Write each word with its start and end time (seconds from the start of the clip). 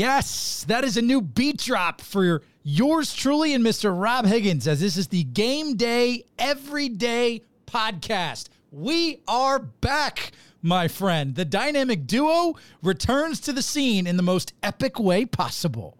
Yes, 0.00 0.64
that 0.66 0.82
is 0.82 0.96
a 0.96 1.02
new 1.02 1.20
beat 1.20 1.58
drop 1.58 2.00
for 2.00 2.40
yours 2.62 3.12
truly 3.12 3.52
and 3.52 3.62
Mr. 3.62 3.92
Rob 3.94 4.24
Higgins, 4.24 4.66
as 4.66 4.80
this 4.80 4.96
is 4.96 5.08
the 5.08 5.24
Game 5.24 5.76
Day 5.76 6.24
Everyday 6.38 7.42
podcast. 7.66 8.48
We 8.72 9.20
are 9.28 9.58
back, 9.58 10.32
my 10.62 10.88
friend. 10.88 11.34
The 11.34 11.44
dynamic 11.44 12.06
duo 12.06 12.54
returns 12.82 13.40
to 13.40 13.52
the 13.52 13.60
scene 13.60 14.06
in 14.06 14.16
the 14.16 14.22
most 14.22 14.54
epic 14.62 14.98
way 14.98 15.26
possible. 15.26 15.98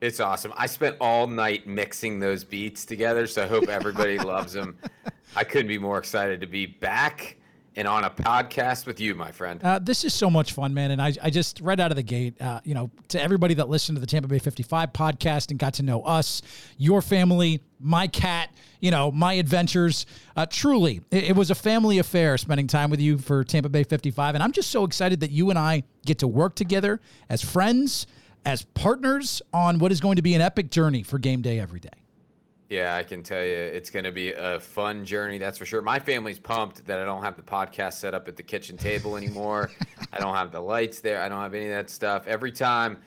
It's 0.00 0.18
awesome. 0.18 0.52
I 0.56 0.66
spent 0.66 0.96
all 1.00 1.28
night 1.28 1.68
mixing 1.68 2.18
those 2.18 2.42
beats 2.42 2.84
together, 2.84 3.28
so 3.28 3.44
I 3.44 3.46
hope 3.46 3.68
everybody 3.68 4.18
loves 4.34 4.54
them. 4.54 4.76
I 5.36 5.44
couldn't 5.44 5.68
be 5.68 5.78
more 5.78 5.98
excited 5.98 6.40
to 6.40 6.48
be 6.48 6.66
back 6.66 7.36
and 7.76 7.86
on 7.86 8.04
a 8.04 8.10
podcast 8.10 8.86
with 8.86 8.98
you, 9.00 9.14
my 9.14 9.30
friend. 9.30 9.60
Uh, 9.62 9.78
this 9.78 10.04
is 10.04 10.14
so 10.14 10.30
much 10.30 10.52
fun, 10.52 10.72
man. 10.72 10.90
And 10.90 11.00
I, 11.00 11.12
I 11.22 11.30
just 11.30 11.60
right 11.60 11.78
out 11.78 11.92
of 11.92 11.96
the 11.96 12.02
gate, 12.02 12.40
uh, 12.40 12.60
you 12.64 12.74
know, 12.74 12.90
to 13.08 13.22
everybody 13.22 13.54
that 13.54 13.68
listened 13.68 13.96
to 13.96 14.00
the 14.00 14.06
Tampa 14.06 14.28
Bay 14.28 14.38
55 14.38 14.92
podcast 14.92 15.50
and 15.50 15.58
got 15.58 15.74
to 15.74 15.82
know 15.82 16.02
us, 16.02 16.40
your 16.78 17.02
family, 17.02 17.60
my 17.78 18.06
cat, 18.06 18.50
you 18.80 18.90
know, 18.90 19.12
my 19.12 19.34
adventures. 19.34 20.06
Uh, 20.34 20.46
truly, 20.46 21.02
it, 21.10 21.24
it 21.24 21.36
was 21.36 21.50
a 21.50 21.54
family 21.54 21.98
affair 21.98 22.38
spending 22.38 22.66
time 22.66 22.90
with 22.90 23.00
you 23.00 23.18
for 23.18 23.44
Tampa 23.44 23.68
Bay 23.68 23.84
55. 23.84 24.34
And 24.34 24.42
I'm 24.42 24.52
just 24.52 24.70
so 24.70 24.84
excited 24.84 25.20
that 25.20 25.30
you 25.30 25.50
and 25.50 25.58
I 25.58 25.82
get 26.06 26.18
to 26.20 26.26
work 26.26 26.54
together 26.56 27.00
as 27.28 27.42
friends, 27.42 28.06
as 28.46 28.62
partners 28.62 29.42
on 29.52 29.78
what 29.78 29.92
is 29.92 30.00
going 30.00 30.16
to 30.16 30.22
be 30.22 30.34
an 30.34 30.40
epic 30.40 30.70
journey 30.70 31.02
for 31.02 31.18
game 31.18 31.42
day 31.42 31.60
every 31.60 31.80
day. 31.80 31.90
Yeah, 32.68 32.96
I 32.96 33.04
can 33.04 33.22
tell 33.22 33.44
you 33.44 33.54
it's 33.54 33.90
going 33.90 34.04
to 34.06 34.12
be 34.12 34.32
a 34.32 34.58
fun 34.58 35.04
journey, 35.04 35.38
that's 35.38 35.56
for 35.56 35.64
sure. 35.64 35.82
My 35.82 36.00
family's 36.00 36.40
pumped 36.40 36.84
that 36.86 36.98
I 36.98 37.04
don't 37.04 37.22
have 37.22 37.36
the 37.36 37.42
podcast 37.42 37.94
set 37.94 38.12
up 38.12 38.26
at 38.26 38.36
the 38.36 38.42
kitchen 38.42 38.76
table 38.76 39.16
anymore. 39.16 39.70
I 40.12 40.18
don't 40.18 40.34
have 40.34 40.50
the 40.50 40.60
lights 40.60 41.00
there. 41.00 41.22
I 41.22 41.28
don't 41.28 41.40
have 41.40 41.54
any 41.54 41.66
of 41.66 41.70
that 41.70 41.90
stuff. 41.90 42.26
Every 42.26 42.50
time 42.50 42.98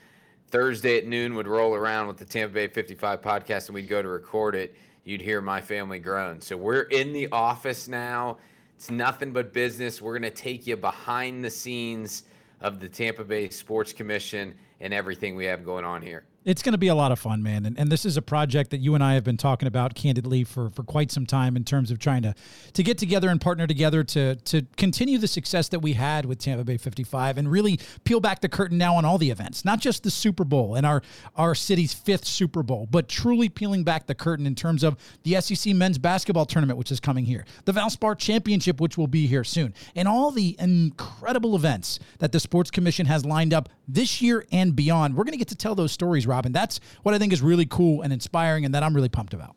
Thursday 0.48 0.96
at 0.96 1.06
noon 1.06 1.34
would 1.34 1.46
roll 1.46 1.74
around 1.74 2.08
with 2.08 2.16
the 2.16 2.24
Tampa 2.24 2.54
Bay 2.54 2.68
55 2.68 3.20
podcast 3.20 3.66
and 3.66 3.74
we'd 3.74 3.88
go 3.88 4.00
to 4.00 4.08
record 4.08 4.54
it, 4.54 4.74
you'd 5.04 5.20
hear 5.20 5.42
my 5.42 5.60
family 5.60 5.98
groan. 5.98 6.40
So 6.40 6.56
we're 6.56 6.82
in 6.82 7.12
the 7.12 7.28
office 7.30 7.86
now. 7.86 8.38
It's 8.76 8.90
nothing 8.90 9.30
but 9.30 9.52
business. 9.52 10.00
We're 10.00 10.18
going 10.18 10.32
to 10.32 10.36
take 10.36 10.66
you 10.66 10.78
behind 10.78 11.44
the 11.44 11.50
scenes 11.50 12.22
of 12.62 12.80
the 12.80 12.88
Tampa 12.88 13.24
Bay 13.24 13.50
Sports 13.50 13.92
Commission 13.92 14.54
and 14.80 14.94
everything 14.94 15.36
we 15.36 15.44
have 15.44 15.66
going 15.66 15.84
on 15.84 16.00
here. 16.00 16.24
It's 16.42 16.62
going 16.62 16.72
to 16.72 16.78
be 16.78 16.88
a 16.88 16.94
lot 16.94 17.12
of 17.12 17.18
fun, 17.18 17.42
man. 17.42 17.66
And, 17.66 17.78
and 17.78 17.92
this 17.92 18.06
is 18.06 18.16
a 18.16 18.22
project 18.22 18.70
that 18.70 18.78
you 18.78 18.94
and 18.94 19.04
I 19.04 19.12
have 19.12 19.24
been 19.24 19.36
talking 19.36 19.68
about 19.68 19.94
candidly 19.94 20.42
for, 20.42 20.70
for 20.70 20.82
quite 20.82 21.12
some 21.12 21.26
time 21.26 21.54
in 21.54 21.64
terms 21.64 21.90
of 21.90 21.98
trying 21.98 22.22
to 22.22 22.34
to 22.72 22.82
get 22.82 22.96
together 22.96 23.28
and 23.28 23.38
partner 23.38 23.66
together 23.66 24.02
to 24.04 24.36
to 24.36 24.62
continue 24.78 25.18
the 25.18 25.28
success 25.28 25.68
that 25.68 25.80
we 25.80 25.92
had 25.92 26.24
with 26.24 26.38
Tampa 26.38 26.64
Bay 26.64 26.78
55 26.78 27.36
and 27.36 27.50
really 27.50 27.78
peel 28.04 28.20
back 28.20 28.40
the 28.40 28.48
curtain 28.48 28.78
now 28.78 28.94
on 28.94 29.04
all 29.04 29.18
the 29.18 29.30
events, 29.30 29.66
not 29.66 29.80
just 29.80 30.02
the 30.02 30.10
Super 30.10 30.44
Bowl 30.44 30.76
and 30.76 30.86
our 30.86 31.02
our 31.36 31.54
city's 31.54 31.92
fifth 31.92 32.24
Super 32.24 32.62
Bowl, 32.62 32.88
but 32.90 33.06
truly 33.06 33.50
peeling 33.50 33.84
back 33.84 34.06
the 34.06 34.14
curtain 34.14 34.46
in 34.46 34.54
terms 34.54 34.82
of 34.82 34.96
the 35.24 35.38
SEC 35.42 35.74
men's 35.74 35.98
basketball 35.98 36.46
tournament, 36.46 36.78
which 36.78 36.90
is 36.90 37.00
coming 37.00 37.26
here, 37.26 37.44
the 37.66 37.72
Valspar 37.72 38.16
Championship, 38.16 38.80
which 38.80 38.96
will 38.96 39.06
be 39.06 39.26
here 39.26 39.44
soon, 39.44 39.74
and 39.94 40.08
all 40.08 40.30
the 40.30 40.56
incredible 40.58 41.54
events 41.54 41.98
that 42.18 42.32
the 42.32 42.40
Sports 42.40 42.70
Commission 42.70 43.04
has 43.04 43.26
lined 43.26 43.52
up 43.52 43.68
this 43.86 44.22
year 44.22 44.46
and 44.52 44.74
beyond. 44.74 45.14
We're 45.14 45.24
going 45.24 45.32
to 45.32 45.38
get 45.38 45.48
to 45.48 45.56
tell 45.56 45.74
those 45.74 45.92
stories 45.92 46.26
Robin. 46.30 46.52
That's 46.52 46.80
what 47.02 47.14
I 47.14 47.18
think 47.18 47.32
is 47.32 47.42
really 47.42 47.66
cool 47.66 48.02
and 48.02 48.12
inspiring, 48.12 48.64
and 48.64 48.74
that 48.74 48.82
I'm 48.82 48.94
really 48.94 49.08
pumped 49.08 49.34
about. 49.34 49.54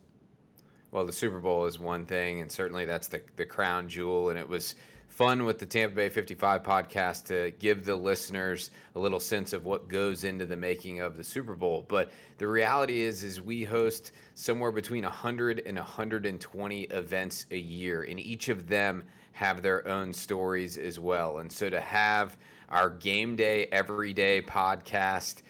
Well, 0.90 1.06
the 1.06 1.12
Super 1.12 1.40
Bowl 1.40 1.66
is 1.66 1.78
one 1.78 2.06
thing, 2.06 2.40
and 2.40 2.50
certainly 2.50 2.84
that's 2.84 3.08
the, 3.08 3.22
the 3.36 3.46
crown 3.46 3.88
jewel. 3.88 4.30
And 4.30 4.38
it 4.38 4.48
was 4.48 4.76
fun 5.08 5.44
with 5.44 5.58
the 5.58 5.66
Tampa 5.66 5.94
Bay 5.94 6.08
55 6.08 6.62
podcast 6.62 7.24
to 7.26 7.52
give 7.58 7.84
the 7.84 7.94
listeners 7.94 8.70
a 8.94 8.98
little 8.98 9.20
sense 9.20 9.52
of 9.52 9.64
what 9.64 9.88
goes 9.88 10.24
into 10.24 10.44
the 10.46 10.56
making 10.56 11.00
of 11.00 11.16
the 11.16 11.24
Super 11.24 11.54
Bowl. 11.54 11.84
But 11.88 12.10
the 12.38 12.48
reality 12.48 13.02
is, 13.02 13.24
is 13.24 13.40
we 13.40 13.64
host 13.64 14.12
somewhere 14.34 14.72
between 14.72 15.04
100 15.04 15.62
and 15.66 15.76
120 15.78 16.82
events 16.82 17.46
a 17.50 17.58
year, 17.58 18.02
and 18.02 18.18
each 18.18 18.48
of 18.48 18.68
them 18.68 19.04
have 19.32 19.62
their 19.62 19.86
own 19.88 20.12
stories 20.12 20.78
as 20.78 20.98
well. 20.98 21.38
And 21.38 21.50
so 21.50 21.68
to 21.70 21.80
have 21.80 22.36
our 22.68 22.90
game 22.90 23.36
day 23.36 23.66
every 23.72 24.12
day 24.12 24.42
podcast 24.42 25.42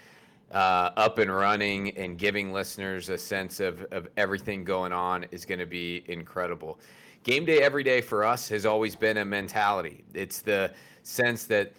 uh, 0.54 0.90
up 0.96 1.18
and 1.18 1.34
running 1.34 1.90
and 1.98 2.16
giving 2.16 2.52
listeners 2.52 3.08
a 3.08 3.18
sense 3.18 3.60
of, 3.60 3.82
of 3.90 4.08
everything 4.16 4.64
going 4.64 4.92
on 4.92 5.26
is 5.32 5.44
going 5.44 5.58
to 5.58 5.66
be 5.66 6.04
incredible. 6.06 6.78
Game 7.24 7.44
day 7.44 7.60
every 7.60 7.82
day 7.82 8.00
for 8.00 8.24
us 8.24 8.48
has 8.48 8.64
always 8.64 8.94
been 8.94 9.16
a 9.18 9.24
mentality. 9.24 10.04
It's 10.14 10.40
the 10.40 10.72
sense 11.02 11.44
that 11.44 11.72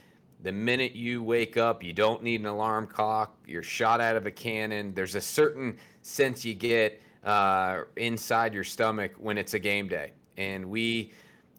the 0.43 0.51
minute 0.51 0.93
you 0.93 1.23
wake 1.23 1.55
up, 1.55 1.83
you 1.83 1.93
don't 1.93 2.21
need 2.21 2.41
an 2.41 2.47
alarm 2.47 2.85
clock, 2.87 3.35
you're 3.47 3.63
shot 3.63 4.01
out 4.01 4.17
of 4.17 4.25
a 4.25 4.31
cannon. 4.31 4.93
There's 4.93 5.15
a 5.15 5.21
certain 5.21 5.77
sense 6.01 6.43
you 6.43 6.53
get 6.53 7.01
uh, 7.23 7.83
inside 7.95 8.53
your 8.53 8.65
stomach 8.65 9.13
when 9.17 9.37
it's 9.37 9.53
a 9.53 9.59
game 9.59 9.87
day. 9.87 10.11
And 10.37 10.65
we 10.65 11.13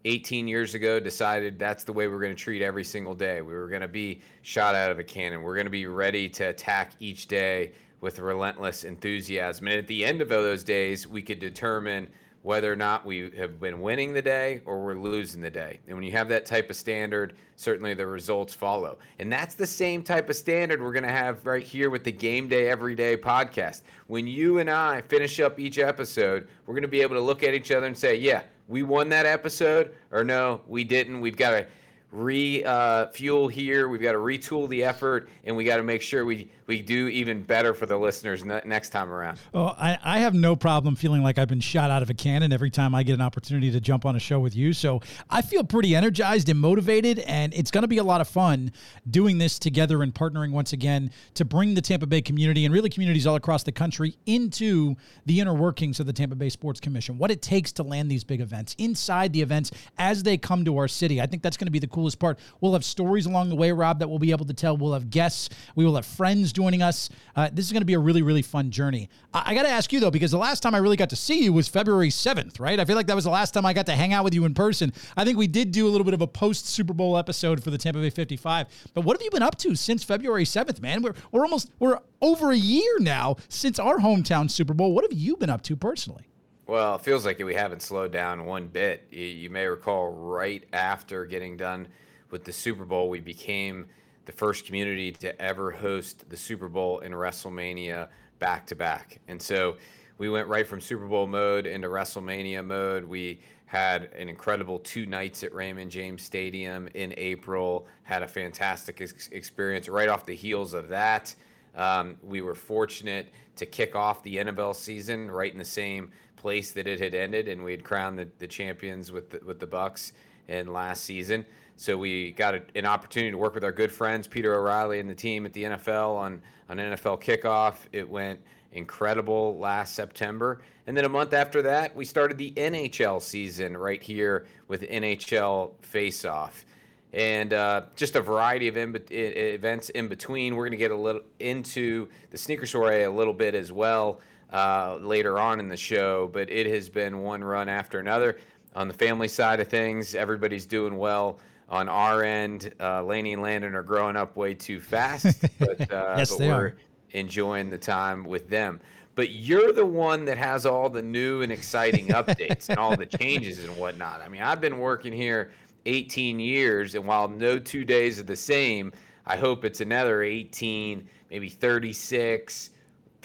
18 0.07 0.47
years 0.47 0.75
ago 0.75 1.01
decided 1.01 1.59
that's 1.59 1.83
the 1.83 1.93
way 1.93 2.07
we're 2.07 2.21
going 2.21 2.35
to 2.35 2.41
treat 2.41 2.63
every 2.63 2.85
single 2.85 3.15
day. 3.15 3.43
We 3.43 3.55
were 3.55 3.69
going 3.69 3.83
to 3.83 3.89
be 3.89 4.21
shot 4.43 4.77
out 4.77 4.91
of 4.91 5.01
a 5.01 5.05
cannon. 5.05 5.43
We're 5.43 5.57
going 5.57 5.67
to 5.67 5.71
be 5.71 5.87
ready 5.87 6.29
to 6.29 6.45
attack 6.45 6.93
each 7.01 7.27
day 7.27 7.73
with 8.01 8.21
relentless 8.21 8.85
enthusiasm. 8.85 9.67
And 9.67 9.79
at 9.79 9.89
the 9.89 10.05
end 10.05 10.23
of 10.23 10.29
those 10.29 10.63
days, 10.63 11.09
we 11.09 11.23
could 11.23 11.41
determine 11.41 12.07
whether 12.43 12.73
or 12.73 12.77
not 12.77 13.05
we 13.05 13.33
have 13.37 13.59
been 13.59 13.81
winning 13.81 14.15
the 14.15 14.23
day 14.23 14.61
or 14.65 14.85
we're 14.85 14.95
losing 14.95 15.41
the 15.41 15.51
day. 15.51 15.81
And 15.89 15.97
when 15.97 16.05
you 16.05 16.13
have 16.13 16.29
that 16.29 16.47
type 16.47 16.71
of 16.71 16.77
standard, 16.77 17.35
certainly 17.57 17.93
the 17.93 18.07
results 18.07 18.55
follow. 18.55 18.99
And 19.19 19.33
that's 19.33 19.57
the 19.57 19.67
same 19.67 20.05
type 20.05 20.31
of 20.31 20.37
standard 20.37 20.81
we're 20.81 20.93
going 20.93 21.03
to 21.03 21.11
have 21.11 21.45
right 21.45 21.65
here 21.65 21.91
with 21.91 22.05
the 22.05 22.13
Game 22.13 22.47
Day 22.47 22.69
Everyday 22.69 23.17
podcast. 23.17 23.83
When 24.07 24.29
you 24.29 24.61
and 24.61 24.71
I 24.71 25.01
finish 25.01 25.41
up 25.41 25.59
each 25.59 25.81
episode, 25.81 26.47
we're 26.67 26.75
going 26.75 26.83
to 26.83 26.89
be 26.89 27.03
able 27.03 27.17
to 27.17 27.21
look 27.21 27.43
at 27.43 27.55
each 27.55 27.73
other 27.73 27.89
and 27.89 27.99
say, 27.99 28.15
yeah, 28.15 28.43
we 28.69 28.83
won 28.83 29.09
that 29.11 29.27
episode, 29.27 29.93
or 30.11 30.25
no, 30.25 30.61
we 30.67 30.85
didn't. 30.85 31.21
We've 31.21 31.37
got 31.37 31.51
to 31.51 31.67
refuel 32.13 33.45
uh, 33.45 33.49
here. 33.49 33.89
We've 33.89 34.01
got 34.01 34.13
to 34.13 34.19
retool 34.19 34.69
the 34.69 34.85
effort, 34.85 35.29
and 35.45 35.57
we 35.57 35.65
got 35.65 35.77
to 35.77 35.83
make 35.83 36.03
sure 36.03 36.25
we 36.25 36.51
we 36.67 36.83
do 36.83 37.09
even 37.09 37.43
better 37.43 37.75
for 37.75 37.87
the 37.87 37.97
listeners 37.97 38.45
ne- 38.45 38.61
next 38.65 38.91
time 38.91 39.13
around. 39.13 39.39
Well, 39.53 39.77
I, 39.79 39.99
I 40.03 40.19
have 40.19 40.35
no 40.35 40.57
problem 40.57 40.97
feeling 40.97 41.23
like 41.23 41.39
I've 41.39 41.49
been 41.49 41.61
shot 41.61 41.91
out 41.91 42.03
of 42.03 42.11
a 42.11 42.15
cannon 42.15 42.53
every 42.53 42.71
time 42.71 42.95
I 42.95 43.03
get 43.03 43.15
an 43.15 43.21
opportunity 43.21 43.71
to 43.71 43.81
jump 43.81 44.05
on 44.05 44.17
a 44.17 44.19
show 44.19 44.41
with 44.41 44.57
you. 44.57 44.73
So 44.73 45.01
I 45.31 45.43
feel 45.43 45.63
pretty 45.63 45.95
energized 45.95 46.49
and 46.49 46.59
motivated, 46.59 47.21
and 47.21 47.55
it's 47.55 47.71
going 47.71 47.83
to 47.83 47.89
be 47.89 47.99
a 47.99 48.05
lot 48.05 48.21
of 48.21 48.29
fun 48.29 48.73
doing 49.09 49.39
this 49.39 49.59
together 49.59 50.03
and 50.03 50.13
partnering 50.13 50.51
once 50.51 50.73
again 50.73 51.13
to 51.35 51.45
bring 51.45 51.75
the 51.75 51.83
Tampa 51.83 52.07
Bay 52.07 52.21
community 52.21 52.65
and 52.65 52.75
really 52.75 52.91
communities 52.91 53.27
all 53.27 53.37
across 53.37 53.63
the 53.63 53.73
country 53.73 54.17
into 54.27 54.97
the 55.27 55.41
inner 55.41 55.55
workings 55.55 56.01
of 56.01 56.07
the 56.07 56.13
Tampa 56.13 56.35
Bay 56.35 56.49
Sports 56.49 56.81
Commission, 56.81 57.17
what 57.17 57.31
it 57.31 57.43
takes 57.43 57.71
to 57.73 57.83
land 57.85 58.11
these 58.11 58.25
big 58.25 58.41
events, 58.41 58.75
inside 58.79 59.33
the 59.33 59.43
events 59.43 59.71
as 59.99 60.23
they 60.25 60.37
come 60.37 60.65
to 60.65 60.77
our 60.79 60.89
city. 60.89 61.21
I 61.21 61.27
think 61.27 61.43
that's 61.43 61.57
going 61.57 61.67
to 61.67 61.73
be 61.73 61.79
the 61.79 61.87
coolest 61.97 62.19
part. 62.19 62.39
We'll 62.61 62.75
have 62.75 62.85
stories 62.85 63.25
along 63.25 63.49
the 63.49 63.57
way, 63.57 63.73
Rob, 63.73 64.01
that 64.01 64.09
we'll 64.09 64.19
be 64.19 64.31
able 64.31 64.45
to 64.45 64.53
tell. 64.53 64.77
We'll 64.77 64.93
have 64.93 65.09
guests. 65.09 65.49
We 65.75 65.87
will 65.87 65.95
have 65.95 66.05
friends 66.05 66.53
joining 66.53 66.83
us. 66.83 67.09
Uh, 67.35 67.49
this 67.51 67.65
is 67.65 67.73
going 67.73 67.81
to 67.81 67.87
be 67.87 67.95
a 67.95 67.99
really, 67.99 68.21
really 68.21 68.43
fun 68.43 68.71
journey. 68.71 69.09
I, 69.33 69.45
I 69.47 69.55
got 69.55 69.63
to 69.63 69.71
ask 69.71 69.93
you, 69.95 69.99
though, 69.99 70.11
because 70.11 70.31
the 70.31 70.39
last 70.39 70.63
time 70.63 70.75
I 70.75 70.79
really 70.79 70.99
got 70.99 71.09
to 71.11 71.17
see 71.17 71.43
you 71.45 71.55
was 71.55 71.69
February 71.69 72.11
7th, 72.11 72.61
right? 72.61 72.79
I 72.79 72.85
feel 72.85 72.97
like 72.97 73.07
that 73.07 73.17
was 73.17 73.25
the 73.25 73.31
last 73.31 73.55
time 73.55 73.65
I 73.65 73.73
got 73.73 73.87
to 73.87 73.93
hang 73.93 74.13
out 74.13 74.25
with 74.25 74.35
you 74.35 74.45
in 74.45 74.53
person. 74.53 74.93
I 75.17 75.25
think 75.25 75.39
we 75.39 75.47
did 75.47 75.73
do 75.73 75.87
a 75.87 75.91
little 75.91 76.05
bit 76.05 76.13
of 76.13 76.21
a 76.21 76.27
post 76.27 76.69
Super 76.69 76.93
Bowl 76.93 77.17
episode 77.17 77.65
for 77.65 77.71
the 77.71 77.79
Tampa 77.79 78.01
Bay 78.01 78.11
55. 78.11 78.67
But 78.93 79.05
what 79.05 79.17
have 79.17 79.23
you 79.23 79.31
been 79.31 79.43
up 79.43 79.57
to 79.59 79.75
since 79.75 80.05
February 80.05 80.45
7th, 80.45 80.83
man? 80.83 81.01
We're, 81.01 81.15
we're 81.33 81.45
almost, 81.45 81.71
we're 81.79 81.99
over 82.21 82.51
a 82.51 82.57
year 82.57 82.99
now 83.01 83.37
since 83.49 83.79
our 83.79 83.99
hometown 83.99 84.51
Super 84.51 84.75
Bowl. 84.75 84.93
What 84.93 85.05
have 85.05 85.19
you 85.19 85.37
been 85.37 85.51
up 85.51 85.63
to 85.63 85.77
personally? 85.77 86.29
Well, 86.67 86.97
it 86.97 87.03
feels 87.03 87.25
like 87.25 87.39
we 87.39 87.55
haven't 87.55 87.81
slowed 87.81 88.11
down 88.11 88.45
one 88.45 88.67
bit. 88.67 89.07
You, 89.13 89.49
may 89.51 89.67
recall 89.67 90.09
right 90.09 90.65
after 90.73 91.25
getting 91.25 91.57
done 91.57 91.87
with 92.31 92.43
the 92.43 92.53
Super 92.53 92.85
Bowl, 92.85 93.09
we 93.09 93.21
became 93.21 93.87
the 94.25 94.33
first 94.33 94.67
community 94.67 95.13
to 95.13 95.41
ever 95.41 95.71
host 95.71 96.29
the 96.29 96.37
Super 96.37 96.69
Bowl 96.69 96.99
and 97.01 97.15
WrestleMania 97.15 98.09
back 98.41 98.67
to 98.67 98.75
back. 98.75 99.21
And 99.29 99.41
so 99.41 99.77
we 100.19 100.29
went 100.29 100.49
right 100.49 100.67
from 100.67 100.81
Super 100.81 101.07
Bowl 101.07 101.29
mode 101.29 101.67
into 101.67 101.87
WrestleMania 101.87 102.67
mode. 102.67 103.05
We 103.05 103.39
had 103.67 104.11
an 104.19 104.29
incredible 104.29 104.81
two 104.81 105.07
nights 105.07 105.45
at 105.45 105.55
Raymond 105.55 105.93
James 105.93 106.23
Stadium 106.23 106.89
in 106.95 107.15
April, 107.17 107.87
had 108.03 108.25
a 108.25 108.29
fantastic 108.29 109.01
ex- 109.01 109.29
experience 109.31 109.89
right 109.89 110.09
off 110.09 110.27
the 110.27 110.35
heels 110.35 110.75
of 110.75 110.89
that. 110.89 111.33
Um, 111.77 112.17
we 112.25 112.41
were 112.41 112.57
fortunate 112.57 113.29
to 113.55 113.67
kick 113.67 113.95
off 113.95 114.23
the 114.25 114.37
NFL 114.39 114.75
season 114.75 115.31
right 115.31 115.53
in 115.53 115.59
the 115.59 115.65
same 115.65 116.11
place 116.47 116.71
that 116.71 116.87
it 116.87 117.01
had 117.01 117.13
ended, 117.13 117.49
and 117.49 117.65
we 117.65 117.73
had 117.73 117.83
crowned 117.83 118.17
the, 118.17 118.29
the 118.39 118.47
champions 118.47 119.11
with 119.11 119.29
the, 119.31 119.41
with 119.45 119.59
the 119.59 119.67
Bucs 119.67 120.13
in 120.47 120.73
last 120.73 121.03
season. 121.03 121.45
So 121.75 121.97
we 121.97 122.31
got 122.31 122.55
a, 122.55 122.63
an 122.77 122.87
opportunity 122.87 123.33
to 123.33 123.37
work 123.37 123.53
with 123.53 123.65
our 123.65 123.73
good 123.73 123.91
friends 123.91 124.29
Peter 124.29 124.55
O'Reilly 124.55 125.01
and 125.01 125.11
the 125.11 125.15
team 125.15 125.45
at 125.45 125.53
the 125.53 125.65
NFL 125.65 126.15
on 126.15 126.41
on 126.69 126.77
NFL 126.77 127.21
kickoff. 127.21 127.75
It 127.91 128.09
went 128.09 128.39
incredible 128.71 129.59
last 129.59 129.97
September, 129.97 130.63
and 130.87 130.97
then 130.97 131.05
a 131.05 131.09
month 131.09 131.33
after 131.33 131.63
that, 131.63 131.97
we 131.97 132.05
started 132.05 132.39
the 132.39 132.53
NHL 132.53 133.21
season 133.21 133.77
right 133.77 134.01
here 134.01 134.47
with 134.69 134.83
NHL 134.83 135.73
Face 135.83 136.25
Off. 136.25 136.65
and 137.13 137.53
uh, 137.55 137.83
just 137.97 138.15
a 138.15 138.21
variety 138.21 138.69
of 138.69 138.77
in, 138.77 138.95
events 139.11 139.89
in 139.89 140.07
between. 140.07 140.55
We're 140.55 140.67
going 140.67 140.79
to 140.79 140.85
get 140.87 140.93
a 140.93 140.97
little 140.97 141.23
into 141.41 142.07
the 142.31 142.39
sneaker 142.39 142.67
soiree 142.67 143.03
a 143.03 143.11
little 143.11 143.35
bit 143.35 143.57
as 143.57 143.73
well 143.73 144.21
uh, 144.57 144.97
later 145.03 145.39
on 145.39 145.61
in 145.61 145.69
the 145.69 145.77
show, 145.77 146.31
but 146.33 146.49
it 146.49 146.67
has 146.67 146.89
been 146.89 147.19
one 147.19 147.45
run 147.45 147.69
after 147.69 147.99
another. 147.99 148.39
On 148.75 148.89
the 148.89 148.95
family 148.95 149.29
side 149.29 149.61
of 149.61 149.69
things, 149.69 150.15
everybody's 150.15 150.65
doing 150.65 150.97
well. 150.97 151.41
On 151.69 151.91
our 151.91 152.25
end, 152.25 152.73
uh, 152.81 153.03
Laney 153.03 153.35
and 153.35 153.43
Landon 153.43 153.75
are 153.75 153.83
growing 153.83 154.17
up 154.17 154.35
way 154.35 154.55
too 154.55 154.81
fast, 154.81 155.43
but, 155.59 155.93
uh, 155.93 156.15
yes, 156.17 156.31
but 156.31 156.39
they 156.39 156.49
we're 156.49 156.55
are. 156.55 156.77
enjoying 157.11 157.69
the 157.69 157.77
time 157.77 158.25
with 158.25 158.49
them. 158.49 158.81
But 159.15 159.33
you're 159.33 159.75
the 159.75 159.85
one 159.85 160.25
that 160.25 160.39
has 160.39 160.65
all 160.65 160.89
the 160.89 161.03
new 161.03 161.43
and 161.43 161.53
exciting 161.53 162.09
updates 162.09 162.71
and 162.71 162.79
all 162.79 162.97
the 162.97 163.07
changes 163.21 163.63
and 163.63 163.77
whatnot. 163.77 164.23
I 164.23 164.29
mean, 164.29 164.41
I've 164.41 164.63
been 164.63 164.79
working 164.79 165.13
here 165.13 165.51
18 165.85 166.41
years, 166.41 166.95
and 166.95 167.07
while 167.07 167.29
no 167.29 167.59
two 167.59 167.85
days 167.85 168.19
are 168.19 168.23
the 168.23 168.37
same, 168.37 168.91
I 169.27 169.37
hope 169.37 169.67
it's 169.67 169.83
another 169.83 170.23
18, 170.23 171.07
maybe 171.31 171.51
36, 171.51 172.71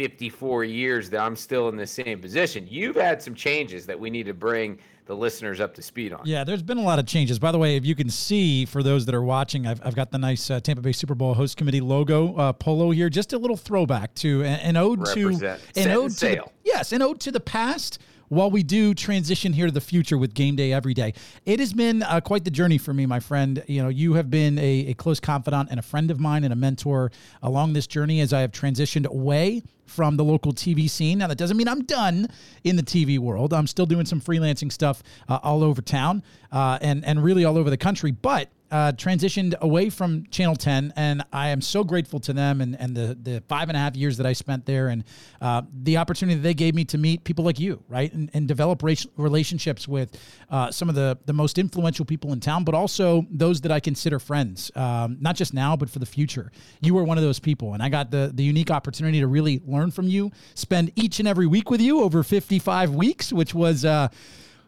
54 0.02 0.64
years 0.64 1.12
that 1.12 1.22
I'm 1.22 1.36
still 1.36 1.70
in 1.70 1.76
the 1.76 1.86
same 1.86 2.20
position. 2.20 2.66
You've 2.68 2.96
had 2.96 3.22
some 3.22 3.36
changes 3.36 3.86
that 3.86 4.00
we 4.00 4.10
need 4.10 4.26
to 4.26 4.34
bring 4.34 4.80
the 5.06 5.16
listeners 5.16 5.60
up 5.60 5.76
to 5.76 5.82
speed 5.84 6.12
on. 6.12 6.22
Yeah, 6.26 6.44
there's 6.44 6.64
been 6.64 6.80
a 6.80 6.84
lot 6.84 6.98
of 6.98 7.06
changes. 7.06 7.38
By 7.38 7.52
the 7.52 7.60
way, 7.60 7.76
if 7.76 7.86
you 7.86 7.94
can 7.94 8.10
see 8.10 8.66
for 8.66 8.82
those 8.82 9.06
that 9.06 9.14
are 9.14 9.22
watching, 9.22 9.68
I've, 9.68 9.80
I've 9.86 9.94
got 9.94 10.10
the 10.10 10.18
nice 10.18 10.50
uh, 10.50 10.60
Tampa 10.60 10.82
Bay 10.82 10.92
Super 10.92 11.14
Bowl 11.14 11.36
host 11.36 11.56
committee 11.56 11.82
logo 11.82 12.34
uh, 12.36 12.54
polo 12.54 12.90
here. 12.90 13.10
Just 13.10 13.32
a 13.34 13.38
little 13.38 13.58
throwback 13.58 14.16
to 14.16 14.42
an, 14.42 14.60
an 14.62 14.78
ode 14.78 15.08
Represent. 15.08 15.62
to 15.76 15.82
an 15.82 15.92
ode 15.92 16.12
to 16.18 16.28
the, 16.28 16.46
yes, 16.64 16.94
an 16.94 17.04
ode 17.04 17.20
to 17.20 17.32
the 17.32 17.40
past 17.40 18.00
while 18.32 18.50
we 18.50 18.64
do 18.64 18.94
transition 18.94 19.52
here 19.52 19.66
to 19.66 19.74
the 19.74 19.82
future 19.82 20.18
with 20.18 20.34
game 20.34 20.56
day 20.56 20.72
every 20.72 20.94
day. 20.94 21.14
It 21.46 21.60
has 21.60 21.74
been 21.74 22.02
uh, 22.02 22.22
quite 22.22 22.46
the 22.46 22.52
journey 22.52 22.78
for 22.78 22.94
me, 22.94 23.06
my 23.06 23.20
friend. 23.20 23.62
You 23.68 23.84
know, 23.84 23.90
you 23.90 24.14
have 24.14 24.30
been 24.30 24.58
a, 24.58 24.88
a 24.88 24.94
close 24.94 25.20
confidant 25.20 25.68
and 25.70 25.78
a 25.78 25.84
friend 25.84 26.10
of 26.10 26.18
mine 26.18 26.46
and 26.46 26.54
a 26.54 26.56
mentor 26.56 27.12
along 27.44 27.74
this 27.74 27.88
journey 27.88 28.22
as 28.22 28.32
I 28.32 28.40
have 28.40 28.54
transitioned 28.54 29.06
away 29.06 29.64
from 29.86 30.16
the 30.16 30.24
local 30.24 30.54
TV 30.54 30.90
scene. 30.90 31.18
Now, 31.18 31.28
that 31.28 31.38
doesn't 31.38 31.58
mean 31.58 31.68
I'm 31.68 31.84
done 31.84 32.30
in 32.64 32.78
the 32.78 32.84
TV 32.84 33.20
world. 33.20 33.54
I'm 33.54 33.68
still 33.68 33.86
doing 33.86 34.06
some 34.06 34.22
freelancing 34.22 34.72
stuff 34.72 35.04
uh, 35.28 35.40
all 35.44 35.62
over 35.62 35.82
town 35.82 36.24
uh, 36.54 36.80
and, 36.82 37.04
and 37.04 37.22
really 37.22 37.44
all 37.44 37.58
over 37.58 37.70
the 37.70 37.76
country. 37.76 38.12
But 38.12 38.48
uh, 38.72 38.94
transitioned 38.94 39.58
away 39.60 39.90
from 39.90 40.26
Channel 40.32 40.56
10, 40.56 40.94
and 40.96 41.24
I 41.34 41.50
am 41.50 41.62
so 41.62 41.84
grateful 41.84 42.20
to 42.22 42.34
them 42.34 42.62
and, 42.62 42.80
and 42.80 42.96
the, 42.96 43.18
the 43.22 43.44
five 43.48 43.68
and 43.70 43.76
a 43.76 43.80
half 43.80 43.96
years 43.96 44.18
that 44.18 44.26
I 44.26 44.34
spent 44.34 44.66
there 44.66 44.88
and 44.88 45.04
uh, 45.42 45.64
the 45.84 45.98
opportunity 45.98 46.36
that 46.36 46.44
they 46.44 46.54
gave 46.54 46.74
me 46.74 46.86
to 46.86 46.98
meet 46.98 47.24
people 47.26 47.44
like 47.44 47.60
you, 47.60 47.84
right? 47.90 48.12
And, 48.14 48.30
and 48.34 48.48
develop 48.48 48.82
relationships 48.82 49.88
with 49.88 50.18
uh, 50.50 50.72
some 50.72 50.88
of 50.88 50.96
the, 50.96 51.18
the 51.26 51.34
most 51.34 51.58
influential 51.58 52.06
people 52.06 52.32
in 52.32 52.40
town, 52.40 52.64
but 52.64 52.74
also 52.74 53.26
those 53.30 53.60
that 53.62 53.72
I 53.72 53.82
consider 53.82 54.20
friends, 54.20 54.72
um, 54.76 55.18
not 55.20 55.36
just 55.36 55.54
now, 55.54 55.76
but 55.76 55.90
for 55.90 56.00
the 56.00 56.06
future. 56.06 56.52
You 56.80 56.94
were 56.94 57.04
one 57.04 57.18
of 57.18 57.24
those 57.24 57.40
people, 57.40 57.74
and 57.74 57.84
I 57.84 57.90
got 57.90 58.10
the, 58.10 58.32
the 58.34 58.44
unique 58.44 58.72
opportunity 58.72 59.20
to 59.20 59.28
really 59.28 59.62
learn 59.66 59.92
from 59.92 60.08
you, 60.08 60.32
spend 60.56 60.92
each 60.96 61.20
and 61.20 61.28
every 61.28 61.48
week 61.48 61.70
with 61.70 61.82
you 61.82 62.02
over 62.02 62.24
55 62.24 62.96
weeks, 62.96 63.34
which 63.34 63.54
was 63.54 63.84
uh, 63.84 64.08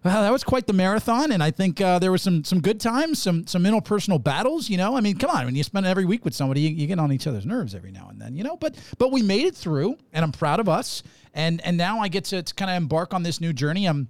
well, 0.03 0.21
that 0.21 0.31
was 0.31 0.43
quite 0.43 0.67
the 0.67 0.73
marathon, 0.73 1.31
and 1.31 1.41
I 1.41 1.51
think 1.51 1.79
uh, 1.79 1.97
there 1.97 2.11
were 2.11 2.17
some 2.17 2.43
some 2.43 2.59
good 2.59 2.79
times, 2.81 3.21
some 3.21 3.47
some 3.47 3.63
interpersonal 3.63 4.21
battles. 4.21 4.69
You 4.69 4.77
know, 4.77 4.97
I 4.97 5.01
mean, 5.01 5.17
come 5.17 5.29
on, 5.29 5.45
when 5.45 5.55
you 5.55 5.63
spend 5.63 5.85
every 5.85 6.03
week 6.03 6.25
with 6.25 6.33
somebody, 6.33 6.61
you, 6.61 6.69
you, 6.69 6.87
get 6.87 6.99
on 6.99 7.11
each 7.13 7.25
other's 7.25 7.45
nerves 7.45 7.73
every 7.73 7.91
now 7.91 8.09
and 8.09 8.19
then. 8.19 8.35
You 8.35 8.43
know, 8.43 8.57
but 8.57 8.75
but 8.97 9.11
we 9.11 9.21
made 9.21 9.45
it 9.45 9.55
through, 9.55 9.97
and 10.11 10.25
I'm 10.25 10.33
proud 10.33 10.59
of 10.59 10.67
us. 10.67 11.03
And 11.33 11.61
and 11.65 11.77
now 11.77 11.99
I 11.99 12.09
get 12.09 12.25
to, 12.25 12.43
to 12.43 12.53
kind 12.53 12.69
of 12.69 12.75
embark 12.75 13.13
on 13.13 13.23
this 13.23 13.39
new 13.39 13.53
journey. 13.53 13.85
I'm 13.85 14.09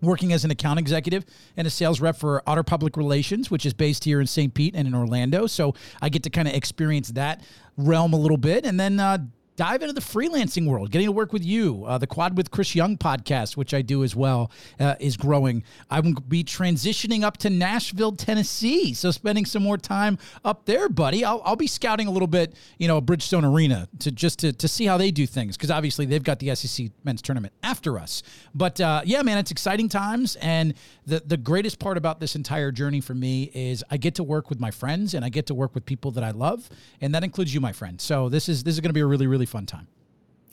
working 0.00 0.32
as 0.32 0.44
an 0.44 0.50
account 0.50 0.78
executive 0.78 1.24
and 1.56 1.66
a 1.66 1.70
sales 1.70 2.00
rep 2.00 2.16
for 2.16 2.42
Otter 2.46 2.62
Public 2.62 2.96
Relations, 2.96 3.50
which 3.50 3.66
is 3.66 3.74
based 3.74 4.04
here 4.04 4.20
in 4.20 4.26
St. 4.26 4.52
Pete 4.54 4.74
and 4.74 4.88
in 4.88 4.94
Orlando. 4.94 5.46
So 5.46 5.74
I 6.00 6.08
get 6.08 6.22
to 6.22 6.30
kind 6.30 6.48
of 6.48 6.54
experience 6.54 7.08
that 7.12 7.42
realm 7.76 8.14
a 8.14 8.18
little 8.18 8.38
bit, 8.38 8.64
and 8.64 8.80
then. 8.80 8.98
Uh, 8.98 9.18
dive 9.56 9.82
into 9.82 9.92
the 9.92 10.00
freelancing 10.00 10.66
world, 10.66 10.90
getting 10.90 11.06
to 11.06 11.12
work 11.12 11.32
with 11.32 11.44
you. 11.44 11.84
Uh, 11.86 11.98
the 11.98 12.06
Quad 12.06 12.36
with 12.36 12.50
Chris 12.50 12.74
Young 12.74 12.96
podcast, 12.96 13.56
which 13.56 13.72
I 13.72 13.82
do 13.82 14.02
as 14.02 14.16
well, 14.16 14.50
uh, 14.80 14.94
is 14.98 15.16
growing. 15.16 15.62
I 15.90 16.00
will 16.00 16.14
be 16.14 16.42
transitioning 16.42 17.22
up 17.22 17.36
to 17.38 17.50
Nashville, 17.50 18.12
Tennessee. 18.12 18.94
So 18.94 19.10
spending 19.10 19.44
some 19.44 19.62
more 19.62 19.78
time 19.78 20.18
up 20.44 20.64
there, 20.64 20.88
buddy. 20.88 21.24
I'll, 21.24 21.40
I'll 21.44 21.56
be 21.56 21.66
scouting 21.66 22.08
a 22.08 22.10
little 22.10 22.28
bit, 22.28 22.54
you 22.78 22.88
know, 22.88 23.00
Bridgestone 23.00 23.44
Arena 23.44 23.88
to 24.00 24.10
just 24.10 24.40
to, 24.40 24.52
to 24.52 24.68
see 24.68 24.86
how 24.86 24.96
they 24.96 25.10
do 25.10 25.26
things 25.26 25.56
because 25.56 25.70
obviously 25.70 26.06
they've 26.06 26.22
got 26.22 26.38
the 26.38 26.54
SEC 26.54 26.90
men's 27.04 27.22
tournament 27.22 27.52
after 27.62 27.98
us. 27.98 28.22
But 28.54 28.80
uh, 28.80 29.02
yeah, 29.04 29.22
man, 29.22 29.38
it's 29.38 29.50
exciting 29.50 29.88
times. 29.88 30.36
And 30.36 30.74
the, 31.06 31.22
the 31.24 31.36
greatest 31.36 31.78
part 31.78 31.96
about 31.96 32.20
this 32.20 32.34
entire 32.34 32.72
journey 32.72 33.00
for 33.00 33.14
me 33.14 33.50
is 33.54 33.84
I 33.90 33.96
get 33.96 34.16
to 34.16 34.24
work 34.24 34.50
with 34.50 34.60
my 34.60 34.70
friends 34.70 35.14
and 35.14 35.24
I 35.24 35.28
get 35.28 35.46
to 35.46 35.54
work 35.54 35.74
with 35.74 35.86
people 35.86 36.10
that 36.12 36.24
I 36.24 36.32
love. 36.32 36.68
And 37.00 37.14
that 37.14 37.22
includes 37.22 37.54
you, 37.54 37.60
my 37.60 37.72
friend. 37.72 38.00
So 38.00 38.28
this 38.28 38.48
is, 38.48 38.64
this 38.64 38.74
is 38.74 38.80
going 38.80 38.90
to 38.90 38.94
be 38.94 39.00
a 39.00 39.06
really, 39.06 39.26
really 39.26 39.43
really 39.44 39.50
fun 39.50 39.66
time. 39.66 39.88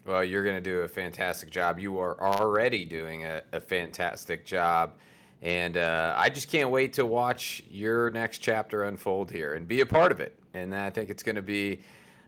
Well, 0.06 0.24
you're 0.24 0.44
going 0.44 0.56
to 0.56 0.62
do 0.62 0.80
a 0.80 0.88
fantastic 0.88 1.52
job. 1.52 1.80
You 1.80 2.00
are 2.00 2.20
already 2.22 2.86
doing 2.86 3.26
a, 3.26 3.42
a 3.54 3.62
fantastic 3.62 4.46
job. 4.46 4.94
And 5.42 5.78
uh, 5.78 6.16
I 6.18 6.30
just 6.30 6.52
can't 6.52 6.70
wait 6.70 6.94
to 6.94 7.06
watch 7.06 7.64
your 7.70 8.10
next 8.12 8.40
chapter 8.40 8.84
unfold 8.84 9.32
here 9.32 9.56
and 9.56 9.68
be 9.68 9.82
a 9.82 9.86
part 9.86 10.12
of 10.12 10.20
it. 10.20 10.38
And 10.54 10.76
I 10.76 10.90
think 10.90 11.10
it's 11.10 11.24
going 11.24 11.36
to 11.36 11.42
be 11.42 11.80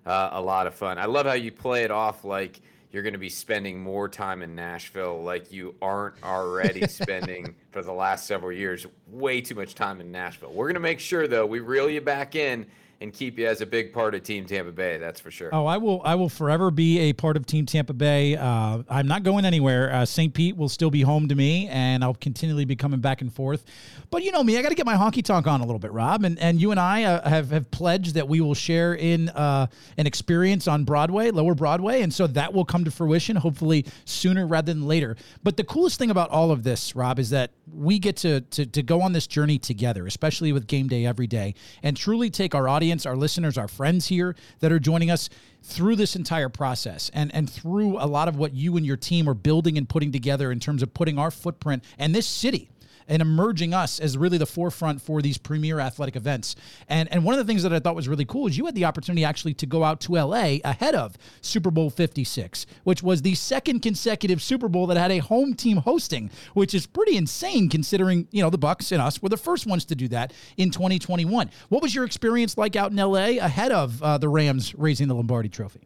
uh, 0.06 0.30
a 0.34 0.42
lot 0.42 0.68
of 0.68 0.76
fun. 0.76 0.98
I 0.98 1.06
love 1.06 1.26
how 1.26 1.34
you 1.34 1.52
play 1.52 1.84
it 1.84 1.92
off 1.92 2.24
like 2.24 2.62
you're 2.92 3.04
going 3.04 3.14
to 3.14 3.20
be 3.20 3.30
spending 3.30 3.82
more 3.82 4.08
time 4.08 4.44
in 4.44 4.54
Nashville, 4.56 5.24
like 5.24 5.52
you 5.52 5.74
aren't 5.82 6.16
already 6.24 6.88
spending 6.88 7.56
for 7.72 7.82
the 7.82 7.92
last 7.92 8.28
several 8.28 8.52
years 8.52 8.86
way 9.08 9.42
too 9.42 9.56
much 9.56 9.74
time 9.74 10.00
in 10.00 10.12
Nashville. 10.12 10.52
We're 10.52 10.68
going 10.68 10.76
to 10.76 10.80
make 10.80 11.00
sure, 11.00 11.28
though, 11.28 11.46
we 11.46 11.60
reel 11.60 11.90
you 11.90 12.02
back 12.02 12.36
in 12.36 12.68
and 13.04 13.12
keep 13.12 13.38
you 13.38 13.46
as 13.46 13.60
a 13.60 13.66
big 13.66 13.92
part 13.92 14.16
of 14.16 14.24
Team 14.24 14.46
Tampa 14.46 14.72
Bay. 14.72 14.98
That's 14.98 15.20
for 15.20 15.30
sure. 15.30 15.50
Oh, 15.52 15.66
I 15.66 15.76
will. 15.76 16.02
I 16.06 16.16
will 16.16 16.30
forever 16.30 16.72
be 16.72 17.00
a 17.00 17.14
part 17.14 17.36
of 17.36 17.46
Team 17.46 17.66
Tampa 17.66 17.92
Bay. 17.92 18.38
Uh, 18.38 18.82
I'm 18.90 19.08
not 19.08 19.24
going 19.24 19.44
anywhere. 19.44 19.92
Uh, 19.94 20.06
St. 20.06 20.34
Pete 20.34 20.56
will 20.56 20.70
still 20.70 20.90
be 20.90 21.02
home 21.02 21.28
to 21.28 21.36
me, 21.36 21.68
and 21.68 22.02
I'll 22.02 22.14
continually 22.14 22.64
be 22.64 22.78
coming 22.78 23.02
back 23.02 23.20
and 23.20 23.32
forth. 23.32 23.66
But 24.10 24.24
you 24.24 24.32
know 24.32 24.42
me, 24.42 24.58
I 24.58 24.62
got 24.62 24.70
to 24.70 24.76
get 24.76 24.86
my 24.86 24.96
honky 24.96 25.22
tonk 25.22 25.48
on 25.48 25.60
a 25.60 25.66
little 25.66 25.80
bit, 25.80 25.92
Rob. 25.92 26.24
And 26.24 26.40
and 26.40 26.62
you 26.62 26.72
and 26.72 26.80
I 26.80 27.04
uh, 27.04 27.28
have 27.28 27.52
have 27.52 27.70
pledged 27.72 28.14
that 28.14 28.30
we 28.30 28.40
will 28.40 28.54
share 28.54 28.94
in 28.94 29.28
uh, 29.30 29.68
an 29.98 30.08
experience 30.08 30.70
on 30.70 30.86
Broadway, 30.86 31.30
Lower 31.30 31.56
Broadway, 31.56 32.04
and 32.04 32.14
so 32.14 32.26
that 32.28 32.54
will 32.54 32.66
come 32.66 32.86
to 32.86 32.92
fruition 32.92 33.36
hopefully 33.36 33.86
sooner 34.06 34.48
rather 34.48 34.74
than 34.74 34.88
later. 34.88 35.18
But 35.44 35.58
the 35.58 35.66
coolest 35.66 36.00
thing 36.00 36.10
about 36.10 36.30
all 36.30 36.52
of 36.52 36.64
this, 36.64 36.96
Rob, 36.96 37.20
is 37.20 37.32
that 37.32 37.52
we 37.70 38.00
get 38.00 38.16
to 38.18 38.40
to, 38.42 38.66
to 38.66 38.82
go 38.82 39.02
on 39.02 39.12
this 39.12 39.28
journey 39.28 39.60
together, 39.60 40.08
especially 40.08 40.54
with 40.54 40.68
Game 40.68 40.88
Day 40.88 41.06
every 41.06 41.28
day, 41.28 41.54
and 41.82 41.98
truly 41.98 42.30
take 42.30 42.56
our 42.56 42.70
audience 42.70 42.93
audience, 42.94 43.08
our 43.08 43.16
listeners, 43.16 43.58
our 43.58 43.68
friends 43.68 44.08
here 44.08 44.36
that 44.60 44.72
are 44.72 44.78
joining 44.78 45.10
us 45.10 45.28
through 45.64 45.96
this 45.96 46.16
entire 46.16 46.50
process 46.50 47.10
and 47.12 47.34
and 47.34 47.50
through 47.50 47.98
a 47.98 48.06
lot 48.06 48.28
of 48.28 48.38
what 48.38 48.54
you 48.54 48.78
and 48.78 48.86
your 48.86 48.98
team 48.98 49.28
are 49.28 49.34
building 49.34 49.80
and 49.80 49.90
putting 49.90 50.12
together 50.12 50.52
in 50.52 50.60
terms 50.60 50.84
of 50.84 50.94
putting 50.94 51.18
our 51.18 51.32
footprint 51.32 51.84
and 51.98 52.14
this 52.14 52.28
city 52.28 52.70
and 53.08 53.22
emerging 53.22 53.74
us 53.74 54.00
as 54.00 54.18
really 54.18 54.38
the 54.38 54.46
forefront 54.46 55.02
for 55.02 55.22
these 55.22 55.38
premier 55.38 55.80
athletic 55.80 56.16
events. 56.16 56.56
And 56.88 57.12
and 57.12 57.24
one 57.24 57.38
of 57.38 57.46
the 57.46 57.50
things 57.50 57.64
that 57.64 57.74
I 57.74 57.80
thought 57.80 57.96
was 57.96 58.08
really 58.08 58.26
cool 58.26 58.48
is 58.48 58.58
you 58.58 58.66
had 58.66 58.76
the 58.76 58.86
opportunity 58.86 59.26
actually 59.26 59.54
to 59.56 59.66
go 59.66 59.84
out 59.84 60.00
to 60.02 60.14
LA 60.14 60.58
ahead 60.64 60.96
of 60.96 61.18
Super 61.42 61.72
Bowl 61.72 61.90
56, 61.90 62.66
which 62.84 63.04
was 63.04 63.22
the 63.22 63.36
second 63.36 63.82
consecutive 63.82 64.42
Super 64.42 64.68
Bowl 64.68 64.88
that 64.88 64.98
had 64.98 65.12
a 65.12 65.20
home 65.20 65.54
team 65.54 65.78
hosting, 65.78 66.30
which 66.54 66.74
is 66.74 66.86
pretty 66.86 67.18
insane 67.18 67.70
considering, 67.70 68.28
you 68.32 68.42
know, 68.42 68.50
the 68.50 68.60
Bucs 68.60 68.92
and 68.92 69.02
us 69.02 69.22
were 69.22 69.30
the 69.30 69.38
first 69.38 69.66
ones 69.68 69.86
to 69.86 69.96
do 69.96 70.08
that 70.10 70.34
in 70.58 70.72
2021. 70.72 71.50
What 71.70 71.82
was 71.82 71.94
your 71.94 72.06
experience 72.06 72.58
like 72.58 72.76
out 72.76 72.92
in 72.92 72.98
LA 72.98 73.40
ahead 73.40 73.72
of 73.72 74.02
uh, 74.02 74.18
the 74.18 74.30
Rams 74.30 74.74
raising 74.76 75.08
the 75.08 75.16
Lombardi 75.16 75.50
trophy? 75.50 75.82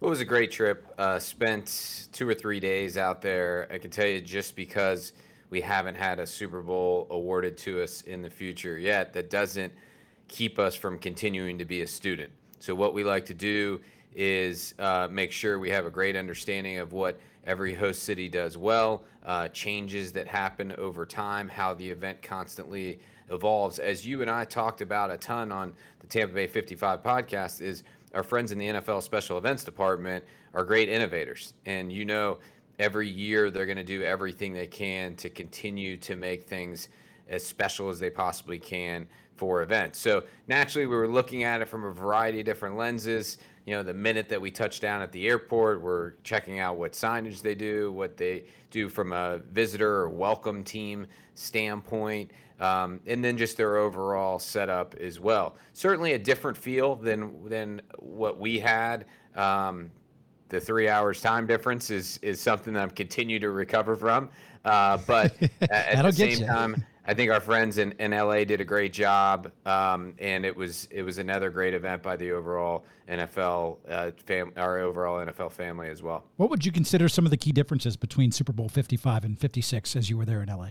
It 0.00 0.06
was 0.06 0.20
a 0.20 0.24
great 0.24 0.52
trip. 0.52 0.86
Uh, 0.96 1.18
spent 1.18 2.06
two 2.12 2.28
or 2.28 2.34
three 2.34 2.60
days 2.60 2.96
out 2.96 3.20
there. 3.20 3.66
I 3.70 3.78
can 3.78 3.90
tell 3.90 4.06
you 4.06 4.20
just 4.20 4.54
because– 4.54 5.12
we 5.50 5.60
haven't 5.60 5.94
had 5.94 6.18
a 6.18 6.26
Super 6.26 6.62
Bowl 6.62 7.06
awarded 7.10 7.56
to 7.58 7.82
us 7.82 8.02
in 8.02 8.22
the 8.22 8.30
future 8.30 8.78
yet. 8.78 9.12
That 9.12 9.30
doesn't 9.30 9.72
keep 10.28 10.58
us 10.58 10.74
from 10.74 10.98
continuing 10.98 11.58
to 11.58 11.64
be 11.64 11.82
a 11.82 11.86
student. 11.86 12.30
So, 12.60 12.74
what 12.74 12.94
we 12.94 13.04
like 13.04 13.24
to 13.26 13.34
do 13.34 13.80
is 14.14 14.74
uh, 14.78 15.08
make 15.10 15.32
sure 15.32 15.58
we 15.58 15.70
have 15.70 15.86
a 15.86 15.90
great 15.90 16.16
understanding 16.16 16.78
of 16.78 16.92
what 16.92 17.18
every 17.46 17.74
host 17.74 18.02
city 18.02 18.28
does 18.28 18.58
well, 18.58 19.04
uh, 19.24 19.48
changes 19.48 20.12
that 20.12 20.26
happen 20.26 20.72
over 20.76 21.06
time, 21.06 21.48
how 21.48 21.72
the 21.74 21.88
event 21.88 22.20
constantly 22.20 22.98
evolves. 23.30 23.78
As 23.78 24.06
you 24.06 24.22
and 24.22 24.30
I 24.30 24.44
talked 24.44 24.80
about 24.80 25.10
a 25.10 25.16
ton 25.16 25.52
on 25.52 25.72
the 26.00 26.06
Tampa 26.06 26.34
Bay 26.34 26.46
55 26.46 27.02
podcast, 27.02 27.60
is 27.60 27.84
our 28.14 28.22
friends 28.22 28.52
in 28.52 28.58
the 28.58 28.66
NFL 28.66 29.02
Special 29.02 29.38
Events 29.38 29.64
Department 29.64 30.24
are 30.54 30.64
great 30.64 30.88
innovators. 30.88 31.54
And 31.66 31.92
you 31.92 32.04
know, 32.04 32.38
every 32.78 33.08
year 33.08 33.50
they're 33.50 33.66
going 33.66 33.76
to 33.76 33.84
do 33.84 34.02
everything 34.02 34.52
they 34.52 34.66
can 34.66 35.14
to 35.16 35.28
continue 35.28 35.96
to 35.96 36.16
make 36.16 36.46
things 36.48 36.88
as 37.28 37.44
special 37.44 37.90
as 37.90 37.98
they 37.98 38.10
possibly 38.10 38.58
can 38.58 39.06
for 39.36 39.62
events. 39.62 39.98
So 39.98 40.24
naturally, 40.48 40.86
we 40.86 40.96
were 40.96 41.08
looking 41.08 41.44
at 41.44 41.62
it 41.62 41.68
from 41.68 41.84
a 41.84 41.92
variety 41.92 42.40
of 42.40 42.46
different 42.46 42.76
lenses. 42.76 43.38
you 43.66 43.74
know, 43.74 43.82
the 43.82 43.94
minute 43.94 44.28
that 44.30 44.40
we 44.40 44.50
touch 44.50 44.80
down 44.80 45.02
at 45.02 45.12
the 45.12 45.28
airport, 45.28 45.80
we're 45.80 46.12
checking 46.24 46.58
out 46.58 46.76
what 46.76 46.92
signage 46.92 47.42
they 47.42 47.54
do, 47.54 47.92
what 47.92 48.16
they 48.16 48.44
do 48.70 48.88
from 48.88 49.12
a 49.12 49.38
visitor 49.52 49.96
or 49.96 50.08
welcome 50.08 50.64
team 50.64 51.06
standpoint, 51.34 52.30
um, 52.60 52.98
and 53.06 53.22
then 53.24 53.36
just 53.36 53.56
their 53.56 53.76
overall 53.76 54.38
setup 54.38 54.94
as 54.96 55.20
well. 55.20 55.54
Certainly 55.74 56.14
a 56.14 56.18
different 56.18 56.56
feel 56.56 56.96
than 56.96 57.48
than 57.48 57.80
what 57.98 58.38
we 58.40 58.58
had. 58.58 59.04
Um, 59.36 59.90
the 60.48 60.60
three 60.60 60.88
hours 60.88 61.20
time 61.20 61.46
difference 61.46 61.90
is 61.90 62.18
is 62.22 62.40
something 62.40 62.74
that 62.74 62.82
I'm 62.82 62.90
continue 62.90 63.38
to 63.38 63.50
recover 63.50 63.96
from. 63.96 64.30
Uh, 64.64 64.98
but 65.06 65.34
at 65.70 66.02
the 66.02 66.12
same 66.12 66.46
time, 66.46 66.84
I 67.06 67.14
think 67.14 67.30
our 67.30 67.40
friends 67.40 67.78
in, 67.78 67.92
in 67.92 68.10
LA 68.10 68.44
did 68.44 68.60
a 68.60 68.64
great 68.64 68.92
job, 68.92 69.50
um, 69.64 70.14
and 70.18 70.44
it 70.44 70.54
was 70.54 70.88
it 70.90 71.02
was 71.02 71.18
another 71.18 71.50
great 71.50 71.74
event 71.74 72.02
by 72.02 72.16
the 72.16 72.32
overall 72.32 72.84
NFL 73.08 73.78
uh, 73.88 74.10
fam- 74.26 74.52
our 74.56 74.78
overall 74.78 75.24
NFL 75.24 75.52
family 75.52 75.88
as 75.88 76.02
well. 76.02 76.24
What 76.36 76.50
would 76.50 76.66
you 76.66 76.72
consider 76.72 77.08
some 77.08 77.24
of 77.24 77.30
the 77.30 77.36
key 77.36 77.52
differences 77.52 77.96
between 77.96 78.30
Super 78.30 78.52
Bowl 78.52 78.68
55 78.68 79.24
and 79.24 79.38
56 79.38 79.96
as 79.96 80.10
you 80.10 80.18
were 80.18 80.26
there 80.26 80.42
in 80.42 80.48
LA? 80.48 80.70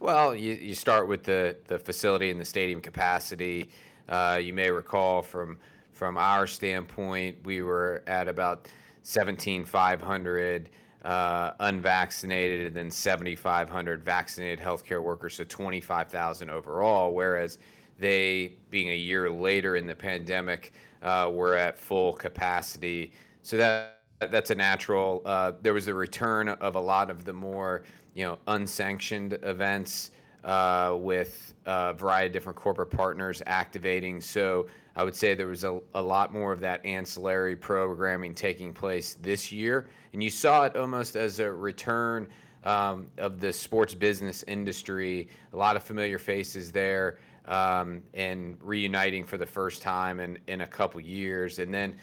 Well, 0.00 0.34
you, 0.34 0.54
you 0.54 0.74
start 0.74 1.06
with 1.06 1.22
the 1.22 1.56
the 1.68 1.78
facility 1.78 2.30
and 2.30 2.40
the 2.40 2.44
stadium 2.44 2.80
capacity. 2.80 3.70
Uh, 4.08 4.40
you 4.42 4.52
may 4.52 4.70
recall 4.70 5.22
from 5.22 5.58
from 5.92 6.16
our 6.16 6.48
standpoint, 6.48 7.36
we 7.44 7.62
were 7.62 8.02
at 8.08 8.26
about 8.26 8.66
17,500 9.02 10.70
uh, 11.04 11.52
unvaccinated 11.60 12.66
and 12.66 12.76
then 12.76 12.90
7,500 12.90 14.04
vaccinated 14.04 14.64
healthcare 14.64 15.02
workers, 15.02 15.34
so 15.34 15.44
25,000 15.44 16.50
overall. 16.50 17.12
Whereas 17.12 17.58
they, 17.98 18.54
being 18.70 18.90
a 18.90 18.96
year 18.96 19.30
later 19.30 19.76
in 19.76 19.86
the 19.86 19.94
pandemic, 19.94 20.72
uh, 21.02 21.30
were 21.32 21.56
at 21.56 21.78
full 21.78 22.12
capacity. 22.12 23.12
So 23.42 23.56
that 23.56 23.98
that's 24.30 24.50
a 24.50 24.54
natural. 24.54 25.22
Uh, 25.24 25.52
there 25.62 25.74
was 25.74 25.88
a 25.88 25.94
return 25.94 26.48
of 26.48 26.76
a 26.76 26.80
lot 26.80 27.10
of 27.10 27.24
the 27.24 27.32
more 27.32 27.82
you 28.14 28.24
know 28.24 28.38
unsanctioned 28.46 29.38
events 29.42 30.12
with 30.44 31.54
a 31.66 31.94
variety 31.94 32.26
of 32.26 32.32
different 32.32 32.58
corporate 32.58 32.90
partners 32.90 33.42
activating. 33.46 34.20
So 34.20 34.66
I 34.96 35.04
would 35.04 35.14
say 35.14 35.34
there 35.34 35.46
was 35.46 35.64
a, 35.64 35.80
a 35.94 36.02
lot 36.02 36.32
more 36.32 36.52
of 36.52 36.60
that 36.60 36.84
ancillary 36.84 37.56
programming 37.56 38.34
taking 38.34 38.74
place 38.74 39.16
this 39.22 39.50
year. 39.50 39.88
And 40.12 40.22
you 40.22 40.30
saw 40.30 40.64
it 40.64 40.76
almost 40.76 41.16
as 41.16 41.38
a 41.38 41.50
return 41.50 42.28
um, 42.64 43.06
of 43.18 43.40
the 43.40 43.52
sports 43.52 43.94
business 43.94 44.44
industry, 44.46 45.28
a 45.52 45.56
lot 45.56 45.76
of 45.76 45.82
familiar 45.82 46.18
faces 46.18 46.70
there. 46.70 47.18
Um, 47.46 48.04
and 48.14 48.56
reuniting 48.60 49.24
for 49.24 49.36
the 49.36 49.46
first 49.46 49.82
time 49.82 50.20
in, 50.20 50.38
in 50.46 50.60
a 50.60 50.66
couple 50.66 51.00
years. 51.00 51.58
And 51.58 51.74
then 51.74 51.96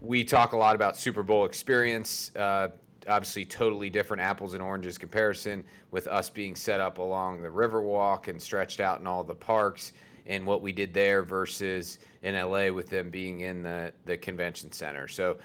we 0.00 0.22
talk 0.22 0.52
a 0.52 0.56
lot 0.56 0.76
about 0.76 0.96
Super 0.96 1.24
Bowl 1.24 1.44
experience. 1.44 2.30
Uh, 2.36 2.68
obviously, 3.08 3.44
totally 3.44 3.90
different 3.90 4.22
apples 4.22 4.54
and 4.54 4.62
oranges 4.62 4.98
comparison 4.98 5.64
with 5.90 6.06
us 6.06 6.28
being 6.30 6.54
set 6.54 6.80
up 6.80 6.98
along 6.98 7.42
the 7.42 7.48
Riverwalk 7.48 8.28
and 8.28 8.40
stretched 8.40 8.80
out 8.80 9.00
in 9.00 9.06
all 9.06 9.24
the 9.24 9.34
parks 9.34 9.92
and 10.26 10.44
what 10.44 10.62
we 10.62 10.72
did 10.72 10.92
there 10.92 11.22
versus 11.22 11.98
in 12.22 12.34
LA 12.34 12.68
with 12.70 12.88
them 12.88 13.10
being 13.10 13.40
in 13.40 13.62
the 13.62 13.92
the 14.04 14.16
convention 14.16 14.72
center. 14.72 15.08
So 15.08 15.38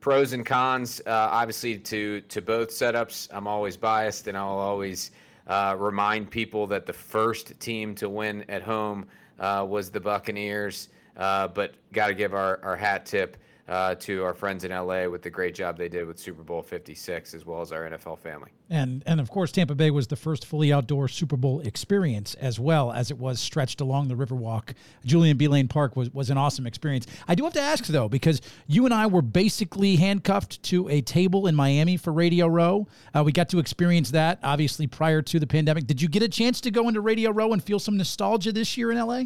pros 0.00 0.32
and 0.32 0.46
cons, 0.46 1.00
uh, 1.06 1.10
obviously 1.10 1.78
to 1.78 2.20
to 2.22 2.40
both 2.40 2.70
setups. 2.70 3.28
I'm 3.30 3.46
always 3.46 3.76
biased, 3.76 4.28
and 4.28 4.36
I'll 4.36 4.58
always 4.58 5.10
uh, 5.46 5.74
remind 5.78 6.30
people 6.30 6.66
that 6.68 6.86
the 6.86 6.92
first 6.92 7.58
team 7.58 7.94
to 7.96 8.08
win 8.08 8.44
at 8.48 8.62
home 8.62 9.06
uh, 9.38 9.64
was 9.68 9.90
the 9.90 10.00
Buccaneers. 10.00 10.88
Uh, 11.16 11.48
but 11.48 11.74
got 11.92 12.06
to 12.06 12.14
give 12.14 12.32
our, 12.32 12.60
our 12.62 12.76
hat 12.76 13.04
tip 13.04 13.36
uh, 13.68 13.94
to 13.96 14.24
our 14.24 14.32
friends 14.32 14.64
in 14.64 14.70
LA 14.70 15.06
with 15.06 15.22
the 15.22 15.30
great 15.30 15.54
job 15.54 15.76
they 15.76 15.88
did 15.88 16.06
with 16.06 16.18
Super 16.18 16.42
Bowl 16.42 16.62
56, 16.62 17.34
as 17.34 17.44
well 17.44 17.60
as 17.60 17.70
our 17.70 17.88
NFL 17.88 18.18
family. 18.18 18.50
And 18.70 19.02
and 19.06 19.20
of 19.20 19.30
course, 19.30 19.52
Tampa 19.52 19.74
Bay 19.74 19.90
was 19.90 20.06
the 20.06 20.16
first 20.16 20.46
fully 20.46 20.72
outdoor 20.72 21.08
Super 21.08 21.36
Bowl 21.36 21.60
experience, 21.60 22.34
as 22.34 22.58
well 22.58 22.92
as 22.92 23.10
it 23.10 23.18
was 23.18 23.40
stretched 23.40 23.80
along 23.80 24.08
the 24.08 24.14
Riverwalk. 24.14 24.74
Julian 25.04 25.36
B. 25.36 25.48
Lane 25.48 25.68
Park 25.68 25.96
was 25.96 26.12
was 26.12 26.30
an 26.30 26.38
awesome 26.38 26.66
experience. 26.66 27.06
I 27.26 27.34
do 27.34 27.44
have 27.44 27.52
to 27.54 27.60
ask 27.60 27.86
though, 27.86 28.08
because 28.08 28.40
you 28.66 28.84
and 28.84 28.94
I 28.94 29.06
were 29.06 29.22
basically 29.22 29.96
handcuffed 29.96 30.62
to 30.64 30.88
a 30.88 31.00
table 31.02 31.46
in 31.46 31.54
Miami 31.54 31.96
for 31.96 32.12
Radio 32.12 32.46
Row. 32.46 32.86
Uh, 33.14 33.22
we 33.24 33.32
got 33.32 33.48
to 33.50 33.58
experience 33.58 34.10
that 34.12 34.38
obviously 34.42 34.86
prior 34.86 35.22
to 35.22 35.38
the 35.38 35.46
pandemic. 35.46 35.86
Did 35.86 36.00
you 36.00 36.08
get 36.08 36.22
a 36.22 36.28
chance 36.28 36.60
to 36.62 36.70
go 36.70 36.88
into 36.88 37.00
Radio 37.00 37.30
Row 37.30 37.52
and 37.52 37.62
feel 37.62 37.78
some 37.78 37.96
nostalgia 37.96 38.52
this 38.52 38.76
year 38.76 38.90
in 38.90 38.98
LA? 38.98 39.24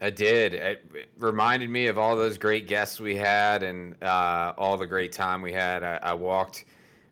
I 0.00 0.10
did. 0.10 0.54
It 0.54 1.10
reminded 1.18 1.70
me 1.70 1.86
of 1.86 1.96
all 1.96 2.16
those 2.16 2.36
great 2.36 2.66
guests 2.66 3.00
we 3.00 3.16
had 3.16 3.62
and 3.62 4.00
uh, 4.02 4.52
all 4.58 4.76
the 4.76 4.86
great 4.86 5.12
time 5.12 5.40
we 5.40 5.52
had. 5.52 5.82
I, 5.82 5.98
I, 6.02 6.12
walked 6.12 6.66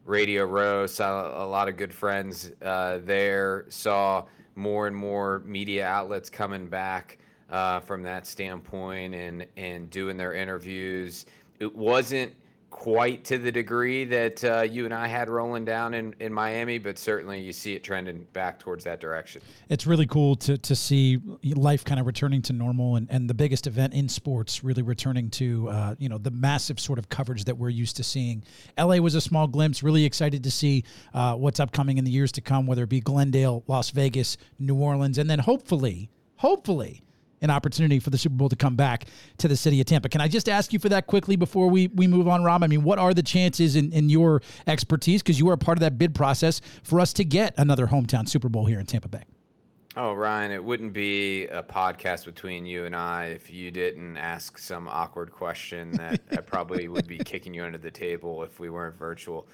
Radio 0.04 0.44
Row, 0.44 0.86
saw 0.86 1.42
a 1.42 1.46
lot 1.46 1.68
of 1.68 1.78
good 1.78 1.94
friends 1.94 2.52
uh, 2.62 2.98
there, 3.04 3.64
saw 3.70 4.24
more 4.54 4.86
and 4.86 4.94
more 4.94 5.42
media 5.46 5.86
outlets 5.86 6.28
coming 6.28 6.66
back 6.66 7.18
uh, 7.50 7.80
from 7.80 8.02
that 8.02 8.26
standpoint 8.26 9.14
and, 9.14 9.46
and 9.56 9.88
doing 9.88 10.18
their 10.18 10.34
interviews. 10.34 11.24
It 11.60 11.74
wasn't 11.74 12.34
quite 12.74 13.24
to 13.24 13.38
the 13.38 13.52
degree 13.52 14.04
that 14.04 14.42
uh, 14.42 14.62
you 14.62 14.84
and 14.84 14.92
I 14.92 15.06
had 15.06 15.28
rolling 15.28 15.64
down 15.64 15.94
in, 15.94 16.12
in 16.18 16.32
Miami, 16.32 16.78
but 16.78 16.98
certainly 16.98 17.40
you 17.40 17.52
see 17.52 17.72
it 17.74 17.84
trending 17.84 18.26
back 18.32 18.58
towards 18.58 18.82
that 18.82 19.00
direction. 19.00 19.42
It's 19.68 19.86
really 19.86 20.08
cool 20.08 20.34
to, 20.34 20.58
to 20.58 20.74
see 20.74 21.20
life 21.44 21.84
kind 21.84 22.00
of 22.00 22.06
returning 22.06 22.42
to 22.42 22.52
normal 22.52 22.96
and, 22.96 23.06
and 23.12 23.30
the 23.30 23.32
biggest 23.32 23.68
event 23.68 23.94
in 23.94 24.08
sports 24.08 24.64
really 24.64 24.82
returning 24.82 25.30
to, 25.30 25.68
uh, 25.68 25.94
you 26.00 26.08
know, 26.08 26.18
the 26.18 26.32
massive 26.32 26.80
sort 26.80 26.98
of 26.98 27.08
coverage 27.08 27.44
that 27.44 27.56
we're 27.56 27.68
used 27.68 27.94
to 27.98 28.02
seeing. 28.02 28.42
LA 28.76 28.96
was 28.96 29.14
a 29.14 29.20
small 29.20 29.46
glimpse, 29.46 29.84
really 29.84 30.04
excited 30.04 30.42
to 30.42 30.50
see 30.50 30.82
uh, 31.14 31.36
what's 31.36 31.60
upcoming 31.60 31.98
in 31.98 32.04
the 32.04 32.10
years 32.10 32.32
to 32.32 32.40
come, 32.40 32.66
whether 32.66 32.82
it 32.82 32.88
be 32.88 32.98
Glendale, 32.98 33.62
Las 33.68 33.90
Vegas, 33.90 34.36
New 34.58 34.74
Orleans, 34.74 35.18
and 35.18 35.30
then 35.30 35.38
hopefully, 35.38 36.10
hopefully, 36.38 37.04
an 37.44 37.50
opportunity 37.50 38.00
for 38.00 38.10
the 38.10 38.18
Super 38.18 38.34
Bowl 38.34 38.48
to 38.48 38.56
come 38.56 38.74
back 38.74 39.06
to 39.38 39.46
the 39.46 39.56
city 39.56 39.80
of 39.80 39.86
Tampa. 39.86 40.08
Can 40.08 40.20
I 40.20 40.28
just 40.28 40.48
ask 40.48 40.72
you 40.72 40.78
for 40.78 40.88
that 40.88 41.06
quickly 41.06 41.36
before 41.36 41.68
we, 41.68 41.88
we 41.88 42.06
move 42.06 42.26
on, 42.26 42.42
Rob? 42.42 42.64
I 42.64 42.66
mean, 42.66 42.82
what 42.82 42.98
are 42.98 43.14
the 43.14 43.22
chances 43.22 43.76
in, 43.76 43.92
in 43.92 44.08
your 44.08 44.42
expertise, 44.66 45.22
because 45.22 45.38
you 45.38 45.48
are 45.50 45.52
a 45.52 45.58
part 45.58 45.78
of 45.78 45.80
that 45.80 45.98
bid 45.98 46.14
process, 46.14 46.60
for 46.82 46.98
us 46.98 47.12
to 47.12 47.24
get 47.24 47.54
another 47.56 47.86
hometown 47.86 48.28
Super 48.28 48.48
Bowl 48.48 48.64
here 48.64 48.80
in 48.80 48.86
Tampa 48.86 49.08
Bay? 49.08 49.22
Oh, 49.96 50.12
Ryan, 50.12 50.50
it 50.50 50.64
wouldn't 50.64 50.92
be 50.92 51.46
a 51.46 51.62
podcast 51.62 52.24
between 52.24 52.66
you 52.66 52.84
and 52.84 52.96
I 52.96 53.26
if 53.26 53.48
you 53.48 53.70
didn't 53.70 54.16
ask 54.16 54.58
some 54.58 54.88
awkward 54.88 55.30
question 55.30 55.92
that 55.92 56.20
I 56.32 56.38
probably 56.38 56.88
would 56.88 57.06
be 57.06 57.18
kicking 57.24 57.54
you 57.54 57.62
under 57.62 57.78
the 57.78 57.92
table 57.92 58.42
if 58.42 58.58
we 58.58 58.70
weren't 58.70 58.98
virtual. 58.98 59.46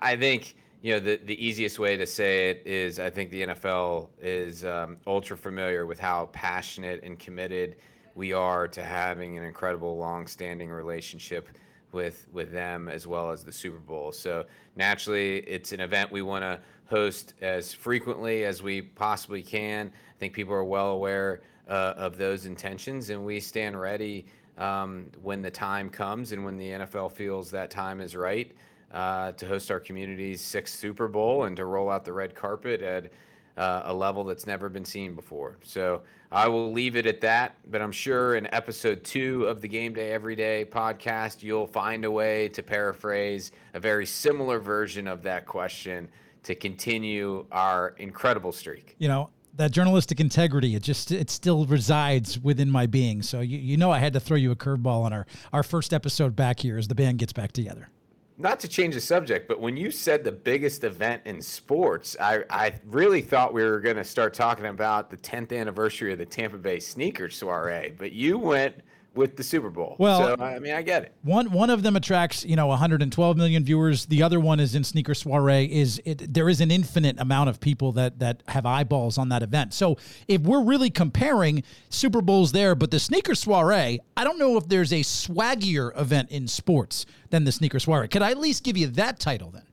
I 0.00 0.14
think 0.14 0.54
you 0.82 0.92
know, 0.92 0.98
the, 0.98 1.20
the 1.24 1.44
easiest 1.44 1.78
way 1.78 1.96
to 1.96 2.06
say 2.06 2.50
it 2.50 2.62
is 2.66 2.98
I 2.98 3.08
think 3.08 3.30
the 3.30 3.46
NFL 3.46 4.08
is 4.20 4.64
um, 4.64 4.96
ultra 5.06 5.36
familiar 5.36 5.86
with 5.86 6.00
how 6.00 6.28
passionate 6.32 7.04
and 7.04 7.18
committed 7.18 7.76
we 8.16 8.32
are 8.32 8.66
to 8.66 8.82
having 8.82 9.38
an 9.38 9.44
incredible 9.44 9.96
long-standing 9.96 10.70
relationship 10.70 11.48
with 11.92 12.26
with 12.32 12.50
them 12.50 12.88
as 12.88 13.06
well 13.06 13.30
as 13.30 13.44
the 13.44 13.52
Super 13.52 13.78
Bowl. 13.78 14.10
So 14.10 14.44
naturally, 14.74 15.38
it's 15.40 15.72
an 15.72 15.80
event 15.80 16.10
we 16.10 16.22
want 16.22 16.42
to 16.42 16.58
host 16.86 17.34
as 17.40 17.72
frequently 17.72 18.44
as 18.44 18.60
we 18.60 18.82
possibly 18.82 19.42
can. 19.42 19.86
I 19.88 20.18
think 20.18 20.32
people 20.32 20.52
are 20.52 20.64
well 20.64 20.90
aware 20.90 21.42
uh, 21.68 21.94
of 21.96 22.18
those 22.18 22.44
intentions, 22.44 23.10
and 23.10 23.24
we 23.24 23.38
stand 23.38 23.80
ready 23.80 24.26
um, 24.58 25.06
when 25.22 25.42
the 25.42 25.50
time 25.50 25.88
comes 25.88 26.32
and 26.32 26.44
when 26.44 26.56
the 26.56 26.70
NFL 26.70 27.12
feels 27.12 27.52
that 27.52 27.70
time 27.70 28.00
is 28.00 28.16
right 28.16 28.52
uh, 28.92 29.32
to 29.32 29.46
host 29.46 29.70
our 29.70 29.80
community's 29.80 30.40
sixth 30.40 30.78
Super 30.78 31.08
Bowl 31.08 31.44
and 31.44 31.56
to 31.56 31.64
roll 31.64 31.90
out 31.90 32.04
the 32.04 32.12
red 32.12 32.34
carpet 32.34 32.82
at 32.82 33.10
uh, 33.56 33.82
a 33.86 33.94
level 33.94 34.24
that's 34.24 34.46
never 34.46 34.68
been 34.68 34.84
seen 34.84 35.14
before. 35.14 35.56
So 35.62 36.02
I 36.30 36.48
will 36.48 36.72
leave 36.72 36.96
it 36.96 37.06
at 37.06 37.20
that. 37.20 37.56
But 37.70 37.82
I'm 37.82 37.92
sure 37.92 38.36
in 38.36 38.52
episode 38.54 39.04
two 39.04 39.44
of 39.44 39.60
the 39.60 39.68
Game 39.68 39.94
Day 39.94 40.12
Every 40.12 40.36
Day 40.36 40.66
podcast, 40.70 41.42
you'll 41.42 41.66
find 41.66 42.04
a 42.04 42.10
way 42.10 42.48
to 42.50 42.62
paraphrase 42.62 43.52
a 43.74 43.80
very 43.80 44.06
similar 44.06 44.58
version 44.58 45.06
of 45.06 45.22
that 45.22 45.46
question 45.46 46.08
to 46.44 46.54
continue 46.54 47.46
our 47.52 47.94
incredible 47.98 48.52
streak. 48.52 48.96
You 48.98 49.08
know, 49.08 49.30
that 49.54 49.70
journalistic 49.70 50.18
integrity 50.18 50.74
it 50.74 50.82
just 50.82 51.12
it 51.12 51.28
still 51.28 51.66
resides 51.66 52.38
within 52.38 52.70
my 52.70 52.86
being 52.86 53.20
so 53.20 53.40
you, 53.40 53.58
you 53.58 53.76
know 53.76 53.90
i 53.90 53.98
had 53.98 54.14
to 54.14 54.18
throw 54.18 54.34
you 54.34 54.50
a 54.50 54.56
curveball 54.56 55.04
on 55.04 55.12
our 55.12 55.26
our 55.52 55.62
first 55.62 55.92
episode 55.92 56.34
back 56.34 56.60
here 56.60 56.78
as 56.78 56.88
the 56.88 56.94
band 56.94 57.18
gets 57.18 57.34
back 57.34 57.52
together 57.52 57.90
not 58.38 58.60
to 58.60 58.68
change 58.68 58.94
the 58.94 59.00
subject, 59.00 59.48
but 59.48 59.60
when 59.60 59.76
you 59.76 59.90
said 59.90 60.24
the 60.24 60.32
biggest 60.32 60.84
event 60.84 61.22
in 61.24 61.40
sports, 61.40 62.16
I, 62.20 62.44
I 62.50 62.74
really 62.86 63.20
thought 63.20 63.52
we 63.52 63.62
were 63.62 63.80
going 63.80 63.96
to 63.96 64.04
start 64.04 64.34
talking 64.34 64.66
about 64.66 65.10
the 65.10 65.16
10th 65.18 65.56
anniversary 65.56 66.12
of 66.12 66.18
the 66.18 66.26
Tampa 66.26 66.58
Bay 66.58 66.80
sneaker 66.80 67.28
soiree. 67.28 67.94
But 67.96 68.12
you 68.12 68.38
went 68.38 68.76
with 69.14 69.36
the 69.36 69.42
Super 69.42 69.70
Bowl. 69.70 69.96
Well, 69.98 70.36
so, 70.36 70.42
I 70.42 70.58
mean, 70.58 70.74
I 70.74 70.82
get 70.82 71.02
it. 71.04 71.14
One 71.22 71.50
one 71.52 71.70
of 71.70 71.82
them 71.82 71.96
attracts 71.96 72.44
you 72.44 72.56
know 72.56 72.66
112 72.68 73.36
million 73.36 73.64
viewers. 73.64 74.06
The 74.06 74.22
other 74.22 74.40
one 74.40 74.60
is 74.60 74.74
in 74.74 74.84
Sneaker 74.84 75.14
Soiree. 75.14 75.64
Is 75.72 76.00
it, 76.04 76.32
there 76.32 76.48
is 76.48 76.60
an 76.60 76.70
infinite 76.70 77.20
amount 77.20 77.50
of 77.50 77.60
people 77.60 77.92
that 77.92 78.18
that 78.20 78.42
have 78.48 78.66
eyeballs 78.66 79.18
on 79.18 79.28
that 79.30 79.42
event. 79.42 79.74
So 79.74 79.98
if 80.28 80.42
we're 80.42 80.62
really 80.62 80.90
comparing 80.90 81.62
Super 81.90 82.22
Bowls 82.22 82.52
there, 82.52 82.74
but 82.74 82.90
the 82.90 83.00
Sneaker 83.00 83.34
Soiree, 83.34 84.00
I 84.16 84.24
don't 84.24 84.38
know 84.38 84.56
if 84.56 84.68
there's 84.68 84.92
a 84.92 85.00
swaggier 85.00 85.98
event 86.00 86.30
in 86.30 86.48
sports 86.48 87.06
than 87.30 87.44
the 87.44 87.52
Sneaker 87.52 87.80
Soiree. 87.80 88.08
Could 88.08 88.22
I 88.22 88.30
at 88.30 88.38
least 88.38 88.64
give 88.64 88.76
you 88.76 88.86
that 88.88 89.18
title 89.18 89.50
then? 89.50 89.64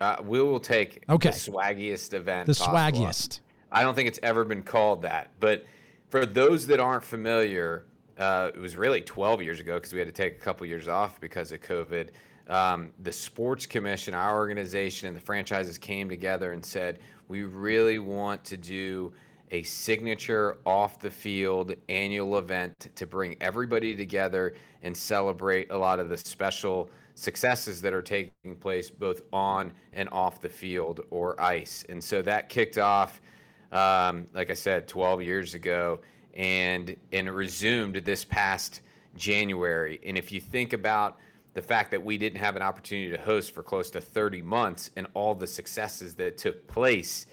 Uh, 0.00 0.16
we 0.22 0.42
will 0.42 0.60
take 0.60 1.02
okay. 1.08 1.30
the 1.30 1.36
swaggiest 1.36 2.14
event. 2.14 2.46
The 2.46 2.54
possible. 2.54 3.00
swaggiest. 3.06 3.40
I 3.70 3.82
don't 3.82 3.94
think 3.94 4.08
it's 4.08 4.20
ever 4.22 4.44
been 4.44 4.62
called 4.62 5.02
that, 5.02 5.30
but 5.40 5.64
for 6.10 6.26
those 6.26 6.66
that 6.68 6.78
aren't 6.78 7.02
familiar 7.02 7.86
uh, 8.18 8.50
it 8.54 8.60
was 8.60 8.76
really 8.76 9.00
12 9.00 9.42
years 9.42 9.60
ago 9.60 9.74
because 9.74 9.92
we 9.92 9.98
had 9.98 10.08
to 10.08 10.12
take 10.12 10.36
a 10.36 10.40
couple 10.40 10.66
years 10.66 10.88
off 10.88 11.20
because 11.20 11.52
of 11.52 11.60
COVID. 11.60 12.10
Um, 12.48 12.92
the 13.00 13.12
sports 13.12 13.66
commission, 13.66 14.14
our 14.14 14.36
organization, 14.36 15.08
and 15.08 15.16
the 15.16 15.20
franchises 15.20 15.78
came 15.78 16.08
together 16.08 16.52
and 16.52 16.64
said, 16.64 16.98
we 17.28 17.42
really 17.42 17.98
want 17.98 18.44
to 18.44 18.56
do 18.56 19.12
a 19.50 19.62
signature 19.62 20.58
off 20.66 21.00
the 21.00 21.10
field 21.10 21.74
annual 21.88 22.38
event 22.38 22.88
to 22.94 23.06
bring 23.06 23.36
everybody 23.40 23.96
together 23.96 24.54
and 24.82 24.96
celebrate 24.96 25.70
a 25.70 25.76
lot 25.76 25.98
of 25.98 26.08
the 26.08 26.16
special 26.16 26.90
successes 27.14 27.80
that 27.80 27.94
are 27.94 28.02
taking 28.02 28.56
place 28.56 28.90
both 28.90 29.22
on 29.32 29.72
and 29.92 30.08
off 30.10 30.40
the 30.40 30.48
field 30.48 31.00
or 31.10 31.40
ice. 31.40 31.84
And 31.88 32.02
so 32.02 32.20
that 32.22 32.48
kicked 32.48 32.78
off, 32.78 33.20
um, 33.72 34.26
like 34.34 34.50
I 34.50 34.54
said, 34.54 34.88
12 34.88 35.22
years 35.22 35.54
ago 35.54 36.00
and 36.34 36.96
and 37.12 37.30
resumed 37.34 37.96
this 37.96 38.24
past 38.24 38.80
January. 39.16 40.00
And 40.04 40.18
if 40.18 40.32
you 40.32 40.40
think 40.40 40.72
about 40.72 41.18
the 41.54 41.62
fact 41.62 41.90
that 41.92 42.04
we 42.04 42.18
didn't 42.18 42.40
have 42.40 42.56
an 42.56 42.62
opportunity 42.62 43.10
to 43.10 43.22
host 43.22 43.54
for 43.54 43.62
close 43.62 43.90
to 43.90 44.00
30 44.00 44.42
months 44.42 44.90
and 44.96 45.06
all 45.14 45.34
the 45.34 45.46
successes 45.46 46.14
that 46.16 46.36
took 46.36 46.66
place 46.66 47.26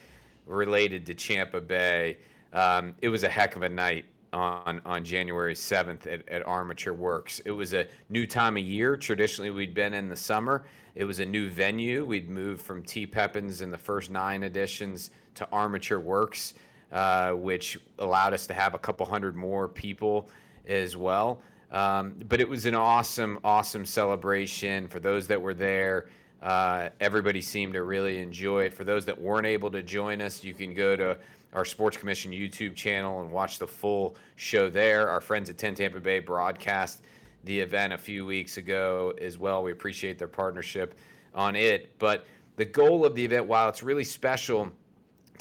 related 0.45 1.05
to 1.07 1.15
Champa 1.15 1.59
Bay, 1.59 2.17
um, 2.53 2.93
it 3.01 3.09
was 3.09 3.23
a 3.23 3.29
heck 3.29 3.55
of 3.55 3.63
a 3.63 3.69
night 3.69 4.05
on 4.33 4.81
on 4.85 5.03
January 5.03 5.55
7th 5.55 6.07
at, 6.07 6.27
at 6.29 6.45
Armature 6.45 6.93
Works. 6.93 7.41
It 7.45 7.51
was 7.51 7.73
a 7.73 7.87
new 8.09 8.27
time 8.27 8.57
of 8.57 8.63
year. 8.63 8.95
Traditionally, 8.95 9.49
we'd 9.49 9.73
been 9.73 9.93
in 9.93 10.07
the 10.07 10.15
summer. 10.15 10.65
It 10.95 11.05
was 11.05 11.19
a 11.19 11.25
new 11.25 11.49
venue. 11.49 12.05
We'd 12.05 12.29
moved 12.29 12.61
from 12.61 12.83
T. 12.83 13.07
Pepin's 13.07 13.61
in 13.61 13.71
the 13.71 13.77
first 13.77 14.11
nine 14.11 14.43
editions 14.43 15.11
to 15.35 15.47
Armature 15.51 15.99
Works. 15.99 16.53
Uh, 16.91 17.31
which 17.31 17.79
allowed 17.99 18.33
us 18.33 18.45
to 18.45 18.53
have 18.53 18.73
a 18.73 18.77
couple 18.77 19.05
hundred 19.05 19.33
more 19.33 19.69
people 19.69 20.29
as 20.67 20.97
well. 20.97 21.41
Um, 21.71 22.15
but 22.27 22.41
it 22.41 22.49
was 22.49 22.65
an 22.65 22.75
awesome, 22.75 23.39
awesome 23.45 23.85
celebration 23.85 24.89
for 24.89 24.99
those 24.99 25.25
that 25.27 25.41
were 25.41 25.53
there. 25.53 26.09
Uh, 26.41 26.89
everybody 26.99 27.41
seemed 27.41 27.73
to 27.75 27.83
really 27.83 28.19
enjoy 28.19 28.63
it. 28.65 28.73
For 28.73 28.83
those 28.83 29.05
that 29.05 29.19
weren't 29.19 29.47
able 29.47 29.71
to 29.71 29.81
join 29.81 30.21
us, 30.21 30.43
you 30.43 30.53
can 30.53 30.73
go 30.73 30.97
to 30.97 31.17
our 31.53 31.63
Sports 31.63 31.95
Commission 31.95 32.31
YouTube 32.33 32.75
channel 32.75 33.21
and 33.21 33.31
watch 33.31 33.57
the 33.57 33.67
full 33.67 34.17
show 34.35 34.69
there. 34.69 35.07
Our 35.07 35.21
friends 35.21 35.49
at 35.49 35.57
10 35.57 35.75
Tampa 35.75 36.01
Bay 36.01 36.19
broadcast 36.19 37.03
the 37.45 37.57
event 37.57 37.93
a 37.93 37.97
few 37.97 38.25
weeks 38.25 38.57
ago 38.57 39.13
as 39.21 39.37
well. 39.37 39.63
We 39.63 39.71
appreciate 39.71 40.17
their 40.17 40.27
partnership 40.27 40.95
on 41.33 41.55
it. 41.55 41.97
But 41.99 42.25
the 42.57 42.65
goal 42.65 43.05
of 43.05 43.15
the 43.15 43.23
event, 43.23 43.45
while 43.45 43.69
it's 43.69 43.81
really 43.81 44.03
special, 44.03 44.71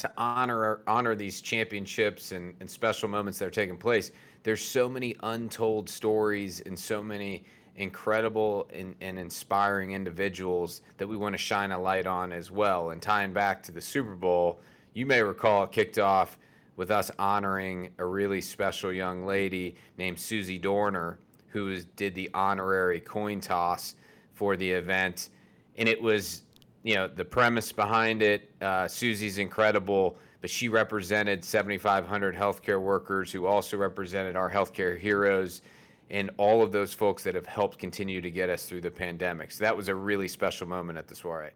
to 0.01 0.13
honor 0.17 0.81
honor 0.87 1.15
these 1.15 1.41
championships 1.41 2.33
and, 2.33 2.55
and 2.61 2.71
special 2.71 3.09
moments 3.09 3.39
that 3.39 3.47
are 3.47 3.51
taking 3.51 3.77
place. 3.77 4.11
There's 4.43 4.65
so 4.65 4.89
many 4.89 5.17
untold 5.23 5.89
stories 5.89 6.61
and 6.65 6.79
so 6.79 7.03
many 7.03 7.45
incredible 7.77 8.69
and, 8.73 8.95
and 9.01 9.19
inspiring 9.19 9.93
individuals 9.93 10.83
that 10.99 11.07
we 11.07 11.17
want 11.17 11.35
to 11.35 11.39
shine 11.39 11.73
a 11.73 11.79
light 11.79 12.07
on 12.07 12.33
as 12.33 12.51
well. 12.51 12.91
And 12.91 13.01
tying 13.01 13.33
back 13.33 13.63
to 13.65 13.73
the 13.73 13.81
Super 13.81 14.15
Bowl, 14.15 14.61
you 14.95 15.07
may 15.07 15.23
recall 15.23 15.65
it 15.65 15.73
kicked 15.73 15.99
off 15.99 16.37
with 16.77 16.91
us 16.91 17.11
honoring 17.19 17.91
a 17.99 18.05
really 18.05 18.41
special 18.41 18.93
young 18.93 19.27
lady 19.27 19.77
named 19.99 20.17
Suzie 20.17 20.61
Dorner, 20.61 21.19
who 21.49 21.81
did 21.97 22.15
the 22.15 22.31
honorary 22.33 23.01
coin 23.01 23.41
toss 23.41 23.95
for 24.33 24.57
the 24.57 24.71
event. 24.71 25.29
And 25.77 25.89
it 25.89 26.01
was 26.01 26.43
you 26.83 26.95
know 26.95 27.09
the 27.09 27.25
premise 27.25 27.73
behind 27.73 28.23
it. 28.23 28.51
Uh, 28.61 28.85
Suzie's 28.85 29.39
incredible, 29.39 30.17
but 30.41 30.51
she 30.51 30.69
represented 30.69 31.45
7,500 31.45 32.35
healthcare 32.35 32.81
workers 32.81 33.31
who 33.33 33.47
also 33.47 33.77
represented 33.77 34.37
our 34.37 34.51
healthcare 34.51 34.99
heroes 34.99 35.63
and 36.11 36.31
all 36.39 36.63
of 36.63 36.73
those 36.73 36.93
folks 36.93 37.23
that 37.23 37.35
have 37.35 37.47
helped 37.47 37.79
continue 37.79 38.21
to 38.21 38.31
get 38.31 38.51
us 38.51 38.67
through 38.67 38.81
the 38.81 38.91
pandemic. 38.91 39.53
So 39.53 39.63
that 39.65 39.77
was 39.77 39.89
a 39.89 39.95
really 39.95 40.27
special 40.27 40.67
moment 40.67 40.99
at 40.99 41.07
the 41.07 41.15
soiree. 41.15 41.51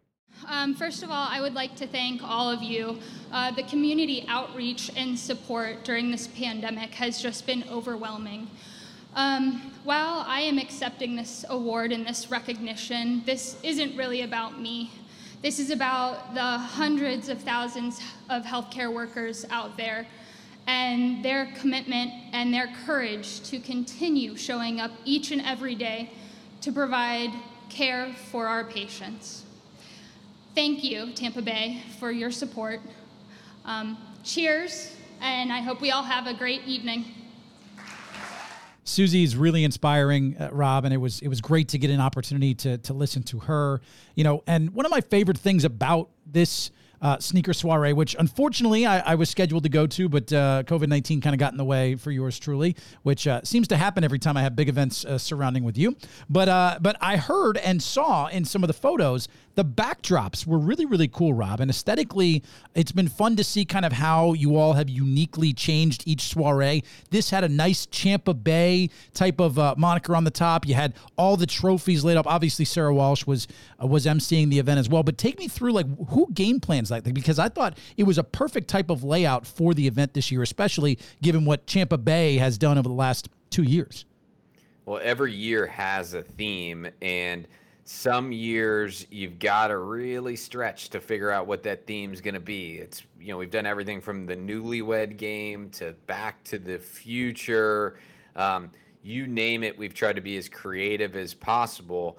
Um, 0.49 0.75
first 0.75 1.03
of 1.03 1.11
all, 1.11 1.29
I 1.31 1.41
would 1.41 1.55
like 1.55 1.75
to 1.77 1.87
thank 1.87 2.23
all 2.23 2.51
of 2.51 2.63
you. 2.63 2.99
Uh, 3.33 3.51
the 3.53 3.63
community 3.65 4.25
outreach 4.29 4.91
and 4.97 5.19
support 5.19 5.85
during 5.85 6.11
this 6.11 6.27
pandemic 6.29 6.93
has 6.95 7.21
just 7.21 7.47
been 7.47 7.65
overwhelming. 7.71 8.49
Um, 9.15 9.73
while 9.85 10.25
I 10.27 10.41
am 10.41 10.59
accepting 10.59 11.15
this 11.15 11.45
award 11.49 11.93
and 11.93 12.05
this 12.05 12.31
recognition, 12.31 13.23
this 13.25 13.57
isn't 13.63 13.97
really 13.97 14.23
about 14.23 14.61
me. 14.61 14.91
This 15.45 15.59
is 15.59 15.69
about 15.69 16.33
the 16.33 16.41
hundreds 16.41 17.29
of 17.29 17.39
thousands 17.39 18.01
of 18.31 18.45
healthcare 18.45 18.91
workers 18.91 19.45
out 19.51 19.77
there 19.77 20.07
and 20.67 21.23
their 21.23 21.53
commitment 21.61 22.11
and 22.33 22.51
their 22.51 22.73
courage 22.87 23.43
to 23.51 23.61
continue 23.61 24.39
showing 24.39 24.81
up 24.81 24.91
each 25.05 25.33
and 25.33 25.43
every 25.43 25.75
day 25.75 26.11
to 26.63 26.73
provide 26.73 27.29
care 27.69 28.15
for 28.31 28.47
our 28.47 28.65
patients. 28.65 29.45
Thank 30.55 30.83
you, 30.83 31.13
Tampa 31.13 31.43
Bay, 31.43 31.83
for 32.01 32.11
your 32.11 32.31
support. 32.31 32.81
Um, 33.67 33.99
cheers, 34.25 34.97
and 35.21 35.53
I 35.53 35.61
hope 35.61 35.83
we 35.83 35.91
all 35.91 36.05
have 36.05 36.27
a 36.27 36.33
great 36.33 36.63
evening. 36.65 37.05
Suzie's 38.85 39.37
really 39.37 39.65
inspiring, 39.65 40.37
uh, 40.39 40.51
Rob, 40.53 40.85
and 40.85 40.93
it 40.93 40.99
was 40.99 41.21
it 41.21 41.29
was 41.29 41.41
great 41.41 41.69
to 41.69 41.79
get 41.79 41.91
an 41.91 42.01
opportunity 42.01 42.55
to 42.57 42.79
to 42.79 42.93
listen 42.93 43.23
to 43.25 43.41
her. 43.41 43.81
You 44.15 44.25
know, 44.25 44.43
and 44.47 44.71
one 44.71 44.85
of 44.85 44.91
my 44.91 45.01
favorite 45.01 45.39
things 45.39 45.65
about 45.65 46.11
this 46.27 46.71
uh, 47.05 47.19
sneaker 47.19 47.53
soiree, 47.53 47.93
which 47.93 48.17
unfortunately 48.19 48.87
I, 48.87 49.13
I, 49.13 49.15
was 49.15 49.29
scheduled 49.29 49.63
to 49.65 49.69
go 49.69 49.87
to, 49.87 50.09
but 50.09 50.33
uh, 50.33 50.63
COVID 50.67 50.89
19 50.89 51.21
kind 51.21 51.35
of 51.35 51.39
got 51.39 51.53
in 51.53 51.59
the 51.59 51.65
way 51.65 51.97
for 51.97 52.11
yours 52.11 52.39
truly, 52.39 52.75
which 53.03 53.27
uh, 53.27 53.43
seems 53.45 53.69
to 53.69 53.77
happen 53.77 54.05
every 54.05 54.19
time 54.19 54.39
I 54.39 54.43
have 54.43 54.57
big 54.57 54.71
events 54.71 55.05
uh, 55.05 55.19
surrounding 55.19 55.65
with 55.65 55.77
you. 55.77 55.97
But, 56.31 56.49
uh, 56.49 56.79
but 56.81 56.97
I 57.03 57.19
heard 57.19 57.59
and 57.59 57.83
saw 57.83 58.29
in 58.29 58.47
some 58.47 58.65
of 58.65 58.69
the 58.69 58.75
photos 58.75 59.29
the 59.55 59.65
backdrops 59.65 60.47
were 60.47 60.59
really, 60.59 60.85
really 60.85 61.09
cool, 61.09 61.33
Rob. 61.33 61.61
And 61.61 61.71
aesthetically, 61.71 62.43
it's 62.75 62.93
been 62.93 63.09
fun 63.09 63.37
to 63.37 63.45
see 63.45 63.65
kind 63.65 63.85
of 63.85 63.93
how 63.93 64.33
you 64.33 64.57
all 64.57 64.73
have 64.73 64.89
uniquely 64.89 65.53
changed 65.53 66.03
each 66.07 66.23
soiree. 66.23 66.83
This 67.11 67.31
had 67.31 67.45
a 67.45 67.49
nice 67.49 67.87
Champa 67.87 68.35
Bay 68.35 68.91
type 69.13 69.41
of 69.41 69.59
uh, 69.59 69.75
moniker 69.79 70.17
on 70.17 70.25
the 70.25 70.31
top. 70.31 70.67
You 70.67 70.75
had 70.75 70.95
all 71.17 71.37
the 71.37 71.47
trophies 71.47 72.05
laid 72.05 72.17
up. 72.17 72.27
Obviously, 72.27 72.65
Sarah 72.65 72.95
Walsh 72.95 73.27
was 73.27 73.47
was 73.79 74.07
emceeing 74.07 74.51
the 74.51 74.59
event 74.59 74.79
as 74.79 74.89
well. 74.89 75.03
But 75.03 75.19
take 75.19 75.39
me 75.39 75.49
through 75.49 75.73
like 75.73 75.87
who 76.09 76.29
game 76.33 76.61
plans 76.61 76.91
like 77.03 77.15
because 77.15 77.39
I 77.39 77.49
thought 77.49 77.79
it 77.97 78.05
was 78.05 78.19
a 78.19 78.25
perfect 78.25 78.69
type 78.69 78.91
of 78.91 79.05
layout 79.05 79.47
for 79.47 79.75
the 79.75 79.87
event 79.87 80.15
this 80.15 80.31
year, 80.31 80.43
especially 80.43 80.99
given 81.23 81.45
what 81.45 81.67
Champa 81.67 81.99
Bay 81.99 82.37
has 82.37 82.59
done 82.59 82.79
over 82.79 82.89
the 82.89 82.95
last 82.95 83.29
two 83.51 83.63
years. 83.63 84.05
Well, 84.87 85.01
every 85.03 85.33
year 85.33 85.67
has 85.67 86.15
a 86.15 86.23
theme 86.23 86.89
and 87.01 87.47
some 87.85 88.33
years 88.33 89.07
you've 89.11 89.39
got 89.39 89.69
to 89.69 89.77
really 89.77 90.37
stretch 90.37 90.89
to 90.91 91.01
figure 91.01 91.31
out 91.31 91.47
what 91.47 91.63
that 91.65 91.87
theme 91.87 92.13
is 92.13 92.21
going 92.21 92.35
to 92.35 92.41
be. 92.41 92.77
It's 92.77 93.03
you 93.21 93.29
know 93.29 93.39
we've 93.39 93.51
done 93.51 93.67
everything 93.67 94.01
from 94.01 94.27
the 94.27 94.37
newlywed 94.37 95.19
game 95.19 95.71
to 95.71 95.95
Back 96.07 96.43
to 96.45 96.59
the 96.59 96.79
Future, 96.79 97.99
um, 98.37 98.71
you 99.03 99.27
name 99.27 99.63
it. 99.63 99.77
We've 99.77 99.93
tried 99.93 100.17
to 100.17 100.23
be 100.23 100.39
as 100.39 100.49
creative 100.49 101.15
as 101.15 101.35
possible, 101.35 102.19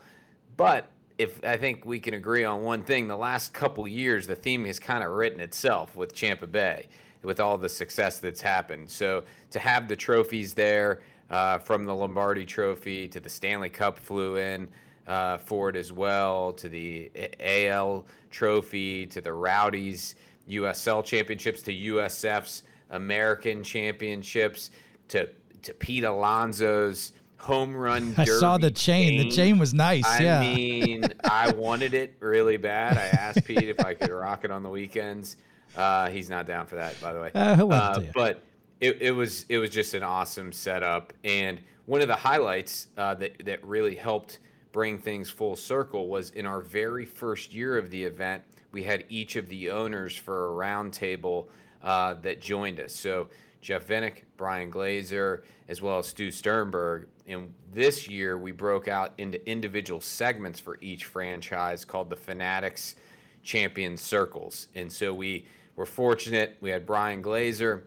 but 0.56 0.92
if 1.18 1.44
I 1.44 1.58
think 1.58 1.86
we 1.86 2.00
can 2.00 2.14
agree 2.14 2.44
on 2.44 2.62
one 2.62 2.84
thing, 2.84 3.08
the 3.08 3.18
last 3.18 3.54
couple 3.54 3.88
years 3.88 4.28
the 4.28 4.36
theme 4.36 4.66
has 4.66 4.80
kind 4.80 5.04
of 5.04 5.12
written 5.12 5.40
itself 5.40 5.96
with 5.96 6.14
Champa 6.14 6.48
Bay, 6.48 6.88
with 7.24 7.40
all 7.40 7.58
the 7.58 7.70
success 7.70 8.20
that's 8.20 8.42
happened. 8.42 8.90
So 8.90 9.24
to 9.52 9.60
have 9.60 9.88
the 9.88 9.96
trophies 9.96 10.54
there, 10.54 11.02
uh, 11.30 11.58
from 11.58 11.86
the 11.86 11.96
Lombardi 11.96 12.46
Trophy 12.46 13.08
to 13.08 13.20
the 13.20 13.30
Stanley 13.30 13.70
Cup 13.70 13.98
flew 13.98 14.38
in 14.38 14.68
uh, 15.08 15.38
for 15.38 15.70
it 15.70 15.76
as 15.76 15.92
well, 15.92 16.54
to 16.54 16.70
the 16.70 17.12
AL 17.40 18.06
Trophy, 18.32 19.06
to 19.08 19.22
the 19.22 19.34
Rowdies 19.34 20.16
USL 20.50 21.04
Championships, 21.04 21.62
to 21.64 21.74
USF's 21.74 22.64
American 22.92 23.64
Championships, 23.64 24.72
to 25.10 25.30
to 25.64 25.74
Pete 25.74 26.04
Alonso's 26.04 27.14
home 27.38 27.76
run. 27.76 28.14
I 28.18 28.26
saw 28.26 28.58
the 28.58 28.72
chain. 28.72 29.18
The 29.18 29.32
chain 29.32 29.58
was 29.58 29.74
nice. 29.74 30.06
I 30.06 30.20
yeah. 30.20 30.40
I 30.40 30.56
mean, 30.56 31.06
I 31.24 31.52
wanted 31.56 31.94
it 31.94 32.16
really 32.20 32.58
bad. 32.58 32.98
I 32.98 33.08
asked 33.08 33.46
Pete 33.46 33.64
if 33.64 33.80
I 33.80 33.94
could 33.94 34.10
rock 34.12 34.44
it 34.44 34.52
on 34.52 34.64
the 34.64 34.70
weekends. 34.70 35.38
Uh, 35.76 36.10
he's 36.10 36.30
not 36.30 36.48
down 36.48 36.66
for 36.66 36.76
that, 36.76 37.00
by 37.02 37.14
the 37.14 37.20
way. 37.20 37.32
Uh, 37.36 37.68
uh, 37.68 38.04
but 38.14 38.42
it, 38.80 39.02
it 39.02 39.12
was 39.12 39.46
it 39.50 39.58
was 39.58 39.70
just 39.70 39.94
an 39.94 40.04
awesome 40.04 40.52
setup 40.52 41.14
and 41.24 41.60
one 41.86 42.02
of 42.02 42.08
the 42.08 42.16
highlights 42.16 42.88
uh, 42.98 43.14
that 43.16 43.46
that 43.46 43.64
really 43.64 43.96
helped 43.96 44.40
bring 44.72 44.98
things 44.98 45.30
full 45.30 45.56
circle 45.56 46.10
was 46.10 46.32
in 46.32 46.46
our 46.46 46.60
very 46.60 47.06
first 47.06 47.54
year 47.54 47.78
of 47.78 47.90
the 47.92 48.04
event, 48.04 48.44
we 48.74 48.84
had 48.84 49.06
each 49.08 49.38
of 49.38 49.48
the 49.48 49.70
owners 49.70 50.14
for 50.16 50.48
a 50.48 50.66
roundtable 50.66 51.46
uh, 51.82 52.16
that 52.16 52.42
joined 52.42 52.82
us. 52.82 52.94
So 52.94 53.30
Jeff 53.66 53.88
Vinik, 53.88 54.26
Bryan 54.38 54.72
Glazer, 54.72 55.42
as 55.70 55.82
well 55.82 55.98
as 55.98 56.06
Stu 56.06 56.30
Sternberg. 56.30 57.08
And 57.26 57.52
this 57.74 58.08
year 58.08 58.38
we 58.38 58.52
broke 58.52 58.88
out 58.88 59.14
into 59.18 59.44
individual 59.50 60.00
segments 60.00 60.60
for 60.60 60.78
each 60.82 61.06
franchise 61.06 61.84
called 61.84 62.12
the 62.12 62.16
Fanatics 62.16 62.94
Champion 63.42 63.98
Circles. 63.98 64.68
And 64.76 64.92
so 64.92 65.16
we 65.16 65.48
were 65.78 65.88
fortunate. 65.88 66.58
We 66.62 66.70
had 66.70 66.86
Bryan 66.86 67.24
Glazer 67.24 67.82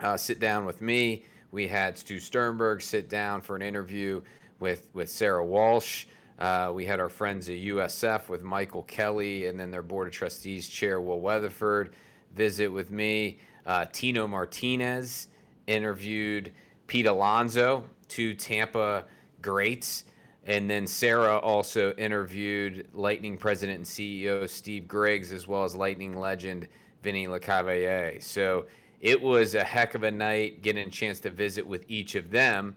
uh, 0.00 0.16
sit 0.16 0.40
down 0.40 0.64
with 0.64 0.80
me. 0.80 1.24
We 1.52 1.68
had 1.68 1.96
Stu 1.96 2.18
Sternberg 2.18 2.82
sit 2.82 3.08
down 3.08 3.40
for 3.40 3.54
an 3.54 3.62
interview 3.62 4.20
with, 4.58 4.88
with 4.94 5.08
Sarah 5.08 5.46
Walsh. 5.46 6.06
Uh, 6.40 6.72
we 6.74 6.84
had 6.84 6.98
our 6.98 7.08
friends 7.08 7.48
at 7.48 7.54
USF 7.54 8.28
with 8.28 8.42
Michael 8.42 8.82
Kelly 8.82 9.46
and 9.46 9.60
then 9.60 9.70
their 9.70 9.84
Board 9.84 10.08
of 10.08 10.12
Trustees 10.12 10.68
Chair 10.68 11.00
Will 11.00 11.20
Weatherford 11.20 11.94
visit 12.34 12.66
with 12.66 12.90
me. 12.90 13.38
Uh, 13.66 13.86
Tino 13.92 14.26
Martinez 14.26 15.28
interviewed 15.66 16.52
Pete 16.86 17.06
Alonso, 17.06 17.84
two 18.08 18.34
Tampa 18.34 19.04
greats. 19.40 20.04
And 20.46 20.68
then 20.68 20.86
Sarah 20.86 21.38
also 21.38 21.92
interviewed 21.94 22.86
Lightning 22.92 23.38
president 23.38 23.78
and 23.78 23.86
CEO 23.86 24.48
Steve 24.48 24.86
Griggs, 24.86 25.32
as 25.32 25.48
well 25.48 25.64
as 25.64 25.74
Lightning 25.74 26.18
legend 26.18 26.68
Vinny 27.02 27.26
Lecavalier. 27.26 28.22
So 28.22 28.66
it 29.00 29.20
was 29.20 29.54
a 29.54 29.64
heck 29.64 29.94
of 29.94 30.02
a 30.02 30.10
night 30.10 30.62
getting 30.62 30.86
a 30.86 30.90
chance 30.90 31.20
to 31.20 31.30
visit 31.30 31.66
with 31.66 31.84
each 31.88 32.14
of 32.14 32.30
them. 32.30 32.76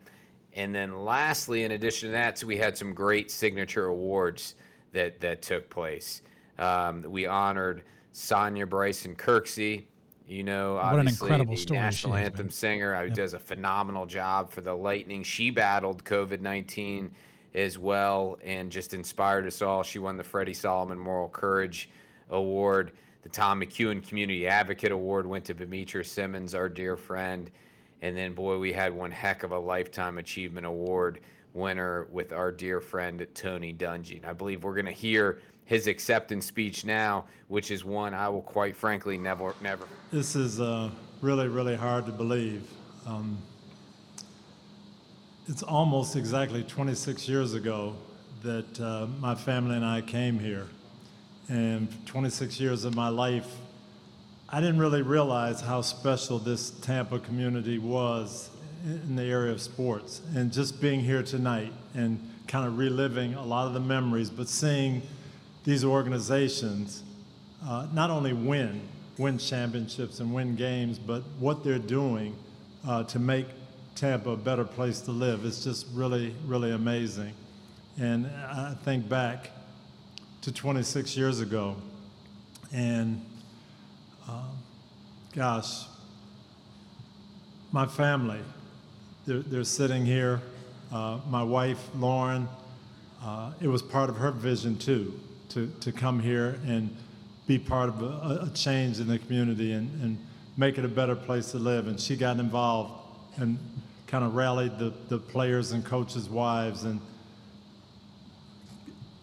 And 0.53 0.73
then 0.73 1.03
lastly, 1.03 1.63
in 1.63 1.71
addition 1.71 2.09
to 2.09 2.13
that, 2.13 2.37
so 2.37 2.47
we 2.47 2.57
had 2.57 2.77
some 2.77 2.93
great 2.93 3.29
signature 3.29 3.87
awards 3.87 4.55
that, 4.93 5.19
that 5.19 5.41
took 5.41 5.69
place. 5.69 6.21
Um, 6.57 7.03
we 7.03 7.25
honored 7.25 7.83
Sonya 8.13 8.65
Bryson 8.65 9.15
Kirksey, 9.15 9.83
you 10.27 10.43
know, 10.43 10.75
what 10.75 10.99
an 10.99 11.07
incredible 11.07 11.55
the 11.55 11.61
story 11.61 11.79
national 11.79 12.15
anthem 12.15 12.47
been. 12.47 12.51
singer, 12.51 12.95
who 12.97 13.05
yep. 13.05 13.13
does 13.15 13.33
a 13.33 13.39
phenomenal 13.39 14.05
job 14.05 14.51
for 14.51 14.61
the 14.61 14.73
Lightning. 14.73 15.23
She 15.23 15.49
battled 15.49 16.03
COVID 16.03 16.41
19 16.41 17.11
as 17.55 17.79
well 17.79 18.37
and 18.43 18.71
just 18.71 18.93
inspired 18.93 19.47
us 19.47 19.61
all. 19.61 19.83
She 19.83 19.99
won 19.99 20.17
the 20.17 20.23
Freddie 20.23 20.53
Solomon 20.53 20.99
Moral 20.99 21.29
Courage 21.29 21.89
Award. 22.29 22.91
The 23.23 23.29
Tom 23.29 23.61
McEwen 23.61 24.05
Community 24.07 24.47
Advocate 24.47 24.91
Award 24.91 25.25
went 25.25 25.45
to 25.45 25.55
Demetra 25.55 26.05
Simmons, 26.05 26.53
our 26.53 26.69
dear 26.69 26.97
friend. 26.97 27.49
And 28.01 28.15
then, 28.15 28.33
boy, 28.33 28.57
we 28.57 28.71
had 28.73 28.93
one 28.93 29.11
heck 29.11 29.43
of 29.43 29.51
a 29.51 29.59
Lifetime 29.59 30.17
Achievement 30.17 30.65
Award 30.65 31.21
winner 31.53 32.07
with 32.11 32.31
our 32.31 32.51
dear 32.51 32.79
friend 32.79 33.25
Tony 33.33 33.73
Dungy. 33.73 34.17
And 34.17 34.25
I 34.25 34.33
believe 34.33 34.63
we're 34.63 34.75
going 34.75 34.85
to 34.85 34.91
hear 34.91 35.39
his 35.67 35.85
acceptance 35.85 36.45
speech 36.45 36.85
now, 36.85 37.25
which 37.49 37.71
is 37.71 37.85
one 37.85 38.13
I 38.13 38.29
will 38.29 38.41
quite 38.41 38.75
frankly 38.75 39.17
never, 39.17 39.53
never. 39.61 39.85
This 40.11 40.35
is 40.35 40.59
uh, 40.59 40.89
really, 41.21 41.49
really 41.49 41.75
hard 41.75 42.05
to 42.05 42.11
believe. 42.11 42.63
Um, 43.05 43.37
it's 45.49 45.63
almost 45.63 46.15
exactly 46.15 46.63
26 46.63 47.27
years 47.27 47.53
ago 47.53 47.95
that 48.43 48.79
uh, 48.79 49.07
my 49.19 49.35
family 49.35 49.75
and 49.75 49.85
I 49.85 50.01
came 50.01 50.39
here. 50.39 50.67
And 51.49 51.89
26 52.05 52.59
years 52.59 52.85
of 52.85 52.95
my 52.95 53.09
life, 53.09 53.47
I 54.49 54.61
didn't 54.61 54.79
really 54.79 55.01
realize 55.01 55.59
how 55.59 55.81
special 55.81 56.39
this 56.39 56.69
Tampa 56.69 57.19
community 57.19 57.77
was 57.77 58.49
in 58.85 59.17
the 59.17 59.23
area 59.23 59.51
of 59.51 59.61
sports. 59.61 60.21
And 60.33 60.51
just 60.51 60.79
being 60.79 61.01
here 61.01 61.23
tonight 61.23 61.73
and 61.93 62.19
kind 62.47 62.65
of 62.65 62.77
reliving 62.77 63.33
a 63.33 63.43
lot 63.43 63.67
of 63.67 63.73
the 63.73 63.81
memories, 63.81 64.29
but 64.29 64.47
seeing 64.47 65.01
these 65.67 65.83
organizations 65.83 67.03
uh, 67.67 67.85
not 67.91 68.09
only 68.09 68.31
win, 68.31 68.79
win 69.17 69.37
championships 69.37 70.21
and 70.21 70.33
win 70.33 70.55
games, 70.55 70.97
but 70.97 71.21
what 71.39 71.61
they're 71.61 71.77
doing 71.77 72.33
uh, 72.87 73.03
to 73.03 73.19
make 73.19 73.47
Tampa 73.93 74.29
a 74.29 74.37
better 74.37 74.63
place 74.63 75.01
to 75.01 75.11
live. 75.11 75.43
It's 75.43 75.65
just 75.65 75.85
really, 75.93 76.33
really 76.45 76.71
amazing. 76.71 77.33
And 77.99 78.27
I 78.27 78.75
think 78.85 79.09
back 79.09 79.51
to 80.43 80.53
26 80.53 81.17
years 81.17 81.41
ago, 81.41 81.75
and 82.71 83.21
uh, 84.25 84.43
gosh, 85.35 85.83
my 87.73 87.87
family, 87.87 88.39
they're, 89.25 89.39
they're 89.39 89.65
sitting 89.65 90.05
here. 90.05 90.41
Uh, 90.93 91.19
my 91.29 91.43
wife, 91.43 91.89
Lauren, 91.93 92.47
uh, 93.21 93.51
it 93.59 93.67
was 93.67 93.81
part 93.81 94.09
of 94.09 94.15
her 94.15 94.31
vision 94.31 94.77
too, 94.77 95.19
to, 95.57 95.67
to 95.81 95.91
come 95.91 96.19
here 96.19 96.59
and 96.67 96.95
be 97.47 97.57
part 97.57 97.89
of 97.89 98.03
a, 98.03 98.45
a 98.45 98.51
change 98.53 98.99
in 98.99 99.07
the 99.07 99.17
community 99.17 99.71
and, 99.71 99.89
and 100.03 100.17
make 100.55 100.77
it 100.77 100.85
a 100.85 100.87
better 100.87 101.15
place 101.15 101.49
to 101.51 101.57
live. 101.57 101.87
And 101.87 101.99
she 101.99 102.15
got 102.15 102.39
involved 102.39 102.93
and 103.37 103.57
kind 104.05 104.23
of 104.23 104.35
rallied 104.35 104.77
the, 104.77 104.93
the 105.09 105.17
players 105.17 105.71
and 105.71 105.83
coaches' 105.83 106.29
wives 106.29 106.83
and 106.83 107.01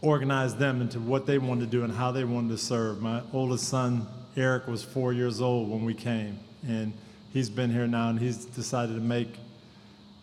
organized 0.03 0.59
them 0.59 0.81
into 0.81 0.99
what 0.99 1.25
they 1.25 1.39
wanted 1.39 1.61
to 1.61 1.67
do 1.67 1.85
and 1.85 1.93
how 1.93 2.11
they 2.11 2.25
wanted 2.25 2.49
to 2.49 2.59
serve. 2.59 3.01
My 3.01 3.23
oldest 3.33 3.69
son, 3.69 4.05
Eric, 4.37 4.67
was 4.67 4.83
four 4.83 5.13
years 5.13 5.41
old 5.41 5.71
when 5.71 5.85
we 5.85 5.95
came, 5.95 6.41
and 6.67 6.93
he's 7.33 7.49
been 7.49 7.71
here 7.71 7.87
now, 7.87 8.11
and 8.11 8.19
he's 8.19 8.45
decided 8.45 8.95
to 8.97 9.01
make 9.01 9.29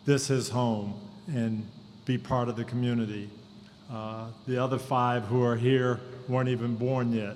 this 0.06 0.28
his 0.28 0.50
home 0.50 0.94
and 1.28 1.66
be 2.04 2.18
part 2.18 2.50
of 2.50 2.58
the 2.58 2.66
community. 2.66 3.30
Uh, 3.92 4.28
the 4.48 4.58
other 4.58 4.80
five 4.80 5.26
who 5.26 5.44
are 5.44 5.58
here 5.58 6.00
weren't 6.30 6.48
even 6.48 6.76
born 6.76 7.12
yet, 7.12 7.36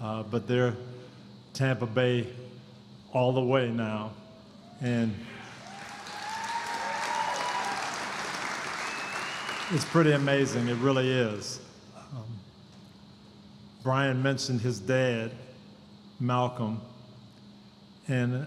uh, 0.00 0.22
but 0.22 0.48
they're 0.48 0.74
Tampa 1.52 1.84
Bay 1.84 2.26
all 3.12 3.34
the 3.34 3.42
way 3.42 3.68
now. 3.70 4.10
And 4.80 5.14
it's 9.72 9.84
pretty 9.84 10.12
amazing. 10.12 10.68
It 10.68 10.78
really 10.78 11.10
is. 11.10 11.60
Um, 12.16 12.24
Bryan 13.82 14.22
mentioned 14.22 14.62
his 14.62 14.80
dad, 14.80 15.32
Malcolm, 16.18 16.80
and 18.08 18.46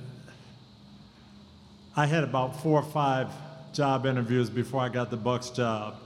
I 1.96 2.08
had 2.08 2.24
about 2.24 2.64
four 2.64 2.80
or 2.80 2.92
five 2.92 3.30
job 3.74 4.08
interviews 4.08 4.50
before 4.50 4.82
I 4.82 4.90
got 4.90 5.12
the 5.12 5.18
Bucs 5.18 5.56
job, 5.56 5.98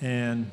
and 0.00 0.48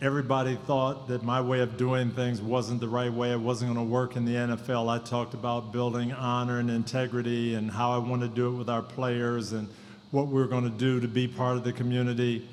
everybody 0.00 0.56
thought 0.66 1.08
that 1.08 1.22
my 1.22 1.40
way 1.40 1.60
of 1.60 1.78
doing 1.78 2.10
things 2.10 2.42
wasn't 2.42 2.80
the 2.80 2.88
right 2.88 3.12
way. 3.12 3.32
It 3.32 3.40
wasn't 3.40 3.72
going 3.72 3.86
to 3.86 3.90
work 3.90 4.16
in 4.16 4.26
the 4.26 4.34
NFL. 4.34 4.88
I 4.88 5.02
talked 5.02 5.32
about 5.32 5.72
building 5.72 6.12
honor 6.12 6.58
and 6.58 6.70
integrity 6.70 7.54
and 7.54 7.70
how 7.70 7.92
I 7.92 7.98
wanted 7.98 8.28
to 8.28 8.34
do 8.34 8.48
it 8.48 8.58
with 8.58 8.68
our 8.68 8.82
players 8.82 9.52
and 9.52 9.68
what 10.10 10.26
we 10.26 10.34
were 10.34 10.46
going 10.46 10.64
to 10.64 10.78
do 10.78 11.00
to 11.00 11.08
be 11.08 11.26
part 11.26 11.56
of 11.56 11.64
the 11.64 11.72
community. 11.72 12.46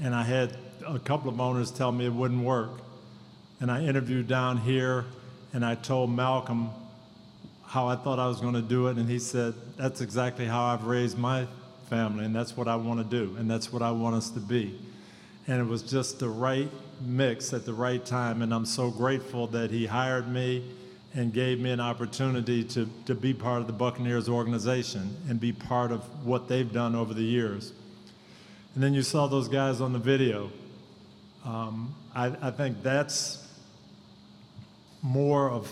And 0.00 0.14
I 0.14 0.22
had 0.22 0.56
a 0.86 0.98
couple 0.98 1.28
of 1.28 1.38
owners 1.38 1.70
tell 1.70 1.92
me 1.92 2.06
it 2.06 2.12
wouldn't 2.12 2.42
work. 2.42 2.70
And 3.60 3.70
I 3.70 3.82
interviewed 3.82 4.26
down 4.26 4.56
here 4.56 5.04
and 5.52 5.64
I 5.64 5.74
told 5.74 6.10
Malcolm 6.10 6.70
how 7.64 7.88
I 7.88 7.96
thought 7.96 8.18
I 8.18 8.26
was 8.26 8.40
going 8.40 8.54
to 8.54 8.62
do 8.62 8.86
it. 8.86 8.96
And 8.96 9.08
he 9.08 9.18
said, 9.18 9.54
That's 9.76 10.00
exactly 10.00 10.46
how 10.46 10.64
I've 10.64 10.84
raised 10.84 11.18
my 11.18 11.46
family. 11.90 12.24
And 12.24 12.34
that's 12.34 12.56
what 12.56 12.68
I 12.68 12.76
want 12.76 13.00
to 13.00 13.04
do. 13.04 13.36
And 13.36 13.50
that's 13.50 13.70
what 13.70 13.82
I 13.82 13.90
want 13.90 14.16
us 14.16 14.30
to 14.30 14.40
be. 14.40 14.78
And 15.46 15.60
it 15.60 15.64
was 15.64 15.82
just 15.82 16.18
the 16.18 16.28
right 16.28 16.70
mix 17.00 17.52
at 17.52 17.64
the 17.64 17.74
right 17.74 18.04
time. 18.04 18.42
And 18.42 18.52
I'm 18.52 18.66
so 18.66 18.90
grateful 18.90 19.46
that 19.48 19.70
he 19.70 19.86
hired 19.86 20.28
me 20.28 20.64
and 21.14 21.32
gave 21.32 21.58
me 21.58 21.70
an 21.70 21.80
opportunity 21.80 22.62
to, 22.62 22.88
to 23.06 23.14
be 23.14 23.32
part 23.32 23.60
of 23.60 23.66
the 23.66 23.72
Buccaneers 23.72 24.28
organization 24.28 25.16
and 25.28 25.40
be 25.40 25.52
part 25.52 25.90
of 25.90 26.02
what 26.26 26.48
they've 26.48 26.70
done 26.70 26.94
over 26.94 27.14
the 27.14 27.22
years. 27.22 27.72
And 28.74 28.82
then 28.82 28.92
you 28.92 29.02
saw 29.02 29.26
those 29.26 29.48
guys 29.48 29.80
on 29.80 29.94
the 29.94 29.98
video. 29.98 30.50
Um, 31.44 31.94
I, 32.14 32.26
I 32.42 32.50
think 32.50 32.82
that's 32.82 33.46
more 35.00 35.48
of 35.50 35.70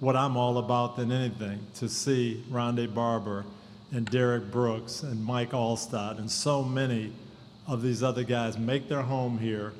what 0.00 0.16
I'm 0.16 0.36
all 0.36 0.58
about 0.58 0.96
than 0.96 1.12
anything 1.12 1.60
to 1.76 1.88
see 1.88 2.42
Rondé 2.50 2.92
Barber 2.92 3.44
and 3.92 4.04
Derrick 4.06 4.50
Brooks 4.50 5.04
and 5.04 5.24
Mike 5.24 5.50
Alstott 5.50 6.18
and 6.18 6.28
so 6.28 6.64
many 6.64 7.12
of 7.68 7.82
these 7.82 8.02
other 8.02 8.24
guys 8.24 8.58
make 8.58 8.88
their 8.88 9.02
home 9.02 9.38
here 9.38 9.72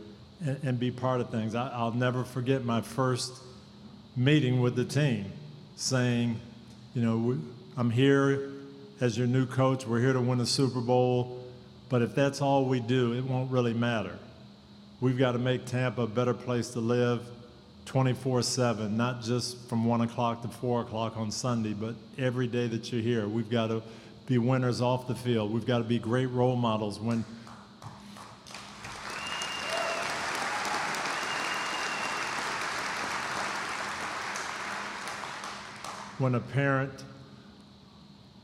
and, 0.44 0.58
and 0.62 0.80
be 0.80 0.90
part 0.90 1.20
of 1.20 1.30
things. 1.30 1.54
I, 1.54 1.68
I'll 1.68 1.92
never 1.92 2.24
forget 2.24 2.64
my 2.64 2.80
first 2.80 3.32
meeting 4.16 4.60
with 4.60 4.76
the 4.76 4.84
team 4.84 5.32
saying, 5.76 6.38
you 6.94 7.02
know, 7.02 7.38
I'm 7.76 7.90
here 7.90 8.50
as 9.00 9.16
your 9.16 9.26
new 9.26 9.46
coach. 9.46 9.86
We're 9.86 10.00
here 10.00 10.12
to 10.12 10.20
win 10.20 10.40
a 10.40 10.46
Super 10.46 10.80
Bowl. 10.80 11.44
But 11.88 12.02
if 12.02 12.14
that's 12.14 12.40
all 12.40 12.64
we 12.64 12.80
do, 12.80 13.12
it 13.14 13.24
won't 13.24 13.50
really 13.50 13.74
matter. 13.74 14.18
We've 15.00 15.18
got 15.18 15.32
to 15.32 15.38
make 15.38 15.66
Tampa 15.66 16.02
a 16.02 16.06
better 16.06 16.34
place 16.34 16.70
to 16.70 16.80
live 16.80 17.22
24 17.86 18.42
7, 18.42 18.96
not 18.96 19.22
just 19.22 19.68
from 19.68 19.84
1 19.84 20.02
o'clock 20.02 20.42
to 20.42 20.48
4 20.48 20.82
o'clock 20.82 21.16
on 21.16 21.30
Sunday, 21.30 21.72
but 21.72 21.94
every 22.16 22.46
day 22.46 22.68
that 22.68 22.92
you're 22.92 23.02
here. 23.02 23.26
We've 23.26 23.50
got 23.50 23.66
to 23.66 23.82
be 24.26 24.38
winners 24.38 24.80
off 24.80 25.08
the 25.08 25.14
field. 25.14 25.52
We've 25.52 25.66
got 25.66 25.78
to 25.78 25.84
be 25.84 25.98
great 25.98 26.26
role 26.26 26.56
models 26.56 27.00
when 27.00 27.24
when 36.22 36.34
a 36.34 36.40
parent 36.40 37.04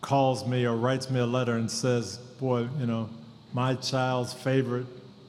calls 0.00 0.46
me 0.46 0.66
or 0.66 0.76
writes 0.76 1.10
me 1.10 1.20
a 1.20 1.26
letter 1.26 1.56
and 1.56 1.70
says, 1.70 2.18
Boy, 2.40 2.68
you 2.78 2.86
know, 2.86 3.08
my 3.52 3.74
child's 3.74 4.32
favorite 4.32 4.86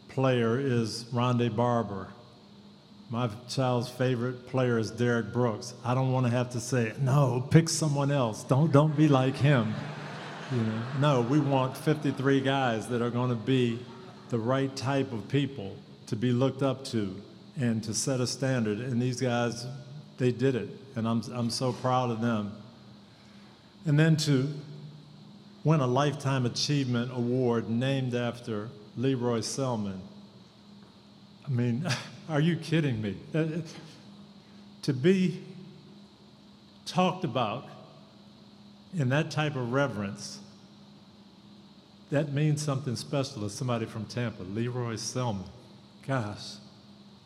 player 0.10 0.60
is 0.60 1.06
Rondé 1.14 1.56
Barber. 1.56 2.10
My 3.10 3.30
child's 3.48 3.90
favorite 3.90 4.48
player 4.48 4.78
is 4.78 4.92
Derrick 4.92 5.34
Brooks. 5.34 5.74
I 5.84 5.96
don't 5.96 6.12
want 6.12 6.28
to 6.28 6.32
have 6.32 6.52
to 6.52 6.60
say, 6.60 6.94
no, 7.00 7.48
pick 7.50 7.68
someone 7.70 8.12
else. 8.12 8.44
Don't, 8.44 8.72
don't 8.72 8.96
be 8.96 9.08
like 9.08 9.36
him. 9.36 9.74
You 10.52 10.62
know, 10.64 10.82
no, 11.00 11.22
we 11.22 11.40
want 11.40 11.78
53 11.78 12.42
guys 12.42 12.88
that 12.88 13.04
are 13.04 13.12
going 13.12 13.30
to 13.30 13.36
be 13.36 13.78
the 14.30 14.40
right 14.40 14.76
type 14.76 15.12
of 15.12 15.28
people 15.30 15.76
to 16.08 16.16
be 16.16 16.32
looked 16.32 16.64
up 16.64 16.84
to 16.86 17.22
and 17.56 17.84
to 17.84 17.94
set 17.94 18.20
a 18.20 18.26
standard. 18.26 18.80
And 18.80 19.00
these 19.00 19.22
guys, 19.22 19.68
they 20.18 20.32
did 20.32 20.56
it. 20.56 20.89
And 20.96 21.08
I'm, 21.08 21.22
I'm 21.34 21.50
so 21.50 21.72
proud 21.72 22.12
of 22.12 22.22
them. 22.22 22.52
And 23.86 23.98
then 23.98 24.18
to 24.18 24.50
win 25.64 25.80
a 25.80 25.88
Lifetime 25.88 26.46
Achievement 26.46 27.12
Award 27.14 27.70
named 27.70 28.16
after 28.16 28.70
Lee 28.98 29.14
Roy 29.14 29.40
Selmon. 29.40 30.00
I 31.46 31.50
mean, 31.50 31.88
are 32.30 32.40
you 32.40 32.58
kidding 32.58 33.02
me? 33.02 33.18
Uh, 33.34 33.46
to 34.84 34.94
be 34.94 35.44
talked 36.86 37.24
about 37.24 37.68
in 38.98 39.10
that 39.10 39.30
type 39.32 39.56
of 39.56 39.72
reverence, 39.72 40.40
that 42.10 42.34
means 42.34 42.62
something 42.62 42.96
special 42.96 43.44
to 43.44 43.50
somebody 43.50 43.86
from 43.86 44.06
Tampa, 44.06 44.44
Lee 44.44 44.68
Roy 44.68 44.96
Selmon. 44.96 45.46
Gosh, 46.08 46.56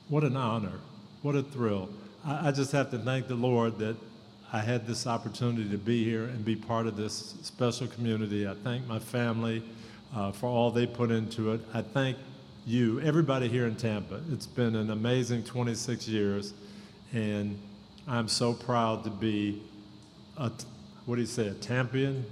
what 0.10 0.23
an 0.23 0.36
honor, 0.36 0.80
what 1.21 1.36
a 1.36 1.43
thrill. 1.43 1.89
I, 2.26 2.48
I 2.48 2.52
just 2.52 2.72
have 2.72 2.92
to 2.92 2.98
thank 2.98 3.28
the 3.28 3.36
Lord 3.36 3.78
that 3.80 3.96
I 4.52 4.60
had 4.60 4.86
this 4.86 5.08
opportunity 5.08 5.70
to 5.70 5.78
be 5.78 6.04
here 6.04 6.26
and 6.26 6.46
be 6.46 6.56
part 6.56 6.88
of 6.88 6.96
this 6.96 7.36
special 7.42 7.88
community. 7.88 8.48
I 8.48 8.54
thank 8.54 8.88
my 8.88 9.00
family 9.00 9.64
uh, 10.16 10.32
for 10.32 10.48
all 10.48 10.72
they 10.72 10.86
put 10.86 11.12
into 11.12 11.52
it. 11.54 11.62
I 11.74 11.82
thank 11.82 12.18
you, 12.66 13.02
everybody 13.02 13.48
here 13.48 13.68
in 13.68 13.76
Tampa. 13.76 14.22
It's 14.32 14.46
been 14.46 14.76
an 14.76 14.92
amazing 14.92 15.44
26 15.44 16.08
years, 16.08 16.54
and 17.14 17.60
I'm 18.08 18.28
so 18.28 18.54
proud 18.54 19.04
to 19.06 19.10
be 19.10 19.64
a, 20.38 20.52
what 21.06 21.16
do 21.16 21.22
you 21.22 21.28
say, 21.28 21.48
a 21.48 21.54
Tampian? 21.56 22.26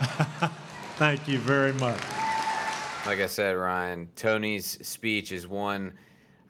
Thank 0.96 1.28
you 1.28 1.38
very 1.38 1.72
much. 1.74 2.00
Like 3.06 3.20
I 3.20 3.26
said, 3.26 3.52
Ryan, 3.52 4.08
Tony's 4.16 4.78
speech 4.86 5.30
is 5.30 5.46
one 5.46 5.92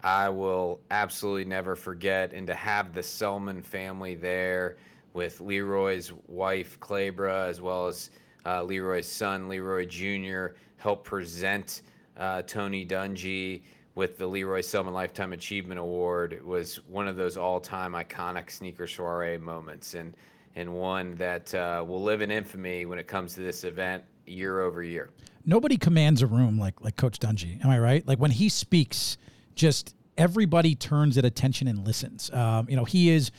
I 0.04 0.28
will 0.28 0.80
absolutely 0.90 1.46
never 1.46 1.74
forget. 1.74 2.34
And 2.34 2.46
to 2.46 2.54
have 2.54 2.92
the 2.92 3.00
Selmon 3.00 3.64
family 3.64 4.14
there 4.14 4.76
with 5.14 5.40
Lee 5.40 5.60
Roy's 5.60 6.12
wife, 6.28 6.78
Claybra, 6.78 7.48
as 7.48 7.62
well 7.62 7.86
as 7.86 8.10
uh, 8.44 8.62
Lee 8.62 8.80
Roy's 8.80 9.10
son, 9.10 9.48
Lee 9.48 9.60
Roy 9.60 9.86
Jr., 9.86 10.48
help 10.76 11.04
present 11.04 11.80
uh, 12.18 12.42
Tony 12.42 12.84
Dungy 12.84 13.62
with 13.94 14.18
the 14.18 14.26
Lee 14.26 14.44
Roy 14.44 14.60
Selmon 14.60 14.92
Lifetime 14.92 15.32
Achievement 15.32 15.80
Award 15.80 16.34
it 16.34 16.44
was 16.44 16.76
one 16.88 17.08
of 17.08 17.16
those 17.16 17.36
all-time 17.36 17.92
iconic 17.92 18.50
sneaker 18.50 18.86
soiree 18.86 19.38
moments, 19.38 19.94
and 19.94 20.14
and 20.56 20.72
one 20.72 21.14
that 21.16 21.52
uh, 21.54 21.82
will 21.86 22.02
live 22.02 22.20
in 22.20 22.30
infamy 22.30 22.86
when 22.86 22.98
it 22.98 23.08
comes 23.08 23.34
to 23.34 23.40
this 23.40 23.64
event 23.64 24.04
year 24.26 24.60
over 24.60 24.82
year. 24.82 25.10
Nobody 25.46 25.76
commands 25.76 26.22
a 26.22 26.26
room 26.26 26.58
like 26.58 26.80
like 26.82 26.96
Coach 26.96 27.18
Dungy. 27.18 27.64
Am 27.64 27.70
I 27.70 27.78
right? 27.78 28.06
Like 28.06 28.18
when 28.18 28.32
he 28.32 28.48
speaks, 28.48 29.16
just 29.54 29.94
everybody 30.16 30.74
turns 30.74 31.18
at 31.18 31.24
attention 31.24 31.68
and 31.68 31.86
listens. 31.86 32.30
Um, 32.32 32.66
you 32.68 32.76
know, 32.76 32.84
he 32.84 33.10
is, 33.10 33.30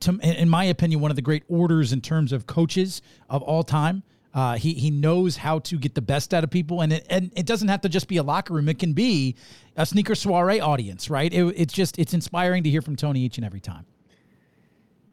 to, 0.00 0.18
in 0.22 0.48
my 0.48 0.64
opinion, 0.64 1.00
one 1.00 1.10
of 1.10 1.16
the 1.16 1.22
great 1.22 1.44
orders 1.48 1.92
in 1.92 2.00
terms 2.00 2.32
of 2.32 2.46
coaches 2.46 3.02
of 3.28 3.42
all 3.42 3.62
time. 3.62 4.02
Uh, 4.34 4.56
he 4.56 4.74
he 4.74 4.90
knows 4.90 5.38
how 5.38 5.58
to 5.60 5.78
get 5.78 5.94
the 5.94 6.02
best 6.02 6.34
out 6.34 6.44
of 6.44 6.50
people, 6.50 6.82
and 6.82 6.92
it 6.92 7.06
and 7.08 7.32
it 7.34 7.46
doesn't 7.46 7.68
have 7.68 7.80
to 7.80 7.88
just 7.88 8.06
be 8.06 8.18
a 8.18 8.22
locker 8.22 8.52
room. 8.52 8.68
It 8.68 8.78
can 8.78 8.92
be 8.92 9.34
a 9.76 9.86
sneaker 9.86 10.14
soiree 10.14 10.60
audience, 10.60 11.08
right? 11.08 11.32
It, 11.32 11.42
it's 11.56 11.72
just 11.72 11.98
it's 11.98 12.12
inspiring 12.12 12.62
to 12.64 12.68
hear 12.68 12.82
from 12.82 12.96
Tony 12.96 13.20
each 13.20 13.38
and 13.38 13.46
every 13.46 13.60
time. 13.60 13.86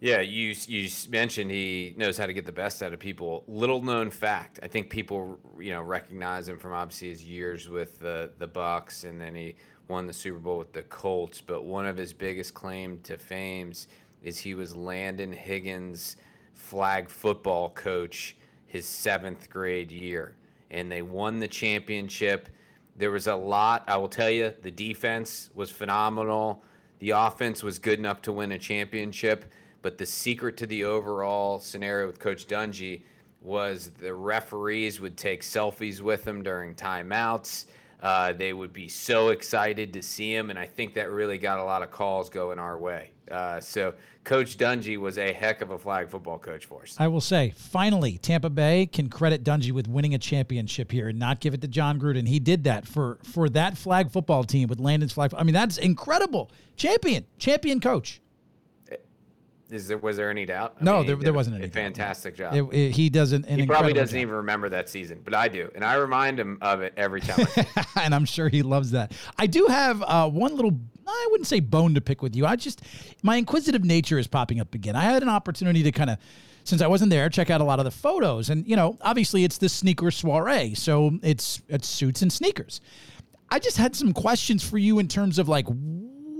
Yeah, 0.01 0.19
you 0.19 0.53
you 0.67 0.89
mentioned 1.09 1.49
he 1.51 1.93
knows 1.95 2.17
how 2.17 2.25
to 2.25 2.33
get 2.33 2.45
the 2.45 2.51
best 2.51 2.83
out 2.83 2.91
of 2.91 2.99
people. 2.99 3.45
Little 3.47 3.81
known 3.81 4.11
fact, 4.11 4.59
I 4.61 4.67
think 4.67 4.89
people 4.89 5.39
you 5.57 5.71
know 5.71 5.81
recognize 5.81 6.49
him 6.49 6.59
from 6.59 6.73
obviously 6.73 7.07
his 7.07 7.23
years 7.23 7.69
with 7.69 7.99
the 7.99 8.31
the 8.37 8.47
Bucs, 8.49 9.05
and 9.05 9.21
then 9.21 9.33
he 9.33 9.55
won 9.87 10.07
the 10.07 10.13
Super 10.13 10.39
Bowl 10.39 10.57
with 10.57 10.73
the 10.73 10.83
Colts. 10.83 11.41
But 11.41 11.63
one 11.63 11.85
of 11.85 11.97
his 11.97 12.13
biggest 12.13 12.53
claim 12.53 12.99
to 13.03 13.17
fame 13.17 13.73
is 14.21 14.37
he 14.37 14.53
was 14.55 14.75
Landon 14.75 15.31
Higgins' 15.31 16.15
flag 16.53 17.09
football 17.09 17.69
coach 17.69 18.35
his 18.65 18.87
seventh 18.87 19.49
grade 19.49 19.91
year, 19.91 20.35
and 20.71 20.91
they 20.91 21.03
won 21.03 21.39
the 21.39 21.47
championship. 21.47 22.49
There 22.95 23.11
was 23.11 23.27
a 23.27 23.35
lot. 23.35 23.83
I 23.87 23.97
will 23.97 24.09
tell 24.09 24.29
you, 24.29 24.53
the 24.61 24.71
defense 24.71 25.51
was 25.53 25.69
phenomenal. 25.69 26.63
The 26.99 27.11
offense 27.11 27.61
was 27.61 27.77
good 27.77 27.99
enough 27.99 28.21
to 28.23 28.31
win 28.31 28.53
a 28.53 28.57
championship, 28.57 29.45
but 29.81 29.97
the 29.97 30.05
secret 30.05 30.57
to 30.57 30.65
the 30.65 30.85
overall 30.85 31.59
scenario 31.59 32.07
with 32.07 32.19
Coach 32.19 32.47
Dungy 32.47 33.03
was 33.41 33.91
the 33.99 34.13
referees 34.13 35.01
would 35.01 35.17
take 35.17 35.41
selfies 35.41 36.01
with 36.01 36.25
him 36.25 36.41
during 36.41 36.73
timeouts. 36.73 37.65
Uh, 38.03 38.33
they 38.33 38.51
would 38.51 38.73
be 38.73 38.89
so 38.89 39.29
excited 39.29 39.93
to 39.93 40.01
see 40.01 40.35
him, 40.35 40.49
and 40.49 40.59
I 40.59 40.65
think 40.65 40.93
that 40.95 41.09
really 41.09 41.37
got 41.37 41.59
a 41.59 41.63
lot 41.63 41.81
of 41.81 41.89
calls 41.89 42.29
going 42.29 42.59
our 42.59 42.77
way. 42.77 43.11
Uh, 43.31 43.61
so 43.61 43.93
Coach 44.25 44.57
Dungy 44.57 44.97
was 44.97 45.17
a 45.17 45.31
heck 45.31 45.61
of 45.61 45.71
a 45.71 45.79
flag 45.79 46.09
football 46.09 46.37
coach 46.37 46.65
for 46.65 46.83
us. 46.83 46.97
I 46.99 47.07
will 47.07 47.21
say, 47.21 47.53
finally, 47.55 48.17
Tampa 48.17 48.49
Bay 48.49 48.87
can 48.87 49.09
credit 49.09 49.45
Dungy 49.45 49.71
with 49.71 49.87
winning 49.87 50.13
a 50.13 50.17
championship 50.17 50.91
here 50.91 51.07
and 51.07 51.17
not 51.17 51.39
give 51.39 51.53
it 51.53 51.61
to 51.61 51.67
Jon 51.69 51.97
Gruden. 51.97 52.27
He 52.27 52.39
did 52.39 52.65
that 52.65 52.85
for 52.85 53.19
for 53.23 53.47
that 53.49 53.77
flag 53.77 54.11
football 54.11 54.43
team 54.43 54.67
with 54.67 54.79
Landon's 54.79 55.13
flag. 55.13 55.33
I 55.37 55.43
mean, 55.43 55.53
that's 55.53 55.77
incredible. 55.77 56.51
Champion, 56.75 57.25
champion 57.37 57.79
coach. 57.79 58.19
Is 59.73 59.87
there 59.87 59.97
was 59.97 60.17
there 60.17 60.29
any 60.29 60.45
doubt? 60.45 60.75
I 60.79 60.83
no, 60.83 60.97
mean, 60.97 61.07
there, 61.07 61.15
there 61.15 61.33
wasn't 61.33 61.57
any. 61.57 61.67
fantastic 61.69 62.35
job. 62.35 62.53
It, 62.53 62.63
it, 62.73 62.91
he 62.91 63.09
does 63.09 63.31
an, 63.31 63.45
an 63.45 63.59
He 63.59 63.65
probably 63.65 63.93
doesn't 63.93 64.15
job. 64.15 64.21
even 64.21 64.35
remember 64.35 64.69
that 64.69 64.89
season, 64.89 65.21
but 65.23 65.33
I 65.33 65.47
do, 65.47 65.71
and 65.75 65.83
I 65.83 65.95
remind 65.95 66.39
him 66.39 66.57
of 66.61 66.81
it 66.81 66.93
every 66.95 67.21
time. 67.21 67.47
and 67.95 68.13
I'm 68.13 68.25
sure 68.25 68.49
he 68.49 68.61
loves 68.61 68.91
that. 68.91 69.11
I 69.37 69.47
do 69.47 69.65
have 69.67 70.03
uh, 70.03 70.29
one 70.29 70.55
little. 70.55 70.79
I 71.05 71.27
wouldn't 71.31 71.47
say 71.47 71.59
bone 71.59 71.95
to 71.95 72.01
pick 72.01 72.21
with 72.21 72.35
you. 72.35 72.45
I 72.45 72.55
just 72.55 72.81
my 73.23 73.35
inquisitive 73.35 73.83
nature 73.83 74.17
is 74.17 74.27
popping 74.27 74.59
up 74.59 74.73
again. 74.73 74.95
I 74.95 75.01
had 75.01 75.23
an 75.23 75.29
opportunity 75.29 75.83
to 75.83 75.91
kind 75.91 76.09
of 76.09 76.17
since 76.63 76.81
I 76.81 76.87
wasn't 76.87 77.11
there, 77.11 77.29
check 77.29 77.49
out 77.49 77.61
a 77.61 77.63
lot 77.63 77.79
of 77.79 77.85
the 77.85 77.91
photos. 77.91 78.49
And, 78.49 78.65
you 78.67 78.75
know, 78.75 78.97
obviously 79.01 79.43
it's 79.43 79.57
the 79.57 79.67
sneaker 79.69 80.11
soiree. 80.11 80.75
So 80.75 81.19
it's 81.21 81.61
it's 81.67 81.87
suits 81.87 82.21
and 82.21 82.31
sneakers. 82.31 82.81
I 83.49 83.59
just 83.59 83.77
had 83.77 83.95
some 83.95 84.13
questions 84.13 84.67
for 84.67 84.77
you 84.77 84.99
in 84.99 85.07
terms 85.07 85.37
of 85.37 85.47
like 85.47 85.67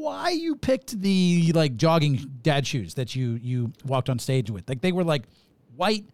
why 0.04 0.30
you 0.30 0.56
picked 0.56 1.02
the 1.02 1.52
like 1.56 1.78
jogging 1.78 2.30
dad 2.42 2.68
shoes 2.68 2.94
that 2.96 3.16
you 3.16 3.40
you 3.42 3.72
walked 3.86 4.10
on 4.10 4.20
stage 4.20 4.52
with. 4.52 4.68
Like 4.68 4.82
they 4.82 4.92
were 4.92 5.04
like 5.04 5.24
white. 5.76 6.06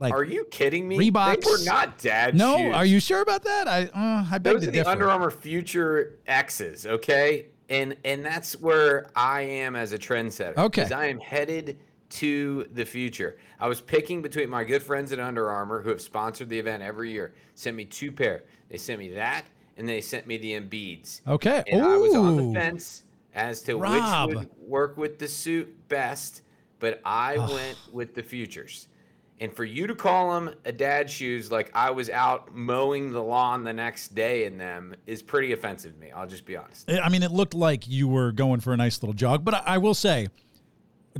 Like 0.00 0.12
are 0.12 0.24
you 0.24 0.44
kidding 0.46 0.88
me? 0.88 0.98
Reeboks. 0.98 1.42
They 1.44 1.50
were 1.50 1.64
not 1.64 1.98
dad 1.98 2.30
shoes. 2.32 2.38
no, 2.38 2.56
shoes. 2.56 2.74
are 2.74 2.86
you 2.86 3.00
sure 3.00 3.20
about 3.20 3.44
that? 3.44 3.68
I 3.68 3.84
uh, 3.84 4.26
I 4.30 4.38
beg 4.38 4.54
Those 4.54 4.62
to 4.62 4.68
are 4.68 4.72
differ. 4.72 4.84
the 4.84 4.90
Under 4.90 5.10
Armour 5.10 5.30
Future 5.30 6.18
X's, 6.26 6.86
okay? 6.86 7.46
And 7.68 7.96
and 8.04 8.24
that's 8.24 8.54
where 8.60 9.10
I 9.14 9.42
am 9.42 9.76
as 9.76 9.92
a 9.92 9.98
trendsetter. 9.98 10.56
Okay. 10.56 10.82
Because 10.82 10.92
I 10.92 11.06
am 11.06 11.20
headed 11.20 11.78
to 12.10 12.66
the 12.72 12.84
future. 12.84 13.38
I 13.60 13.68
was 13.68 13.80
picking 13.80 14.22
between 14.22 14.48
my 14.48 14.64
good 14.64 14.82
friends 14.82 15.12
at 15.12 15.20
Under 15.20 15.50
Armour 15.50 15.82
who 15.82 15.90
have 15.90 16.00
sponsored 16.00 16.48
the 16.48 16.58
event 16.58 16.82
every 16.82 17.10
year. 17.10 17.34
Sent 17.54 17.76
me 17.76 17.84
two 17.84 18.12
pair. 18.12 18.44
They 18.68 18.78
sent 18.78 18.98
me 18.98 19.12
that 19.14 19.46
and 19.76 19.88
they 19.88 20.00
sent 20.00 20.26
me 20.26 20.36
the 20.36 20.52
Embiids. 20.52 21.20
Okay. 21.26 21.62
And 21.66 21.82
I 21.82 21.96
was 21.96 22.14
on 22.14 22.36
the 22.36 22.58
fence 22.58 23.03
as 23.34 23.62
to 23.62 23.76
Rob. 23.76 24.28
which 24.28 24.36
would 24.38 24.50
work 24.58 24.96
with 24.96 25.18
the 25.18 25.28
suit 25.28 25.88
best, 25.88 26.42
but 26.78 27.00
I 27.04 27.38
went 27.38 27.78
with 27.92 28.14
the 28.14 28.22
futures. 28.22 28.88
And 29.40 29.52
for 29.52 29.64
you 29.64 29.88
to 29.88 29.94
call 29.96 30.32
them 30.32 30.54
a 30.64 30.70
dad 30.70 31.10
shoes 31.10 31.50
like 31.50 31.70
I 31.74 31.90
was 31.90 32.08
out 32.08 32.54
mowing 32.54 33.10
the 33.10 33.22
lawn 33.22 33.64
the 33.64 33.72
next 33.72 34.14
day 34.14 34.44
in 34.44 34.58
them 34.58 34.94
is 35.06 35.22
pretty 35.22 35.52
offensive 35.52 35.94
to 35.94 36.00
me. 36.00 36.12
I'll 36.12 36.26
just 36.26 36.46
be 36.46 36.56
honest. 36.56 36.88
I 36.88 37.08
mean, 37.08 37.24
it 37.24 37.32
looked 37.32 37.52
like 37.52 37.88
you 37.88 38.06
were 38.06 38.30
going 38.30 38.60
for 38.60 38.72
a 38.72 38.76
nice 38.76 39.02
little 39.02 39.12
jog, 39.12 39.44
but 39.44 39.54
I, 39.54 39.62
I 39.66 39.78
will 39.78 39.94
say, 39.94 40.28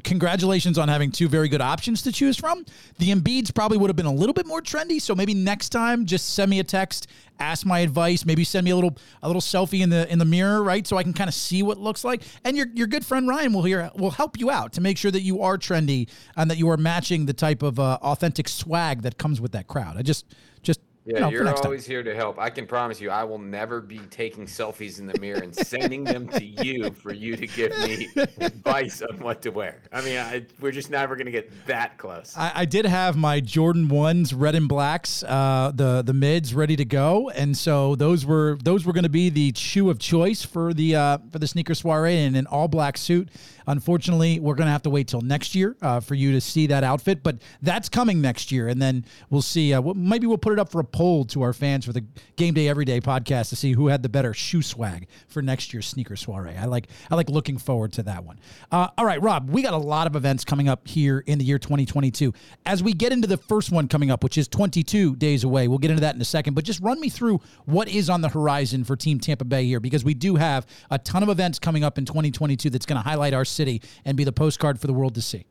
congratulations 0.03 0.77
on 0.77 0.89
having 0.89 1.11
two 1.11 1.29
very 1.29 1.49
good 1.49 1.61
options 1.61 2.03
to 2.03 2.11
choose 2.11 2.37
from. 2.37 2.65
The 2.99 3.11
Embiids 3.11 3.55
probably 3.55 3.79
would 3.79 3.89
have 3.89 3.97
been 3.97 4.07
a 4.07 4.13
little 4.13 4.33
bit 4.33 4.47
more 4.47 4.61
trendy, 4.61 5.01
so 5.01 5.15
maybe 5.15 5.35
next 5.35 5.69
time 5.69 6.05
just 6.05 6.35
send 6.35 6.51
me 6.51 6.59
a 6.59 6.65
text, 6.65 7.07
ask 7.39 7.65
my 7.65 7.81
advice, 7.81 8.25
maybe 8.25 8.43
send 8.43 8.65
me 8.65 8.73
a 8.73 8.75
little 8.75 8.97
a 9.23 9.29
little 9.29 9.43
selfie 9.43 9.83
in 9.83 9.91
the 9.91 10.11
in 10.11 10.19
the 10.19 10.25
mirror, 10.25 10.63
right, 10.63 10.87
so 10.87 10.97
I 10.97 11.05
can 11.05 11.13
kind 11.13 11.29
of 11.29 11.35
see 11.35 11.63
what 11.63 11.79
looks 11.79 12.03
like. 12.03 12.23
And 12.45 12.57
your 12.57 12.67
your 12.75 12.89
good 12.89 13.07
friend 13.07 13.29
Ryan 13.29 13.53
will 13.53 13.63
here 13.63 13.91
will 13.95 14.11
help 14.11 14.39
you 14.39 14.51
out 14.51 14.73
to 14.73 14.81
make 14.81 14.99
sure 14.99 15.13
that 15.13 15.23
you 15.23 15.43
are 15.43 15.57
trendy 15.57 16.09
and 16.37 16.51
that 16.51 16.59
you 16.59 16.69
are 16.71 16.77
matching 16.77 17.27
the 17.27 17.35
type 17.35 17.63
of 17.63 17.79
uh, 17.79 17.99
authentic 18.03 18.49
swag 18.49 19.03
that 19.03 19.19
comes 19.19 19.41
with 19.41 19.53
that 19.53 19.69
crowd. 19.69 19.97
I 19.97 20.03
just 20.03 20.27
just 20.63 20.81
yeah, 21.07 21.21
no, 21.21 21.29
you're 21.29 21.47
always 21.47 21.85
time. 21.85 21.91
here 21.91 22.03
to 22.03 22.15
help. 22.15 22.39
I 22.39 22.49
can 22.49 22.67
promise 22.67 22.99
you, 22.99 23.11
I 23.11 23.25
will 23.25 23.39
never 23.39 23.83
be 23.83 23.99
taking 24.11 24.47
selfies 24.47 24.99
in 24.99 25.07
the 25.07 25.19
mirror 25.21 25.43
and 25.43 25.55
sending 25.55 26.03
them 26.03 26.27
to 26.29 26.45
you 26.45 26.93
for 26.93 27.13
you 27.13 27.37
to 27.37 27.47
give 27.47 27.77
me 27.81 28.09
advice 28.39 29.03
on 29.03 29.19
what 29.19 29.43
to 29.43 29.51
wear. 29.51 29.83
I 29.93 30.01
mean, 30.01 30.17
I, 30.17 30.47
we're 30.61 30.73
just 30.73 30.89
never 30.89 31.15
going 31.15 31.27
to 31.27 31.33
get 31.33 31.67
that 31.67 31.99
close. 31.99 32.35
I, 32.39 32.53
I, 32.55 32.65
did 32.65 32.87
have 32.87 33.17
my 33.17 33.41
Jordan 33.41 33.89
ones, 33.89 34.33
red 34.33 34.55
and 34.55 34.67
blacks, 34.67 35.23
uh, 35.25 35.73
the 35.75 36.01
the 36.01 36.15
mids 36.15 36.55
ready 36.55 36.77
to 36.77 36.87
go, 36.87 37.29
and 37.31 37.55
so 37.55 37.97
those 37.97 38.25
were 38.25 38.57
those 38.63 38.87
were 38.87 38.95
going 38.95 39.05
to 39.05 39.11
be 39.11 39.29
the 39.29 39.53
shoe 39.55 39.91
of 39.91 39.99
choice 39.99 40.43
for 40.43 40.73
the 40.73 40.97
uh, 40.97 41.19
for 41.31 41.39
the 41.39 41.47
sneaker 41.47 41.75
soiree 41.75 42.17
in 42.17 42.35
an 42.35 42.47
all 42.47 42.69
black 42.69 42.97
suit. 42.97 43.29
Unfortunately, 43.67 44.41
we're 44.41 44.55
going 44.55 44.67
to 44.67 44.73
have 44.73 44.83
to 44.83 44.91
wait 44.91 45.09
till 45.09 45.21
next 45.21 45.55
year 45.55 45.77
uh, 45.83 46.01
for 46.01 46.15
you 46.15 46.33
to 46.33 46.41
see 46.41 46.67
that 46.67 46.85
outfit, 46.85 47.23
but 47.23 47.39
that's 47.63 47.89
coming 47.89 48.21
next 48.21 48.53
year, 48.53 48.69
and 48.69 48.81
then 48.81 49.05
we'll 49.31 49.43
see. 49.43 49.73
Uh, 49.73 49.83
maybe 49.95 50.27
we'll 50.27 50.39
put 50.39 50.53
it 50.53 50.59
up 50.59 50.71
for 50.71 50.81
a 50.81 50.85
poll 50.85 51.25
to 51.27 51.43
our 51.43 51.53
fans 51.53 51.85
for 51.85 51.93
the 51.93 52.05
Game 52.37 52.55
Day 52.55 52.69
Everyday 52.69 53.01
podcast 53.01 53.49
to 53.51 53.57
see 53.57 53.73
who 53.73 53.89
had 53.89 54.03
the 54.03 54.09
better 54.09 54.35
shoe 54.35 54.63
swag 54.63 55.09
for 55.29 55.43
next 55.43 55.73
year's 55.73 55.87
sneaker 55.87 56.17
soiree. 56.17 56.57
I 56.57 56.67
like 56.67 56.89
I 57.11 57.15
like 57.15 57.31
looking 57.31 57.59
forward 57.59 57.93
to 57.95 58.03
that 58.05 58.25
one. 58.25 58.39
Uh, 58.71 58.89
all 58.99 59.05
right, 59.05 59.21
Rob, 59.21 59.51
we 59.51 59.63
got 59.63 59.75
a 59.75 59.79
lot 59.79 60.07
of 60.07 60.17
events 60.17 60.45
coming 60.45 60.69
up 60.69 60.87
here 60.87 61.25
in 61.27 61.39
the 61.39 61.45
year 61.45 61.59
2022. 61.59 62.33
As 62.67 62.83
we 62.83 62.93
get 62.93 63.13
into 63.13 63.27
the 63.27 63.37
first 63.37 63.73
one 63.73 63.89
coming 63.89 64.11
up, 64.11 64.23
which 64.23 64.39
is 64.39 64.49
22 64.49 65.17
days 65.17 65.45
away, 65.45 65.69
we'll 65.69 65.79
get 65.79 65.91
into 65.91 66.03
that 66.03 66.15
in 66.15 66.21
a 66.21 66.25
second. 66.25 66.55
But 66.55 66.65
just 66.65 66.81
run 66.81 67.01
me 67.01 67.09
through 67.09 67.41
what 67.65 67.89
is 67.89 68.11
on 68.11 68.21
the 68.21 68.29
horizon 68.29 68.85
for 68.85 68.97
Team 68.97 69.21
Tampa 69.21 69.45
Bay 69.45 69.65
here, 69.65 69.81
because 69.81 70.05
we 70.05 70.15
do 70.15 70.37
have 70.37 70.67
a 70.91 70.99
ton 70.99 71.23
of 71.23 71.29
events 71.29 71.59
coming 71.59 71.85
up 71.85 71.99
in 71.99 72.05
2022 72.05 72.71
that's 72.71 72.87
going 72.87 73.01
to 73.01 73.09
highlight 73.09 73.35
our 73.35 73.45
city 73.55 73.81
and 74.05 74.17
be 74.17 74.25
the 74.25 74.33
postcard 74.33 74.81
for 74.81 74.87
the 74.87 74.93
world 74.93 75.15
to 75.15 75.23
see. 75.23 75.47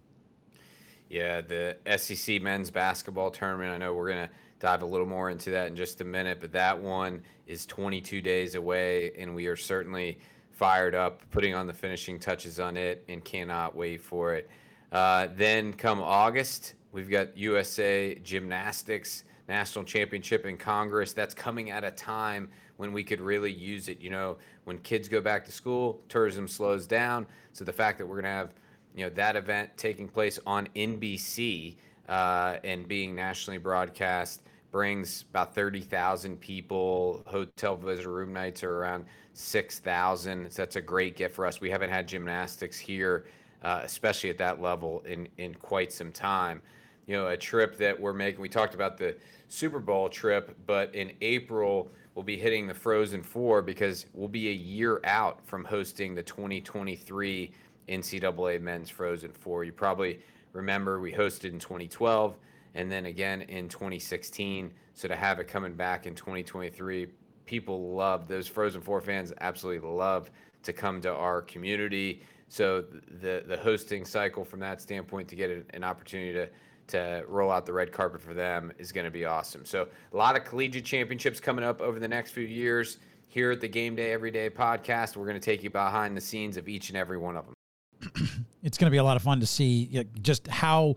Yeah, 1.09 1.41
the 1.41 1.77
SEC 1.97 2.41
men's 2.41 2.71
basketball 2.71 3.29
tournament. 3.29 3.71
I 3.71 3.77
know 3.77 3.93
we're 3.93 4.09
going 4.09 4.27
to 4.27 4.33
dive 4.59 4.81
a 4.81 4.85
little 4.85 5.05
more 5.05 5.29
into 5.29 5.51
that 5.51 5.67
in 5.67 5.75
just 5.75 6.01
a 6.01 6.03
minute, 6.03 6.39
but 6.41 6.51
that 6.53 6.79
one 6.79 7.21
is 7.45 7.65
22 7.65 8.21
days 8.21 8.55
away, 8.55 9.11
and 9.17 9.35
we 9.35 9.47
are 9.47 9.55
certainly 9.55 10.17
fired 10.51 10.95
up, 10.95 11.21
putting 11.31 11.53
on 11.53 11.67
the 11.67 11.73
finishing 11.73 12.19
touches 12.19 12.59
on 12.59 12.77
it, 12.77 13.03
and 13.09 13.23
cannot 13.23 13.75
wait 13.75 14.01
for 14.01 14.33
it. 14.33 14.49
Uh, 14.91 15.27
then 15.35 15.73
come 15.73 16.01
August, 16.01 16.75
we've 16.91 17.09
got 17.09 17.37
USA 17.37 18.15
Gymnastics 18.23 19.23
National 19.47 19.83
Championship 19.83 20.45
in 20.45 20.57
Congress. 20.57 21.13
That's 21.13 21.33
coming 21.33 21.71
at 21.71 21.83
a 21.83 21.91
time 21.91 22.49
when 22.83 22.91
we 22.91 23.01
could 23.01 23.21
really 23.21 23.51
use 23.51 23.87
it. 23.87 24.01
You 24.01 24.09
know, 24.09 24.35
when 24.65 24.77
kids 24.79 25.07
go 25.07 25.21
back 25.21 25.45
to 25.45 25.53
school, 25.53 26.01
tourism 26.09 26.49
slows 26.49 26.85
down. 26.85 27.25
So 27.53 27.63
the 27.63 27.71
fact 27.71 27.97
that 27.97 28.05
we're 28.05 28.15
going 28.15 28.25
to 28.25 28.29
have, 28.29 28.49
you 28.93 29.05
know, 29.05 29.09
that 29.11 29.37
event 29.37 29.69
taking 29.77 30.09
place 30.09 30.37
on 30.45 30.67
NBC 30.75 31.77
uh, 32.09 32.57
and 32.65 32.85
being 32.85 33.15
nationally 33.15 33.57
broadcast 33.57 34.41
brings 34.69 35.23
about 35.29 35.55
30,000 35.55 36.37
people. 36.41 37.23
Hotel 37.25 37.77
visitor 37.77 38.11
room 38.11 38.33
nights 38.33 38.65
are 38.65 38.75
around 38.79 39.05
6,000. 39.31 40.51
So 40.51 40.61
that's 40.61 40.75
a 40.75 40.81
great 40.81 41.15
gift 41.15 41.35
for 41.35 41.45
us. 41.45 41.61
We 41.61 41.69
haven't 41.69 41.89
had 41.89 42.05
gymnastics 42.05 42.77
here, 42.77 43.27
uh, 43.63 43.79
especially 43.83 44.29
at 44.29 44.37
that 44.39 44.61
level, 44.61 45.03
in, 45.07 45.29
in 45.37 45.55
quite 45.55 45.93
some 45.93 46.11
time. 46.11 46.61
You 47.07 47.15
know, 47.15 47.27
a 47.27 47.37
trip 47.37 47.77
that 47.77 47.97
we're 47.97 48.11
making, 48.11 48.41
we 48.41 48.49
talked 48.49 48.73
about 48.73 48.97
the 48.97 49.15
Super 49.47 49.79
Bowl 49.79 50.09
trip, 50.09 50.57
but 50.65 50.93
in 50.93 51.13
April, 51.21 51.89
we'll 52.15 52.23
be 52.23 52.37
hitting 52.37 52.67
the 52.67 52.73
Frozen 52.73 53.23
Four 53.23 53.61
because 53.61 54.05
we'll 54.13 54.27
be 54.27 54.49
a 54.49 54.53
year 54.53 55.01
out 55.03 55.45
from 55.45 55.65
hosting 55.65 56.13
the 56.15 56.23
2023 56.23 57.51
NCAA 57.89 58.61
Men's 58.61 58.89
Frozen 58.89 59.31
Four. 59.31 59.63
You 59.63 59.71
probably 59.71 60.19
remember 60.53 60.99
we 60.99 61.11
hosted 61.11 61.51
in 61.51 61.59
2012 61.59 62.37
and 62.75 62.91
then 62.91 63.05
again 63.05 63.41
in 63.43 63.67
2016. 63.69 64.71
So 64.93 65.07
to 65.07 65.15
have 65.15 65.39
it 65.39 65.47
coming 65.47 65.73
back 65.73 66.05
in 66.05 66.15
2023, 66.15 67.07
people 67.45 67.95
love 67.95 68.27
those 68.27 68.47
Frozen 68.47 68.81
Four 68.81 69.01
fans. 69.01 69.33
Absolutely 69.41 69.87
love 69.89 70.29
to 70.63 70.73
come 70.73 71.01
to 71.01 71.11
our 71.11 71.41
community. 71.41 72.21
So 72.47 72.83
the 73.21 73.43
the 73.47 73.57
hosting 73.57 74.05
cycle 74.05 74.45
from 74.45 74.59
that 74.59 74.81
standpoint 74.81 75.27
to 75.29 75.35
get 75.35 75.65
an 75.73 75.83
opportunity 75.83 76.33
to 76.33 76.49
to 76.87 77.23
roll 77.27 77.51
out 77.51 77.65
the 77.65 77.73
red 77.73 77.91
carpet 77.91 78.21
for 78.21 78.33
them 78.33 78.71
is 78.77 78.91
going 78.91 79.05
to 79.05 79.11
be 79.11 79.25
awesome. 79.25 79.65
So 79.65 79.87
a 80.11 80.17
lot 80.17 80.35
of 80.35 80.45
collegiate 80.45 80.85
championships 80.85 81.39
coming 81.39 81.63
up 81.63 81.81
over 81.81 81.99
the 81.99 82.07
next 82.07 82.31
few 82.31 82.45
years. 82.45 82.97
Here 83.27 83.51
at 83.51 83.61
the 83.61 83.67
Game 83.67 83.95
Day 83.95 84.11
Everyday 84.11 84.49
podcast, 84.49 85.15
we're 85.15 85.25
going 85.25 85.39
to 85.39 85.43
take 85.43 85.63
you 85.63 85.71
behind 85.71 86.15
the 86.15 86.21
scenes 86.21 86.55
of 86.55 86.67
each 86.67 86.89
and 86.89 86.97
every 86.97 87.17
one 87.17 87.35
of 87.35 87.45
them. 87.45 88.45
it's 88.63 88.77
going 88.77 88.85
to 88.87 88.91
be 88.91 88.97
a 88.97 89.03
lot 89.03 89.15
of 89.15 89.23
fun 89.23 89.39
to 89.39 89.45
see 89.47 90.05
just 90.21 90.47
how 90.47 90.95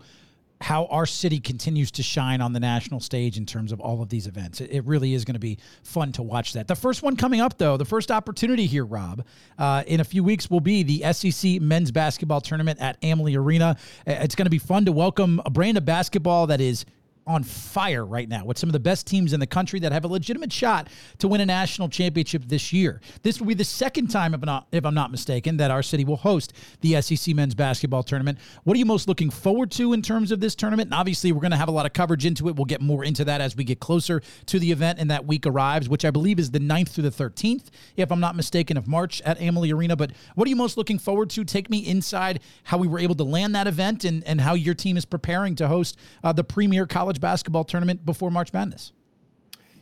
how 0.61 0.85
our 0.85 1.05
city 1.05 1.39
continues 1.39 1.91
to 1.91 2.03
shine 2.03 2.41
on 2.41 2.53
the 2.53 2.59
national 2.59 2.99
stage 2.99 3.37
in 3.37 3.45
terms 3.45 3.71
of 3.71 3.79
all 3.79 4.01
of 4.01 4.09
these 4.09 4.27
events. 4.27 4.59
It, 4.61 4.85
really 4.87 5.13
is 5.13 5.25
going 5.25 5.33
to 5.33 5.39
be 5.39 5.57
fun 5.83 6.13
to 6.13 6.23
watch 6.23 6.53
that. 6.53 6.67
The 6.67 6.75
first 6.75 7.03
one 7.03 7.17
coming 7.17 7.41
up, 7.41 7.57
though, 7.57 7.75
the 7.75 7.85
first 7.85 8.09
opportunity 8.09 8.65
here, 8.65 8.85
Rob, 8.85 9.25
uh, 9.57 9.83
in 9.85 9.99
a 9.99 10.03
few 10.03 10.23
weeks 10.23 10.49
will 10.49 10.61
be 10.61 10.81
the 10.81 11.11
SEC 11.13 11.61
men's 11.61 11.91
basketball 11.91 12.39
tournament 12.39 12.79
at 12.79 12.97
Amalie 13.03 13.35
Arena. 13.35 13.75
It's 14.05 14.35
going 14.35 14.45
to 14.45 14.51
be 14.51 14.59
fun 14.59 14.85
to 14.85 14.91
welcome 14.93 15.41
a 15.45 15.49
brand 15.49 15.77
of 15.77 15.83
basketball 15.83 16.47
that 16.47 16.61
is 16.61 16.85
on 17.27 17.43
fire 17.43 18.05
right 18.05 18.27
now 18.27 18.45
with 18.45 18.57
some 18.57 18.69
of 18.69 18.73
the 18.73 18.79
best 18.79 19.05
teams 19.05 19.33
in 19.33 19.39
the 19.39 19.47
country 19.47 19.79
that 19.81 19.91
have 19.91 20.05
a 20.05 20.07
legitimate 20.07 20.51
shot 20.51 20.87
to 21.19 21.27
win 21.27 21.41
a 21.41 21.45
national 21.45 21.89
championship 21.89 22.43
this 22.47 22.71
year. 22.71 23.01
This 23.21 23.39
will 23.39 23.47
be 23.47 23.53
the 23.53 23.63
second 23.63 24.07
time, 24.07 24.33
if, 24.33 24.41
not, 24.41 24.67
if 24.71 24.85
I'm 24.85 24.93
not 24.93 25.11
mistaken, 25.11 25.57
that 25.57 25.69
our 25.69 25.83
city 25.83 26.05
will 26.05 26.17
host 26.17 26.53
the 26.81 26.99
SEC 27.01 27.35
men's 27.35 27.53
basketball 27.53 28.03
tournament. 28.03 28.39
What 28.63 28.75
are 28.75 28.79
you 28.79 28.85
most 28.85 29.07
looking 29.07 29.29
forward 29.29 29.71
to 29.71 29.93
in 29.93 30.01
terms 30.01 30.31
of 30.31 30.39
this 30.39 30.55
tournament? 30.55 30.87
And 30.87 30.93
obviously, 30.93 31.31
we're 31.31 31.41
going 31.41 31.51
to 31.51 31.57
have 31.57 31.67
a 31.67 31.71
lot 31.71 31.85
of 31.85 31.93
coverage 31.93 32.25
into 32.25 32.47
it. 32.47 32.55
We'll 32.55 32.65
get 32.65 32.81
more 32.81 33.03
into 33.03 33.25
that 33.25 33.41
as 33.41 33.55
we 33.55 33.63
get 33.63 33.79
closer 33.79 34.21
to 34.45 34.59
the 34.59 34.71
event 34.71 34.99
and 34.99 35.11
that 35.11 35.25
week 35.25 35.45
arrives, 35.45 35.89
which 35.89 36.05
I 36.05 36.11
believe 36.11 36.39
is 36.39 36.51
the 36.51 36.59
9th 36.59 36.89
through 36.89 37.09
the 37.09 37.11
13th, 37.11 37.65
if 37.97 38.11
I'm 38.11 38.19
not 38.19 38.35
mistaken, 38.35 38.77
of 38.77 38.87
March 38.87 39.21
at 39.21 39.39
Amalie 39.41 39.71
Arena. 39.71 39.95
But 39.95 40.11
what 40.35 40.47
are 40.47 40.49
you 40.49 40.55
most 40.55 40.77
looking 40.77 40.97
forward 40.97 41.29
to? 41.31 41.43
Take 41.43 41.69
me 41.69 41.79
inside 41.79 42.39
how 42.63 42.77
we 42.77 42.87
were 42.87 42.99
able 42.99 43.15
to 43.15 43.23
land 43.23 43.53
that 43.55 43.67
event 43.67 44.05
and, 44.05 44.23
and 44.23 44.39
how 44.41 44.53
your 44.53 44.73
team 44.73 44.97
is 44.97 45.05
preparing 45.05 45.55
to 45.55 45.67
host 45.67 45.97
uh, 46.23 46.31
the 46.31 46.43
premier 46.43 46.85
college 46.85 47.16
college 47.17 47.31
basketball 47.31 47.63
tournament 47.63 48.05
before 48.05 48.29
March 48.29 48.53
Madness. 48.53 48.91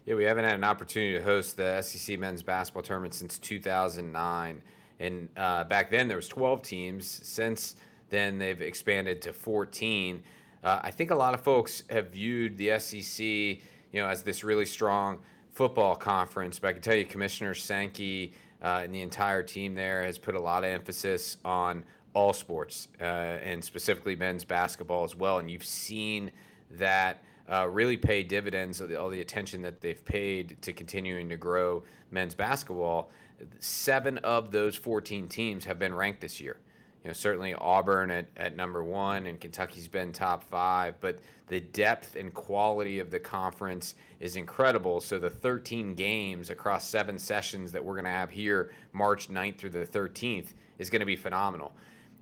Yeah, 0.06 0.15
we 0.15 0.24
haven't 0.24 0.45
had 0.45 0.54
an 0.54 0.63
opportunity 0.63 1.17
to 1.17 1.24
host 1.24 1.58
the 1.58 1.82
SEC 1.82 2.19
men's 2.19 2.43
basketball 2.43 2.84
tournament 2.84 3.13
since 3.13 3.39
2009, 3.39 4.62
and 5.00 5.30
uh, 5.36 5.63
back 5.65 5.89
then 5.89 6.08
there 6.08 6.17
was 6.17 6.28
12 6.28 6.62
teams. 6.62 7.19
Since 7.24 7.76
then, 8.10 8.38
they've 8.38 8.62
expanded 8.62 9.21
to 9.24 9.34
14. 9.34 10.24
Uh, 10.63 10.80
I 10.84 10.91
think 10.91 11.12
a 11.12 11.15
lot 11.15 11.34
of 11.34 11.41
folks 11.41 11.84
have 11.89 12.12
viewed 12.12 12.58
the 12.58 12.80
SEC, 12.80 13.19
you 13.19 13.60
know, 13.95 14.08
as 14.08 14.24
this 14.24 14.43
really 14.43 14.65
strong 14.65 15.19
football 15.52 15.95
conference. 15.95 16.60
But 16.60 16.67
I 16.67 16.74
can 16.74 16.82
tell 16.82 16.95
you, 16.95 17.06
Commissioner 17.06 17.54
Sankey 17.54 18.34
uh, 18.62 18.82
and 18.84 18.93
the 18.93 19.02
entire 19.02 19.43
team 19.43 19.76
there 19.76 20.04
has 20.04 20.17
put 20.17 20.36
a 20.36 20.39
lot 20.39 20.63
of 20.63 20.69
emphasis 20.69 21.38
on 21.43 21.84
all 22.13 22.32
sports 22.32 22.88
uh, 23.02 23.04
and 23.04 23.63
specifically 23.63 24.15
men's 24.15 24.45
basketball 24.45 25.04
as 25.04 25.15
well. 25.15 25.39
And 25.39 25.50
you've 25.52 25.65
seen 25.65 26.32
that 26.71 27.23
uh, 27.51 27.67
really 27.67 27.97
pay 27.97 28.23
dividends 28.23 28.82
of 28.82 28.91
all 28.93 29.10
the 29.10 29.21
attention 29.21 29.62
that 29.62 29.82
they've 29.82 30.04
paid 30.06 30.58
to 30.62 30.73
continuing 30.73 31.30
to 31.30 31.38
grow 31.38 31.84
men's 32.12 32.36
basketball. 32.36 33.12
Seven 33.60 34.17
of 34.19 34.51
those 34.51 34.75
14 34.75 35.28
teams 35.28 35.65
have 35.65 35.78
been 35.78 35.93
ranked 35.93 36.21
this 36.21 36.39
year. 36.39 36.58
You 37.04 37.10
know, 37.10 37.13
certainly 37.13 37.54
Auburn 37.54 38.10
at, 38.10 38.25
at 38.36 38.56
number 38.56 38.84
one 38.84 39.28
and 39.28 39.39
Kentucky's 39.39 39.88
been 39.88 40.12
top 40.12 40.43
five, 40.49 40.95
but 41.01 41.19
the 41.47 41.60
depth 41.60 42.15
and 42.15 42.34
quality 42.34 42.97
of 42.97 43.12
the 43.12 43.19
conference 43.19 43.93
is 44.19 44.36
incredible. 44.38 44.99
So 44.99 45.19
the 45.19 45.30
13 45.30 45.93
games 45.93 46.49
across 46.49 46.88
seven 46.88 47.19
sessions 47.19 47.71
that 47.73 47.84
we're 47.84 47.93
going 47.93 48.06
to 48.06 48.10
have 48.10 48.32
here, 48.32 48.71
March 48.91 49.30
9th 49.30 49.58
through 49.58 49.69
the 49.69 49.86
13th, 49.86 50.54
is 50.80 50.89
going 50.89 51.01
to 51.01 51.06
be 51.06 51.15
phenomenal. 51.15 51.73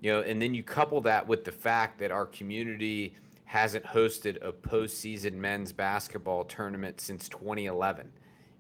You 0.02 0.12
know, 0.12 0.22
and 0.22 0.42
then 0.42 0.54
you 0.54 0.64
couple 0.64 1.00
that 1.02 1.26
with 1.26 1.46
the 1.46 1.52
fact 1.54 1.98
that 2.00 2.12
our 2.12 2.26
community 2.26 3.16
hasn't 3.54 3.86
hosted 3.86 4.36
a 4.44 4.52
postseason 4.52 5.34
men's 5.34 5.72
basketball 5.72 6.44
tournament 6.44 7.00
since 7.00 7.30
2011. 7.30 8.12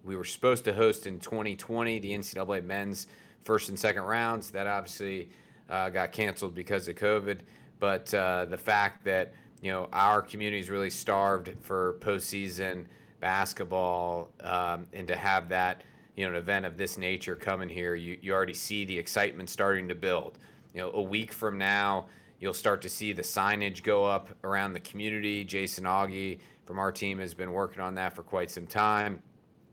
We 0.04 0.16
were 0.16 0.24
supposed 0.24 0.66
to 0.66 0.74
host 0.74 1.08
in 1.08 1.20
2020 1.20 1.98
the 1.98 2.12
NCAA 2.12 2.64
men's 2.64 3.08
first 3.44 3.70
and 3.70 3.80
second 3.80 4.04
rounds. 4.04 4.52
That 4.52 4.68
obviously 4.68 5.30
uh, 5.68 5.90
got 5.90 6.12
canceled 6.12 6.54
because 6.54 6.88
of 6.88 6.96
COVID. 6.96 7.40
But 7.80 8.14
uh, 8.14 8.46
the 8.46 8.58
fact 8.58 9.04
that 9.06 9.34
you 9.64 9.72
know 9.72 9.90
our 9.94 10.22
community 10.22 10.60
is 10.60 10.70
really 10.70 10.92
starved 10.92 11.52
for 11.62 11.98
postseason 12.00 12.86
basketball, 13.20 14.30
um, 14.42 14.86
and 14.94 15.08
to 15.08 15.16
have 15.16 15.50
that 15.50 15.82
you 16.16 16.24
know 16.24 16.34
an 16.34 16.38
event 16.38 16.68
of 16.68 16.78
this 16.78 17.00
nature 17.00 17.36
coming 17.36 17.68
here, 17.68 17.96
you 17.96 18.20
you 18.22 18.32
already 18.32 18.54
see 18.54 18.86
the 18.86 19.00
excitement 19.00 19.50
starting 19.50 19.88
to 19.88 19.96
build. 19.96 20.38
You 20.76 20.82
know, 20.82 20.92
a 20.94 21.02
week 21.02 21.34
from 21.34 21.58
now 21.58 22.06
You'll 22.44 22.54
start 22.54 22.82
to 22.82 22.90
see 22.90 23.14
the 23.14 23.22
signage 23.22 23.84
go 23.84 24.04
up 24.04 24.28
around 24.44 24.74
the 24.74 24.82
community. 24.82 25.46
Jason 25.46 25.86
Augie 25.86 26.40
from 26.66 26.78
our 26.78 26.92
team 26.92 27.18
has 27.20 27.34
been 27.34 27.54
working 27.54 27.82
on 27.82 27.96
that 27.96 28.14
for 28.14 28.22
quite 28.22 28.52
some 28.52 28.68
time. 28.68 29.24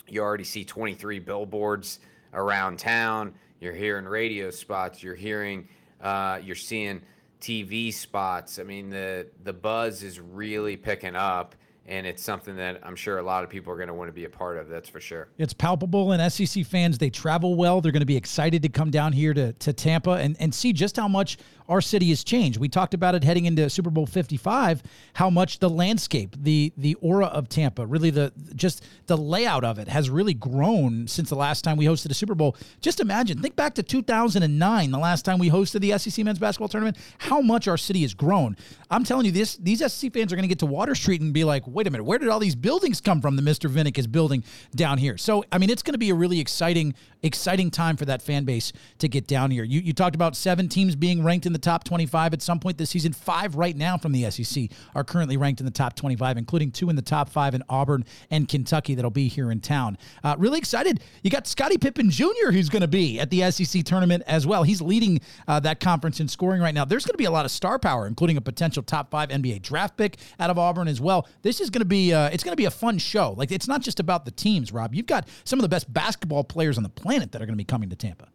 You 0.07 0.23
already 0.23 0.45
see 0.45 0.65
23 0.65 1.19
billboards 1.19 1.99
around 2.33 2.79
town. 2.79 3.35
You're 3.59 3.75
hearing 3.75 4.05
radio 4.05 4.51
spots. 4.51 5.03
You're 5.03 5.17
hearing, 5.17 5.67
uh, 6.01 6.39
you're 6.45 6.55
seeing 6.55 7.03
TV 7.41 7.93
spots. 7.93 8.61
I 8.61 8.63
mean, 8.63 8.89
the 8.89 9.27
the 9.43 9.53
buzz 9.53 10.05
is 10.05 10.21
really 10.21 10.77
picking 10.77 11.17
up 11.17 11.57
and 11.91 12.07
it's 12.07 12.23
something 12.23 12.57
that 12.57 12.81
I'm 12.85 12.95
sure 12.95 13.19
a 13.19 13.23
lot 13.23 13.43
of 13.43 13.51
people 13.51 13.73
are 13.73 13.77
going 13.77 13.89
to 13.89 13.95
want 13.95 14.09
to 14.09 14.13
be 14.13 14.25
a 14.25 14.31
part 14.31 14.59
of. 14.59 14.69
That's 14.69 14.89
for 14.89 15.01
sure. 15.01 15.29
It's 15.39 15.53
palpable, 15.53 16.13
and 16.13 16.33
SEC 16.33 16.65
fans 16.65 16.99
they 16.99 17.11
travel 17.11 17.57
well. 17.57 17.81
They're 17.81 17.93
going 17.93 18.01
to 18.01 18.07
be 18.07 18.17
excited 18.17 18.63
to 18.63 18.69
come 18.69 18.91
down 18.91 19.13
here 19.13 19.35
to, 19.35 19.53
to 19.55 19.73
Tampa 19.73 20.13
and, 20.13 20.37
and 20.39 20.55
see 20.55 20.73
just 20.73 20.97
how 20.97 21.09
much 21.09 21.39
our 21.71 21.81
city 21.81 22.09
has 22.09 22.25
changed. 22.25 22.59
We 22.59 22.69
talked 22.69 22.95
about 22.95 23.15
it 23.15 23.23
heading 23.23 23.47
into 23.47 23.71
Super 23.71 23.91
Bowl 23.91 24.05
55, 24.05 24.83
how 25.15 25.31
much 25.31 25.61
the 25.61 25.71
landscape, 25.71 26.35
the 26.37 26.73
the 26.77 26.95
aura 26.97 27.27
of 27.27 27.49
Tampa, 27.49 27.87
really 27.87 28.11
the 28.11 28.33
just 28.57 28.85
the 29.07 29.17
layout 29.17 29.65
of 29.65 29.79
it 29.79 29.87
has 29.87 30.11
really 30.11 30.35
grown 30.35 31.07
since 31.07 31.29
the 31.31 31.37
last 31.37 31.63
time 31.63 31.77
we 31.77 31.87
hosted 31.87 32.11
a 32.11 32.15
Super 32.15 32.35
Bowl. 32.35 32.57
Just 32.81 32.99
imagine, 32.99 33.41
think 33.41 33.55
back 33.55 33.75
to 33.75 33.85
2009, 33.85 34.91
the 34.91 34.99
last 34.99 35.25
time 35.25 35.39
we 35.39 35.49
hosted 35.49 35.81
the 35.81 35.97
SEC 35.97 36.25
men's 36.25 36.41
basketball 36.41 36.69
tournament, 36.69 36.97
how 37.19 37.41
much 37.41 37.69
our 37.69 37.79
city 37.79 38.03
has 38.03 38.15
grown. 38.15 38.57
I'm 38.91 39.05
telling 39.05 39.27
you, 39.27 39.33
this 39.33 39.57
these 39.57 39.79
SEC 39.79 40.13
fans 40.13 40.33
are 40.33 40.37
going 40.37 40.43
to 40.43 40.49
get 40.49 40.59
to 40.59 40.67
Water 40.67 40.97
Street 40.97 41.21
and 41.21 41.33
be 41.33 41.45
like, 41.45 41.63
wait 41.69 41.87
a 41.87 41.91
minute, 41.91 42.03
where 42.03 42.19
did 42.19 42.29
all 42.29 42.41
these 42.41 42.57
buildings 42.57 43.01
come 43.01 43.21
from 43.21 43.37
that 43.37 43.45
Mr. 43.45 43.71
Vinik 43.71 43.97
is 43.97 44.09
building 44.09 44.43
down 44.75 44.99
here? 44.99 45.17
So, 45.17 45.45
I 45.53 45.59
mean, 45.59 45.71
it's 45.71 45.85
going 45.85 45.95
to 45.95 45.99
be 45.99 46.11
a 46.11 46.15
really 46.15 46.41
exciting, 46.41 46.95
exciting 47.23 47.71
time 47.71 47.97
for 47.97 48.07
that 48.07 48.23
fan 48.23 48.45
base 48.45 48.73
to 48.99 49.09
get 49.09 49.29
down 49.29 49.53
here. 49.53 49.63
You, 49.63 49.81
you 49.81 49.93
talked 49.93 50.17
about 50.17 50.35
seven 50.35 50.69
teams 50.69 50.97
being 50.97 51.23
ranked 51.23 51.47
in 51.47 51.53
the 51.53 51.60
top 51.61 51.85
25 51.85 52.33
at 52.33 52.43
some 52.43 52.59
point 52.59 52.79
this 52.79 52.91
season. 52.91 53.13
Five 53.13 53.55
right 53.55 53.77
now 53.77 53.97
from 53.97 54.13
the 54.13 54.31
SEC 54.31 54.71
are 54.95 55.05
currently 55.05 55.37
ranked 55.37 55.61
in 55.61 55.67
the 55.67 55.73
top 55.73 55.95
25, 55.95 56.37
including 56.37 56.73
two 56.73 56.91
in 56.91 56.97
the 56.97 57.03
top 57.03 57.29
five 57.29 57.55
in 57.55 57.63
Auburn 57.69 58.05
and 58.31 58.49
Kentucky 58.49 58.95
that'll 58.95 59.11
be 59.11 59.29
here 59.29 59.51
in 59.51 59.61
town. 59.61 59.99
Uh, 60.25 60.37
really 60.39 60.59
excited. 60.59 61.01
You 61.23 61.31
got 61.31 61.47
Scottie 61.47 61.79
Pippen 61.79 62.11
Jr., 62.11 62.51
who's 62.53 62.69
going 62.69 62.83
to 62.83 62.89
be 62.89 63.21
at 63.21 63.31
the 63.31 63.51
SEC 63.51 63.85
tournament 63.85 64.23
as 64.27 64.47
well. 64.47 64.63
He's 64.63 64.83
leading 64.83 65.21
uh, 65.47 65.61
that 65.61 65.81
conference 65.81 66.21
in 66.21 66.29
scoring 66.29 66.61
right 66.61 66.75
now. 66.75 66.85
There's 66.85 67.05
going 67.05 67.15
to 67.15 67.19
be 67.19 67.25
a 67.25 67.31
lot 67.31 67.45
of 67.45 67.51
star 67.51 67.79
power, 67.79 68.07
including 68.07 68.37
a 68.37 68.41
potential 68.41 68.83
top 68.83 69.11
five 69.11 69.29
NBA 69.29 69.63
draft 69.63 69.97
pick 69.97 70.19
out 70.39 70.51
of 70.51 70.59
Auburn 70.59 70.89
as 70.89 71.01
well. 71.01 71.29
This 71.43 71.61
is 71.61 71.71
going 71.71 71.81
to 71.81 71.87
be 71.87 72.13
uh, 72.13 72.29
it's 72.31 72.45
going 72.45 72.53
to 72.53 72.57
be 72.57 72.65
a 72.65 72.71
fun 72.71 72.99
show. 72.99 73.35
Like 73.37 73.53
it's 73.53 73.69
not 73.69 73.83
just 73.83 74.01
about 74.01 74.25
the 74.25 74.31
teams, 74.31 74.73
Rob. 74.73 74.95
You've 74.95 75.07
got 75.07 75.29
some 75.45 75.59
of 75.59 75.63
the 75.63 75.69
best 75.69 75.93
basketball 75.93 76.45
players 76.45 76.77
on 76.77 76.83
the 76.83 76.89
planet 76.89 77.33
that 77.33 77.43
are 77.43 77.47
going 77.47 77.55
to 77.55 77.59
be 77.59 77.65
coming 77.65 77.91
to 77.91 77.97
Tampa. 77.97 78.29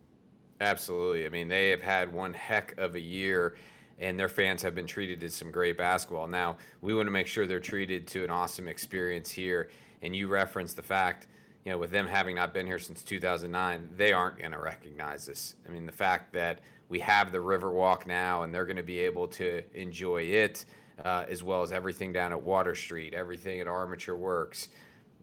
Absolutely. 0.62 1.26
I 1.26 1.30
mean, 1.30 1.48
they 1.48 1.70
have 1.70 1.82
had 1.82 2.12
one 2.14 2.34
heck 2.34 2.78
of 2.78 2.96
a 2.96 3.00
year, 3.00 3.56
and 4.00 4.18
their 4.18 4.30
fans 4.30 4.62
have 4.62 4.74
been 4.74 4.88
treated 4.88 5.20
to 5.22 5.30
some 5.30 5.52
great 5.52 5.78
basketball. 5.78 6.28
Now, 6.28 6.58
we 6.82 6.94
want 6.94 7.08
to 7.08 7.12
make 7.12 7.28
sure 7.28 7.46
they're 7.46 7.60
treated 7.60 8.08
to 8.08 8.24
an 8.24 8.30
awesome 8.30 8.68
experience 8.68 9.30
here. 9.30 9.70
And 10.02 10.16
you 10.16 10.28
referenced 10.28 10.76
the 10.76 10.84
fact, 10.84 11.28
you 11.66 11.72
know, 11.72 11.78
with 11.78 11.92
them 11.92 12.08
having 12.08 12.36
not 12.36 12.54
been 12.54 12.66
here 12.66 12.80
since 12.80 13.04
2009, 13.04 13.90
they 13.98 14.14
aren't 14.14 14.38
going 14.40 14.52
to 14.52 14.60
recognize 14.60 15.26
this. 15.26 15.56
I 15.68 15.72
mean, 15.72 15.86
the 15.86 15.92
fact 15.92 16.32
that 16.34 16.60
we 16.90 17.00
have 17.00 17.32
the 17.32 17.40
Riverwalk 17.40 18.06
now, 18.06 18.44
and 18.44 18.54
they're 18.54 18.66
going 18.66 18.78
to 18.78 18.84
be 18.84 19.00
able 19.00 19.28
to 19.30 19.64
enjoy 19.74 20.22
it, 20.24 20.66
uh, 21.04 21.26
as 21.28 21.44
well 21.44 21.64
as 21.64 21.72
everything 21.72 22.14
down 22.14 22.32
at 22.32 22.42
Water 22.42 22.76
Street, 22.76 23.14
everything 23.14 23.60
at 23.60 23.68
Armature 23.68 24.16
Works. 24.16 24.70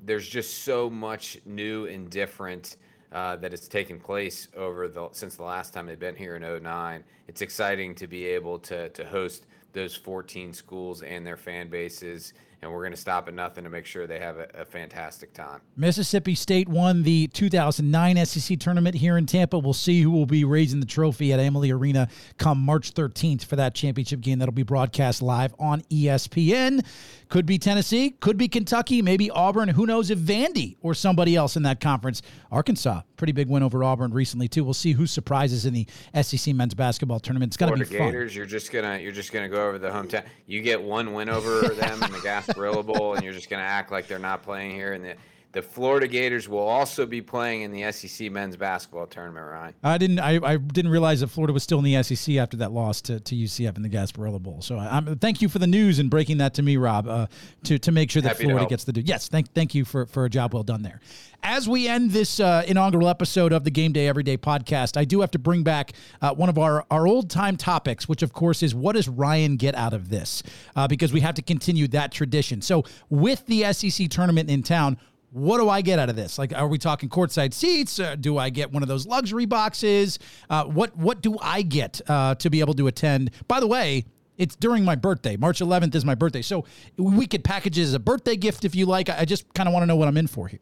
There's 0.05 0.29
just 0.29 0.65
so 0.65 0.91
much 0.91 1.39
new 1.47 1.87
and 1.87 2.11
different 2.11 2.77
uh, 3.13 3.37
that 3.37 3.53
has 3.53 3.69
taken 3.69 3.99
place 3.99 4.49
over 4.57 4.89
the 4.89 5.09
since 5.13 5.37
the 5.37 5.43
last 5.43 5.73
time 5.75 5.87
they've 5.87 5.99
been 5.99 6.17
here 6.17 6.37
in 6.37 6.63
09. 6.63 7.05
It's 7.29 7.43
exciting 7.43 7.95
to 7.97 8.07
be 8.07 8.25
able 8.25 8.59
to 8.61 8.89
to 8.91 9.05
host 9.05 9.47
those 9.73 9.95
14 9.95 10.53
schools 10.53 11.03
and 11.03 11.27
their 11.27 11.37
fan 11.37 11.69
bases 11.69 12.35
and 12.63 12.73
we're 12.73 12.81
going 12.81 12.93
to 12.93 12.97
stop 12.97 13.27
at 13.27 13.35
nothing 13.35 13.65
to 13.65 13.71
make 13.71 13.85
sure 13.85 14.07
they 14.07 14.21
have 14.21 14.39
a, 14.39 14.49
a, 14.55 14.65
fantastic 14.65 15.35
time. 15.35 15.61
Mississippi 15.77 16.35
State 16.37 16.69
won 16.69 17.03
the 17.03 17.27
2009 17.29 18.25
SEC 18.25 18.59
tournament 18.61 18.95
here 18.95 19.19
in 19.19 19.27
Tampa. 19.27 19.59
We'll 19.59 19.73
see 19.73 20.01
who 20.01 20.11
will 20.11 20.27
be 20.27 20.45
raising 20.45 20.79
the 20.79 20.87
trophy 20.87 21.33
at 21.33 21.41
Amalie 21.41 21.73
Arena 21.73 22.09
come 22.39 22.59
March 22.61 22.95
13th 22.95 23.45
for 23.45 23.57
that 23.57 23.75
championship 23.75 24.21
game 24.21 24.39
that'll 24.39 24.55
be 24.55 24.63
broadcast 24.63 25.23
live 25.23 25.55
on 25.59 25.83
ESPN. 25.91 26.87
Could 27.29 27.47
be 27.47 27.59
Tennessee, 27.59 28.11
could 28.11 28.37
be 28.37 28.47
Kentucky, 28.47 29.03
maybe 29.03 29.31
Auburn. 29.31 29.69
Who 29.69 29.87
knows 29.87 30.11
if 30.11 30.19
Vandy 30.19 30.77
or 30.83 30.95
somebody 30.95 31.35
else 31.35 31.57
in 31.57 31.65
that 31.65 31.81
conference. 31.81 32.23
Arkansas, 32.53 33.01
pretty 33.17 33.33
big 33.33 33.49
win 33.49 33.63
over 33.63 33.83
Auburn 33.83 34.13
recently 34.13 34.49
too. 34.49 34.63
We'll 34.63 34.75
see 34.75 34.93
who 34.93 35.07
surprises 35.07 35.67
in 35.67 35.75
the 35.75 35.87
SEC 36.21 36.55
men's 36.55 36.75
basketball 36.75 37.19
tournament. 37.19 37.51
It's 37.51 37.57
going 37.57 37.73
to 37.73 37.79
be 37.79 37.85
fun. 37.97 38.09
Gators, 38.09 38.37
you're 38.37 38.47
just 38.47 38.71
gonna 38.71 38.99
you're 38.99 39.13
just 39.13 39.33
gonna 39.33 39.49
go 39.49 39.67
over 39.67 39.79
the 39.79 39.89
hometown. 39.89 40.25
You 40.47 40.61
get 40.61 40.83
one 40.83 41.15
win 41.15 41.29
over 41.29 41.61
them 41.69 42.03
in 42.03 42.13
the 42.13 42.19
Gasparilla 42.19 42.52
Bowl, 42.83 43.15
and 43.15 43.23
you're 43.25 43.33
just 43.33 43.51
gonna 43.51 43.63
act 43.63 43.91
like 43.93 44.07
they're 44.07 44.19
not 44.19 44.43
playing 44.43 44.73
here. 44.73 44.93
And 44.93 45.05
the 45.05 45.15
the 45.53 45.61
Florida 45.61 46.09
Gators 46.09 46.49
will 46.49 46.67
also 46.67 47.05
be 47.05 47.21
playing 47.21 47.61
in 47.61 47.73
the 47.73 47.93
SEC 47.93 48.31
men's 48.33 48.57
basketball 48.57 49.07
tournament, 49.07 49.47
Ryan. 49.47 49.75
I 49.85 49.99
didn't. 49.99 50.19
I, 50.19 50.41
I 50.43 50.57
didn't 50.57 50.91
realize 50.91 51.21
that 51.21 51.29
Florida 51.29 51.53
was 51.53 51.63
still 51.63 51.79
in 51.79 51.85
the 51.85 52.03
SEC 52.03 52.37
after 52.37 52.57
that 52.59 52.73
loss 52.73 53.03
to, 53.03 53.21
to 53.21 53.35
UCF 53.35 53.77
in 53.77 53.83
the 53.83 53.91
Gasparilla 53.91 54.41
Bowl. 54.41 54.63
So 54.63 54.79
I, 54.79 54.97
am 54.97 55.19
thank 55.19 55.43
you 55.43 55.51
for 55.51 55.59
the 55.59 55.67
news 55.67 55.99
and 55.99 56.09
breaking 56.09 56.39
that 56.39 56.55
to 56.55 56.63
me, 56.63 56.79
Rob. 56.79 57.07
Uh, 57.07 57.27
to 57.65 57.79
to 57.79 57.93
make 57.93 58.11
sure 58.11 58.23
that 58.23 58.29
Happy 58.31 58.45
Florida 58.45 58.67
gets 58.67 58.85
the 58.85 58.95
due. 58.95 59.03
Yes, 59.03 59.29
thank 59.29 59.53
thank 59.53 59.75
you 59.75 59.85
for 59.85 60.07
for 60.07 60.25
a 60.25 60.31
job 60.31 60.55
well 60.55 60.63
done 60.63 60.83
there. 60.83 61.01
As 61.45 61.69
we 61.69 61.89
end 61.89 62.13
this 62.13 62.39
uh, 62.39 62.63
inaugural 62.67 63.09
episode 63.09 63.53
of 63.53 63.65
the 63.65 63.71
Game 63.71 63.93
Day 63.93 64.07
Everyday 64.07 64.37
podcast, 64.37 64.97
I 64.97 65.05
do 65.05 65.21
have 65.21 65.33
to 65.33 65.41
bring 65.41 65.65
back 65.65 65.93
uh, 66.23 66.33
one 66.33 66.49
of 66.49 66.57
our 66.57 66.87
our 66.91 67.07
old 67.07 67.29
time 67.29 67.59
topics, 67.59 68.09
which 68.09 68.23
of 68.23 68.33
course 68.33 68.63
is 68.63 68.75
what 68.75 68.95
does 68.95 69.07
Ryan 69.09 69.57
get 69.57 69.75
out 69.75 69.93
of 69.93 70.09
this? 70.09 70.43
Uh, 70.77 70.89
because 70.89 71.13
we 71.13 71.21
have 71.21 71.35
to 71.35 71.43
continue 71.43 71.89
that 71.89 72.11
tradition. 72.11 72.63
So 72.63 72.85
with 73.11 73.45
the 73.47 73.71
SEC 73.73 74.09
tournament 74.09 74.49
in 74.49 74.63
town 74.63 74.97
what 75.33 75.59
do 75.59 75.69
I 75.69 75.81
get 75.81 75.99
out 75.99 76.11
of 76.11 76.17
this? 76.17 76.39
Like, 76.39 76.55
are 76.55 76.69
we 76.69 76.77
talking 76.77 77.09
courtside 77.09 77.55
seats? 77.55 77.99
Uh, 77.99 78.17
do 78.17 78.37
I 78.37 78.51
get 78.51 78.71
one 78.71 78.83
of 78.83 78.89
those 78.89 79.07
luxury 79.07 79.47
boxes? 79.47 80.19
Uh, 80.51 80.65
what 80.65 80.97
what 80.97 81.23
do 81.23 81.39
I 81.41 81.63
get 81.63 82.01
uh, 82.07 82.35
to 82.37 82.51
be 82.51 82.61
able 82.61 82.75
to 82.75 82.87
attend? 82.87 83.31
By 83.49 83.59
the 83.59 83.67
way, 83.67 84.05
it's 84.37 84.55
during 84.57 84.85
my 84.85 84.95
birthday. 84.95 85.37
March 85.37 85.61
11th 85.61 85.95
is 85.95 86.05
my 86.05 86.15
birthday, 86.15 86.43
so 86.43 86.65
we 86.97 87.27
could 87.27 87.45
package 87.45 87.79
it 87.79 87.83
as 87.83 87.95
a 87.95 87.99
birthday 87.99 88.37
gift 88.37 88.65
if 88.65 88.75
you 88.75 88.87
like. 88.87 89.09
I 89.09 89.25
just 89.25 89.53
kind 89.55 89.69
of 89.69 89.73
want 89.73 89.83
to 89.83 89.87
know 89.87 89.97
what 89.97 90.09
I'm 90.09 90.17
in 90.17 90.27
for 90.27 90.49
here. 90.49 90.61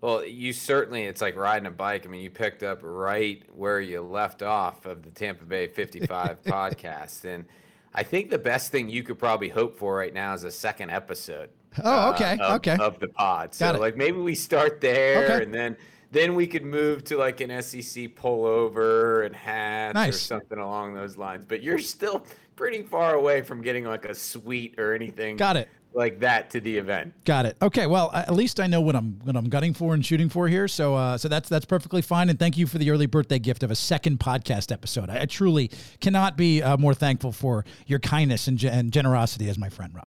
Well, 0.00 0.24
you 0.26 0.52
certainly, 0.52 1.04
it's 1.04 1.20
like 1.20 1.36
riding 1.36 1.66
a 1.66 1.70
bike. 1.70 2.06
I 2.06 2.08
mean, 2.08 2.22
you 2.22 2.30
picked 2.30 2.64
up 2.64 2.80
right 2.82 3.42
where 3.54 3.80
you 3.80 4.02
left 4.02 4.42
off 4.42 4.84
of 4.84 5.02
the 5.02 5.10
Tampa 5.10 5.44
Bay 5.44 5.68
55 5.68 6.42
podcast. 6.44 7.24
And 7.24 7.44
I 7.94 8.02
think 8.02 8.30
the 8.30 8.38
best 8.38 8.72
thing 8.72 8.88
you 8.88 9.04
could 9.04 9.18
probably 9.18 9.48
hope 9.48 9.78
for 9.78 9.94
right 9.94 10.12
now 10.12 10.34
is 10.34 10.42
a 10.42 10.50
second 10.50 10.90
episode. 10.90 11.50
Oh, 11.82 12.10
okay, 12.12 12.38
uh, 12.38 12.48
of, 12.48 12.54
okay. 12.56 12.76
Of 12.78 12.98
the 13.00 13.08
pod, 13.08 13.54
so 13.54 13.72
like 13.72 13.96
maybe 13.96 14.18
we 14.18 14.34
start 14.34 14.80
there, 14.80 15.24
okay. 15.24 15.44
and 15.44 15.54
then 15.54 15.76
then 16.12 16.34
we 16.34 16.46
could 16.46 16.64
move 16.64 17.04
to 17.04 17.16
like 17.16 17.40
an 17.40 17.50
SEC 17.62 18.14
pullover 18.14 19.24
and 19.24 19.34
hats 19.34 19.94
nice. 19.94 20.14
or 20.14 20.18
something 20.18 20.58
along 20.58 20.94
those 20.94 21.16
lines. 21.16 21.44
But 21.46 21.62
you're 21.62 21.78
still 21.78 22.24
pretty 22.54 22.82
far 22.82 23.14
away 23.14 23.40
from 23.40 23.62
getting 23.62 23.84
like 23.84 24.04
a 24.04 24.14
suite 24.14 24.78
or 24.78 24.94
anything. 24.94 25.36
Got 25.36 25.56
it. 25.56 25.68
Like 25.94 26.20
that 26.20 26.50
to 26.50 26.60
the 26.60 26.76
event. 26.78 27.12
Got 27.24 27.44
it. 27.44 27.56
Okay. 27.60 27.86
Well, 27.86 28.10
at 28.14 28.32
least 28.32 28.60
I 28.60 28.66
know 28.66 28.80
what 28.80 28.96
I'm 28.96 29.20
what 29.24 29.36
I'm 29.36 29.48
gunning 29.48 29.74
for 29.74 29.92
and 29.92 30.04
shooting 30.04 30.30
for 30.30 30.48
here. 30.48 30.68
So, 30.68 30.94
uh, 30.94 31.18
so 31.18 31.28
that's 31.28 31.50
that's 31.50 31.66
perfectly 31.66 32.00
fine. 32.00 32.30
And 32.30 32.38
thank 32.38 32.56
you 32.56 32.66
for 32.66 32.78
the 32.78 32.90
early 32.90 33.06
birthday 33.06 33.38
gift 33.38 33.62
of 33.62 33.70
a 33.70 33.74
second 33.74 34.18
podcast 34.18 34.72
episode. 34.72 35.10
I, 35.10 35.22
I 35.22 35.26
truly 35.26 35.70
cannot 36.00 36.36
be 36.36 36.62
uh, 36.62 36.78
more 36.78 36.94
thankful 36.94 37.32
for 37.32 37.66
your 37.86 37.98
kindness 37.98 38.48
and, 38.48 38.62
and 38.64 38.90
generosity 38.90 39.50
as 39.50 39.58
my 39.58 39.68
friend 39.68 39.94
Rob. 39.94 40.04